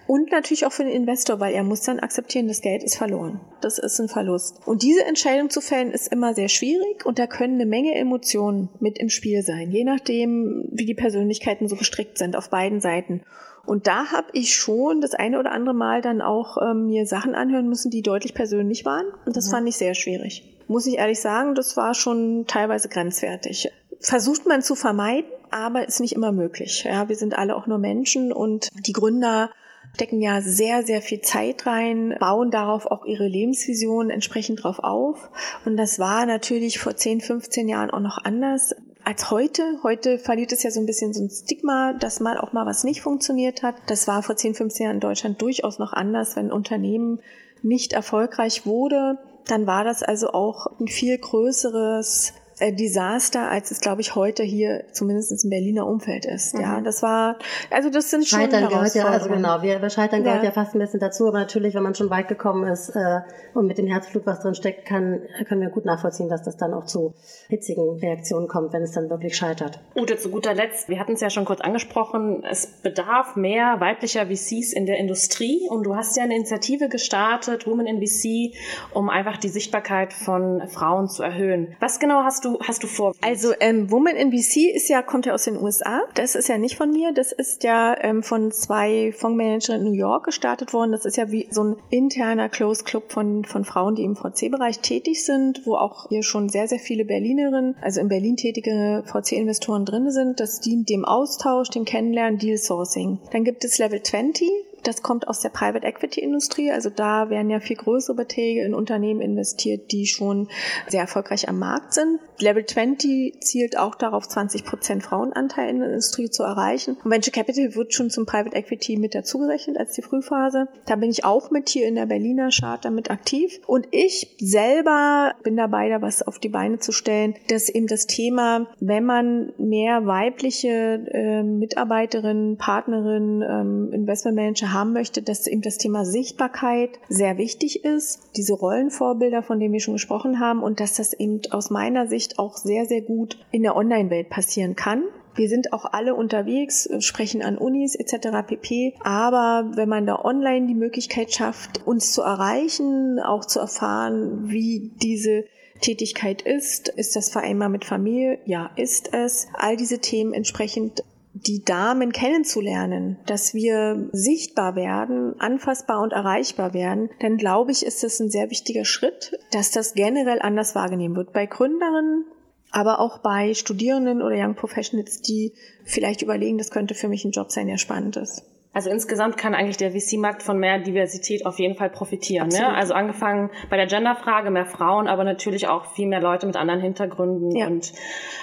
und 0.08 0.32
natürlich 0.32 0.66
auch 0.66 0.72
für 0.72 0.84
den 0.84 0.94
Investor, 0.94 1.40
weil 1.40 1.54
er 1.54 1.64
muss 1.64 1.82
dann 1.82 2.00
akzeptieren, 2.00 2.48
das 2.48 2.62
Geld 2.62 2.84
ist 2.84 2.96
verloren. 2.96 3.40
Das 3.62 3.78
ist 3.80 4.00
ein 4.00 4.10
Verlust. 4.10 4.58
Und 4.66 4.84
diese 4.84 5.06
Entscheidung 5.06 5.50
zu 5.50 5.62
fällen 5.62 5.92
ist 5.92 6.12
immer 6.12 6.34
sehr 6.34 6.50
schwierig 6.50 7.06
und 7.06 7.20
da 7.20 7.28
können 7.28 7.56
eine 7.56 7.66
Menge 7.66 7.96
Emotionen 7.96 8.70
mit 8.80 8.98
im 8.98 9.10
Spiel 9.10 9.42
sein, 9.44 9.72
je 9.72 9.84
nachdem, 9.84 10.68
wie 10.72 10.86
die 10.86 10.94
Persönlichkeiten 10.96 11.68
so 11.68 11.76
gestrickt 11.76 12.18
sind 12.18 12.36
auf 12.36 12.50
beiden 12.50 12.82
Seiten. 12.82 13.22
Und 13.66 13.88
da 13.88 14.12
habe 14.12 14.28
ich 14.34 14.56
schon 14.56 15.02
das 15.02 15.16
eine 15.16 15.40
oder 15.40 15.52
andere 15.52 15.76
Mal 15.76 16.02
dann 16.02 16.22
auch 16.22 16.58
ähm, 16.62 16.86
mir 16.86 17.06
Sachen 17.08 17.34
anhören 17.34 17.68
müssen, 17.68 17.90
die 17.90 18.04
deutlich 18.04 18.36
persönlich 18.36 18.86
waren. 18.86 19.08
Und 19.26 19.36
das 19.36 19.48
ja. 19.48 19.58
fand 19.58 19.68
ich 19.68 19.78
sehr 19.78 19.96
schwierig. 19.96 20.52
Muss 20.68 20.88
ich 20.88 20.98
ehrlich 20.98 21.20
sagen, 21.20 21.56
das 21.56 21.78
war 21.78 21.94
schon 21.94 22.46
teilweise 22.48 22.90
grenzwertig. 22.90 23.72
Versucht 24.00 24.46
man 24.46 24.62
zu 24.62 24.76
vermeiden, 24.76 25.30
aber 25.52 25.88
ist 25.88 26.00
nicht 26.00 26.16
immer 26.16 26.32
möglich. 26.32 26.84
Ja, 26.86 27.10
wir 27.10 27.16
sind 27.16 27.38
alle 27.38 27.56
auch 27.56 27.68
nur 27.68 27.78
Menschen 27.78 28.34
und 28.34 28.70
die 28.86 28.94
Gründer 28.94 29.50
stecken 29.94 30.22
ja 30.22 30.42
sehr, 30.42 30.84
sehr 30.84 31.02
viel 31.02 31.22
Zeit 31.22 31.66
rein, 31.66 32.16
bauen 32.20 32.52
darauf 32.52 32.86
auch 32.86 33.06
ihre 33.06 33.28
Lebensvision 33.28 34.10
entsprechend 34.10 34.64
drauf 34.64 34.80
auf. 34.80 35.30
Und 35.66 35.78
das 35.78 36.00
war 36.00 36.26
natürlich 36.26 36.80
vor 36.80 36.96
10, 36.96 37.22
15 37.22 37.70
Jahren 37.70 37.92
auch 37.92 38.02
noch 38.02 38.18
anders 38.24 38.76
als 39.06 39.32
heute. 39.32 39.64
Heute 39.84 40.18
verliert 40.18 40.52
es 40.52 40.64
ja 40.64 40.72
so 40.72 40.80
ein 40.80 40.86
bisschen 40.86 41.14
so 41.14 41.24
ein 41.24 41.30
Stigma, 41.30 41.94
dass 41.94 42.20
mal 42.20 42.38
auch 42.38 42.52
mal 42.52 42.66
was 42.66 42.84
nicht 42.84 43.02
funktioniert 43.02 43.64
hat. 43.64 43.76
Das 43.88 44.08
war 44.08 44.24
vor 44.24 44.36
10, 44.36 44.56
15 44.56 44.84
Jahren 44.84 44.96
in 44.96 45.00
Deutschland 45.00 45.42
durchaus 45.42 45.80
noch 45.80 45.94
anders, 45.94 46.36
wenn 46.36 46.48
ein 46.48 46.52
Unternehmen 46.52 47.22
nicht 47.62 47.94
erfolgreich 47.94 48.66
wurde. 48.66 49.20
Dann 49.48 49.68
war 49.68 49.84
das 49.84 50.04
also 50.04 50.32
auch 50.32 50.80
ein 50.80 50.88
viel 50.88 51.18
größeres 51.18 52.34
Desaster, 52.60 53.50
als 53.50 53.72
es, 53.72 53.82
glaube 53.82 54.00
ich, 54.00 54.16
heute 54.16 54.42
hier 54.42 54.86
zumindest 54.94 55.44
im 55.44 55.50
Berliner 55.50 55.86
Umfeld 55.86 56.26
ist. 56.26 56.56
Mhm. 56.56 56.62
Ja, 56.62 56.82
das 56.82 57.04
war, 57.04 57.38
also 57.70 57.90
das 57.90 58.10
sind 58.10 58.26
schon 58.26 58.40
Scheitern 58.40 58.70
gehört 58.70 58.96
ja, 58.96 59.06
also 59.06 59.30
genau, 59.30 59.62
wir, 59.62 59.82
wir 59.82 59.90
Scheitern 59.90 60.24
ja. 60.24 60.30
gehört 60.30 60.44
ja 60.46 60.52
fast 60.52 60.74
ein 60.74 60.80
bisschen 60.80 61.02
dazu, 61.02 61.28
aber 61.28 61.40
natürlich, 61.40 61.76
wenn 61.76 61.84
man 61.84 61.96
schon 61.96 62.10
weit 62.10 62.30
gekommen 62.30 62.66
ist 62.72 62.90
äh, 62.96 63.20
und 63.54 63.68
mit 63.68 63.78
dem 63.78 63.88
Herzflug 63.88 64.26
was 64.26 64.40
drin 64.40 64.56
steckt, 64.56 64.86
kann, 64.86 65.22
können 65.48 65.62
wir 65.62 65.70
gut 65.70 65.84
nachvollziehen, 65.84 66.30
dass 66.30 66.44
das 66.44 66.56
dann 66.56 66.74
auch 66.74 66.86
zu 66.86 67.14
hitzigen 67.50 68.00
Reaktionen 68.00 68.48
kommt, 68.48 68.72
wenn 68.72 68.84
es 68.84 68.92
dann 68.92 69.10
wirklich 69.10 69.36
scheitert. 69.36 69.80
Ute, 69.96 70.18
zu 70.18 70.30
guter 70.30 70.54
Letzt, 70.54 70.88
wir 70.88 71.00
hatten 71.00 71.14
es 71.14 71.22
ja 71.22 71.30
schon 71.30 71.44
kurz 71.44 71.60
angesprochen, 71.60 72.46
es 72.50 72.68
bedarf 72.68 73.36
mehr 73.36 73.82
weiblicher 73.82 74.28
VCs 74.28 74.72
in 74.72 74.86
der 74.86 74.98
Industrie 74.98 75.68
und 75.70 75.84
du 75.84 75.96
hast 75.96 76.16
ja 76.16 76.24
eine 76.24 76.36
Initiative 76.36 76.88
gestartet, 76.88 77.68
Women 77.68 77.86
in 77.86 78.02
VC, 78.02 78.56
um 78.94 79.10
einfach 79.10 79.36
die 79.36 79.50
Sichtbarkeit 79.50 80.14
von 80.14 80.66
Frauen 80.70 81.10
zu 81.10 81.22
erhöhen. 81.22 81.76
Was 81.82 82.00
genau 82.00 82.24
hast 82.24 82.45
du, 82.46 82.60
hast 82.60 82.84
du 82.84 82.88
vor? 82.88 83.14
Also 83.22 83.54
ähm, 83.60 83.92
Woman 83.92 84.16
in 84.16 84.32
VC 84.32 84.74
ist 84.74 84.88
ja, 84.90 85.02
kommt 85.02 85.26
ja 85.26 85.34
aus 85.34 85.46
den 85.46 85.58
USA. 85.58 86.02
Das 86.14 86.36
ist 86.36 86.48
ja 86.48 86.58
nicht 86.58 86.78
von 86.78 86.92
mir. 86.92 87.12
Das 87.14 87.32
ist 87.32 87.64
ja 87.64 87.96
ähm, 88.02 88.24
von 88.24 88.52
zwei 88.52 89.12
Fondsmanagern 89.12 89.82
in 89.82 89.84
New 89.84 89.98
York 89.98 90.26
gestartet 90.26 90.74
worden. 90.74 90.92
Das 90.92 91.06
ist 91.06 91.18
ja 91.18 91.32
wie 91.32 91.48
so 91.52 91.64
ein 91.64 91.76
interner 91.90 92.50
Close 92.50 92.84
Club 92.84 93.12
von, 93.12 93.44
von 93.46 93.66
Frauen, 93.66 93.96
die 93.96 94.04
im 94.04 94.16
VC-Bereich 94.16 94.80
tätig 94.80 95.26
sind, 95.26 95.66
wo 95.66 95.76
auch 95.76 96.08
hier 96.10 96.24
schon 96.24 96.50
sehr, 96.50 96.68
sehr 96.68 96.80
viele 96.80 97.06
Berlinerinnen, 97.06 97.76
also 97.82 98.00
in 98.00 98.08
Berlin 98.08 98.38
tätige 98.38 99.04
VC-Investoren 99.06 99.86
drin 99.86 100.12
sind. 100.12 100.40
Das 100.40 100.62
dient 100.62 100.90
dem 100.90 101.06
Austausch, 101.06 101.70
dem 101.70 101.86
Kennenlernen, 101.86 102.40
Deal 102.40 102.58
Sourcing. 102.58 103.20
Dann 103.32 103.44
gibt 103.44 103.64
es 103.66 103.78
Level 103.78 104.02
20. 104.02 104.50
Das 104.86 105.02
kommt 105.02 105.28
aus 105.28 105.40
der 105.42 105.50
Private 105.50 105.86
Equity 105.86 106.22
Industrie. 106.22 106.72
Also 106.72 106.90
da 106.90 107.30
werden 107.30 107.50
ja 107.50 107.60
viel 107.60 107.76
größere 107.76 108.16
Beträge 108.16 108.64
in 108.64 108.76
Unternehmen 108.76 109.20
investiert, 109.20 109.92
die 109.92 110.06
schon 110.06 110.48
sehr 110.88 111.02
erfolgreich 111.02 111.50
am 111.50 111.58
Markt 111.58 111.94
sind. 111.94 112.20
Level 112.40 112.66
20 112.66 113.42
zielt 113.42 113.78
auch 113.78 113.96
darauf, 113.96 114.28
20 114.28 114.64
Prozent 114.64 115.04
Frauenanteil 115.04 115.70
in 115.70 115.80
der 115.80 115.90
Industrie 115.90 116.30
zu 116.30 116.44
erreichen. 116.44 116.98
Und 117.04 117.12
Venture 117.12 117.34
Capital 117.34 117.76
wird 117.76 117.94
schon 117.94 118.10
zum 118.10 118.26
Private 118.26 118.56
Equity 118.56 118.98
mit 118.98 119.16
dazugerechnet 119.16 119.78
als 119.78 119.94
die 119.94 120.02
Frühphase. 120.04 120.68
Da 120.86 120.96
bin 120.98 121.10
ich 121.10 121.26
auch 121.26 121.50
mit 121.50 121.70
hier 121.70 121.88
in 121.88 121.96
der 121.96 122.06
Berliner 122.06 122.50
Charta 122.50 122.92
mit 122.92 123.10
aktiv. 123.10 123.60
Und 123.66 123.88
ich 123.92 124.36
selber 124.40 125.34
bin 125.44 125.58
dabei, 125.58 125.90
da 125.90 126.02
was 126.02 126.22
auf 126.22 126.38
die 126.38 126.50
Beine 126.50 126.78
zu 126.78 126.92
stellen, 126.92 127.36
dass 127.50 127.70
eben 127.70 127.88
das 127.88 128.06
Thema, 128.06 128.68
wenn 128.80 129.06
man 129.06 129.54
mehr 129.58 130.06
weibliche 130.06 130.70
äh, 131.12 131.42
Mitarbeiterinnen, 131.42 132.58
Partnerinnen, 132.58 133.42
ähm, 133.42 133.94
Investmentmanager 133.94 134.75
haben 134.76 134.94
möchte, 134.94 135.24
dass 135.24 135.48
eben 135.48 135.62
das 135.62 135.80
Thema 135.80 136.06
Sichtbarkeit 136.06 137.00
sehr 137.10 137.40
wichtig 137.40 137.84
ist, 137.84 138.20
diese 138.36 138.54
Rollenvorbilder, 138.54 139.42
von 139.42 139.60
denen 139.60 139.74
wir 139.74 139.80
schon 139.80 139.96
gesprochen 139.96 140.40
haben, 140.40 140.62
und 140.62 140.80
dass 140.80 140.96
das 140.96 141.14
eben 141.14 141.42
aus 141.50 141.72
meiner 141.72 142.06
Sicht 142.06 142.38
auch 142.38 142.58
sehr, 142.58 142.86
sehr 142.86 143.02
gut 143.02 143.40
in 143.52 143.64
der 143.64 143.76
Online-Welt 143.76 144.30
passieren 144.30 144.76
kann. 144.76 145.04
Wir 145.36 145.50
sind 145.50 145.74
auch 145.74 145.86
alle 145.92 146.16
unterwegs, 146.16 146.88
sprechen 147.00 147.42
an 147.42 147.58
Unis 147.58 147.96
etc. 147.96 148.48
pp. 148.48 148.94
Aber 149.02 149.72
wenn 149.76 149.90
man 149.90 150.06
da 150.06 150.24
online 150.24 150.68
die 150.68 150.76
Möglichkeit 150.76 151.34
schafft, 151.34 151.86
uns 151.86 152.14
zu 152.14 152.22
erreichen, 152.22 153.20
auch 153.20 153.44
zu 153.44 153.60
erfahren, 153.60 154.50
wie 154.50 154.92
diese 155.02 155.44
Tätigkeit 155.82 156.42
ist, 156.42 156.88
ist 156.88 157.18
das 157.18 157.30
vereinbar 157.30 157.68
mit 157.68 157.84
Familie? 157.84 158.40
Ja, 158.46 158.72
ist 158.78 159.14
es. 159.14 159.48
All 159.54 159.76
diese 159.76 160.00
Themen 160.00 160.34
entsprechend 160.34 161.04
die 161.36 161.66
Damen 161.66 162.14
kennenzulernen, 162.14 163.18
dass 163.26 163.54
wir 163.54 164.10
sichtbar 164.14 164.76
werden, 164.78 165.38
anfassbar 165.40 166.02
und 166.02 166.14
erreichbar 166.14 166.74
werden, 166.74 167.10
dann 167.20 167.36
glaube 167.36 167.74
ich, 167.74 167.86
ist 167.86 168.06
es 168.06 168.22
ein 168.22 168.30
sehr 168.30 168.50
wichtiger 168.50 168.86
Schritt, 168.86 169.38
dass 169.52 169.70
das 169.70 169.96
generell 169.96 170.40
anders 170.42 170.76
wahrgenommen 170.76 171.18
wird. 171.18 171.34
Bei 171.34 171.46
Gründerinnen, 171.46 172.24
aber 172.72 173.00
auch 173.00 173.18
bei 173.18 173.54
Studierenden 173.54 174.22
oder 174.22 174.38
Young 174.38 174.56
Professionals, 174.56 175.22
die 175.22 175.54
vielleicht 175.84 176.22
überlegen, 176.22 176.58
das 176.58 176.72
könnte 176.72 176.96
für 176.96 177.10
mich 177.10 177.26
ein 177.26 177.32
Job 177.32 177.52
sein, 177.52 177.68
der 177.68 177.78
spannend 177.78 178.16
ist. 178.16 178.44
Also 178.76 178.90
insgesamt 178.90 179.38
kann 179.38 179.56
eigentlich 179.56 179.78
der 179.78 179.92
VC-Markt 179.92 180.44
von 180.44 180.60
mehr 180.60 180.80
Diversität 180.80 181.46
auf 181.46 181.60
jeden 181.60 181.78
Fall 181.78 181.90
profitieren. 181.90 182.50
Ne? 182.50 182.76
Also 182.76 182.94
angefangen 182.94 183.50
bei 183.70 183.78
der 183.78 183.86
Genderfrage 183.86 184.52
mehr 184.52 184.66
Frauen, 184.66 185.08
aber 185.08 185.24
natürlich 185.24 185.70
auch 185.70 185.94
viel 185.94 186.08
mehr 186.08 186.20
Leute 186.20 186.46
mit 186.46 186.58
anderen 186.58 186.82
Hintergründen. 186.82 187.56
Ja. 187.56 187.68
Und 187.68 187.94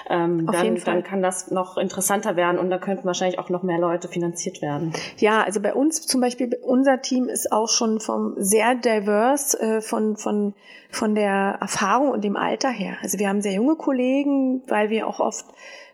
ähm, 0.09 0.47
dann, 0.51 0.76
dann 0.87 1.03
kann 1.03 1.20
das 1.20 1.51
noch 1.51 1.76
interessanter 1.76 2.35
werden 2.35 2.59
und 2.59 2.70
da 2.70 2.78
könnten 2.78 3.05
wahrscheinlich 3.05 3.39
auch 3.39 3.51
noch 3.51 3.62
mehr 3.62 3.78
Leute 3.78 4.09
finanziert 4.09 4.62
werden. 4.62 4.95
Ja, 5.18 5.43
also 5.43 5.61
bei 5.61 5.74
uns 5.74 6.07
zum 6.07 6.22
Beispiel, 6.22 6.59
unser 6.62 7.03
Team 7.03 7.28
ist 7.28 7.53
auch 7.53 7.68
schon 7.68 8.01
vom 8.01 8.33
sehr 8.39 8.74
diverse 8.74 9.61
äh, 9.61 9.80
von, 9.83 10.16
von, 10.16 10.55
von 10.89 11.14
der 11.14 11.59
Erfahrung 11.61 12.11
und 12.11 12.24
dem 12.24 12.37
Alter 12.37 12.70
her. 12.70 12.97
Also 13.03 13.18
wir 13.18 13.28
haben 13.28 13.43
sehr 13.43 13.53
junge 13.53 13.76
Kollegen, 13.76 14.62
weil 14.66 14.89
wir 14.89 15.07
auch 15.07 15.20
oft 15.20 15.45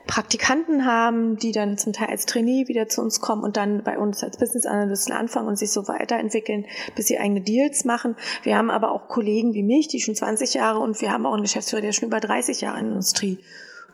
Praktikanten 0.09 0.87
haben, 0.87 1.37
die 1.37 1.53
dann 1.53 1.77
zum 1.77 1.93
Teil 1.93 2.09
als 2.09 2.25
Trainee 2.25 2.67
wieder 2.67 2.89
zu 2.89 3.03
uns 3.03 3.21
kommen 3.21 3.45
und 3.45 3.59
dann 3.59 3.85
bei 3.85 3.99
uns 3.99 4.25
als 4.25 4.39
Business 4.39 4.65
Analysten 4.65 5.15
anfangen 5.15 5.47
und 5.47 5.59
sich 5.59 5.71
so 5.71 5.87
weiterentwickeln, 5.87 6.65
bis 6.97 7.07
sie 7.07 7.19
eigene 7.19 7.43
Deals 7.43 7.85
machen. 7.85 8.17
Wir 8.43 8.57
haben 8.57 8.71
aber 8.71 8.91
auch 8.91 9.09
Kollegen 9.09 9.53
wie 9.53 9.63
mich, 9.63 9.87
die 9.87 10.01
schon 10.01 10.15
20 10.15 10.55
Jahre 10.55 10.81
und 10.81 11.01
wir 11.03 11.13
haben 11.13 11.27
auch 11.27 11.35
einen 11.35 11.43
Geschäftsführer, 11.43 11.83
der 11.83 11.93
schon 11.93 12.09
über 12.09 12.21
30 12.21 12.63
Jahre 12.63 12.79
in 12.79 12.87
der 12.87 12.95
Industrie. 12.95 13.39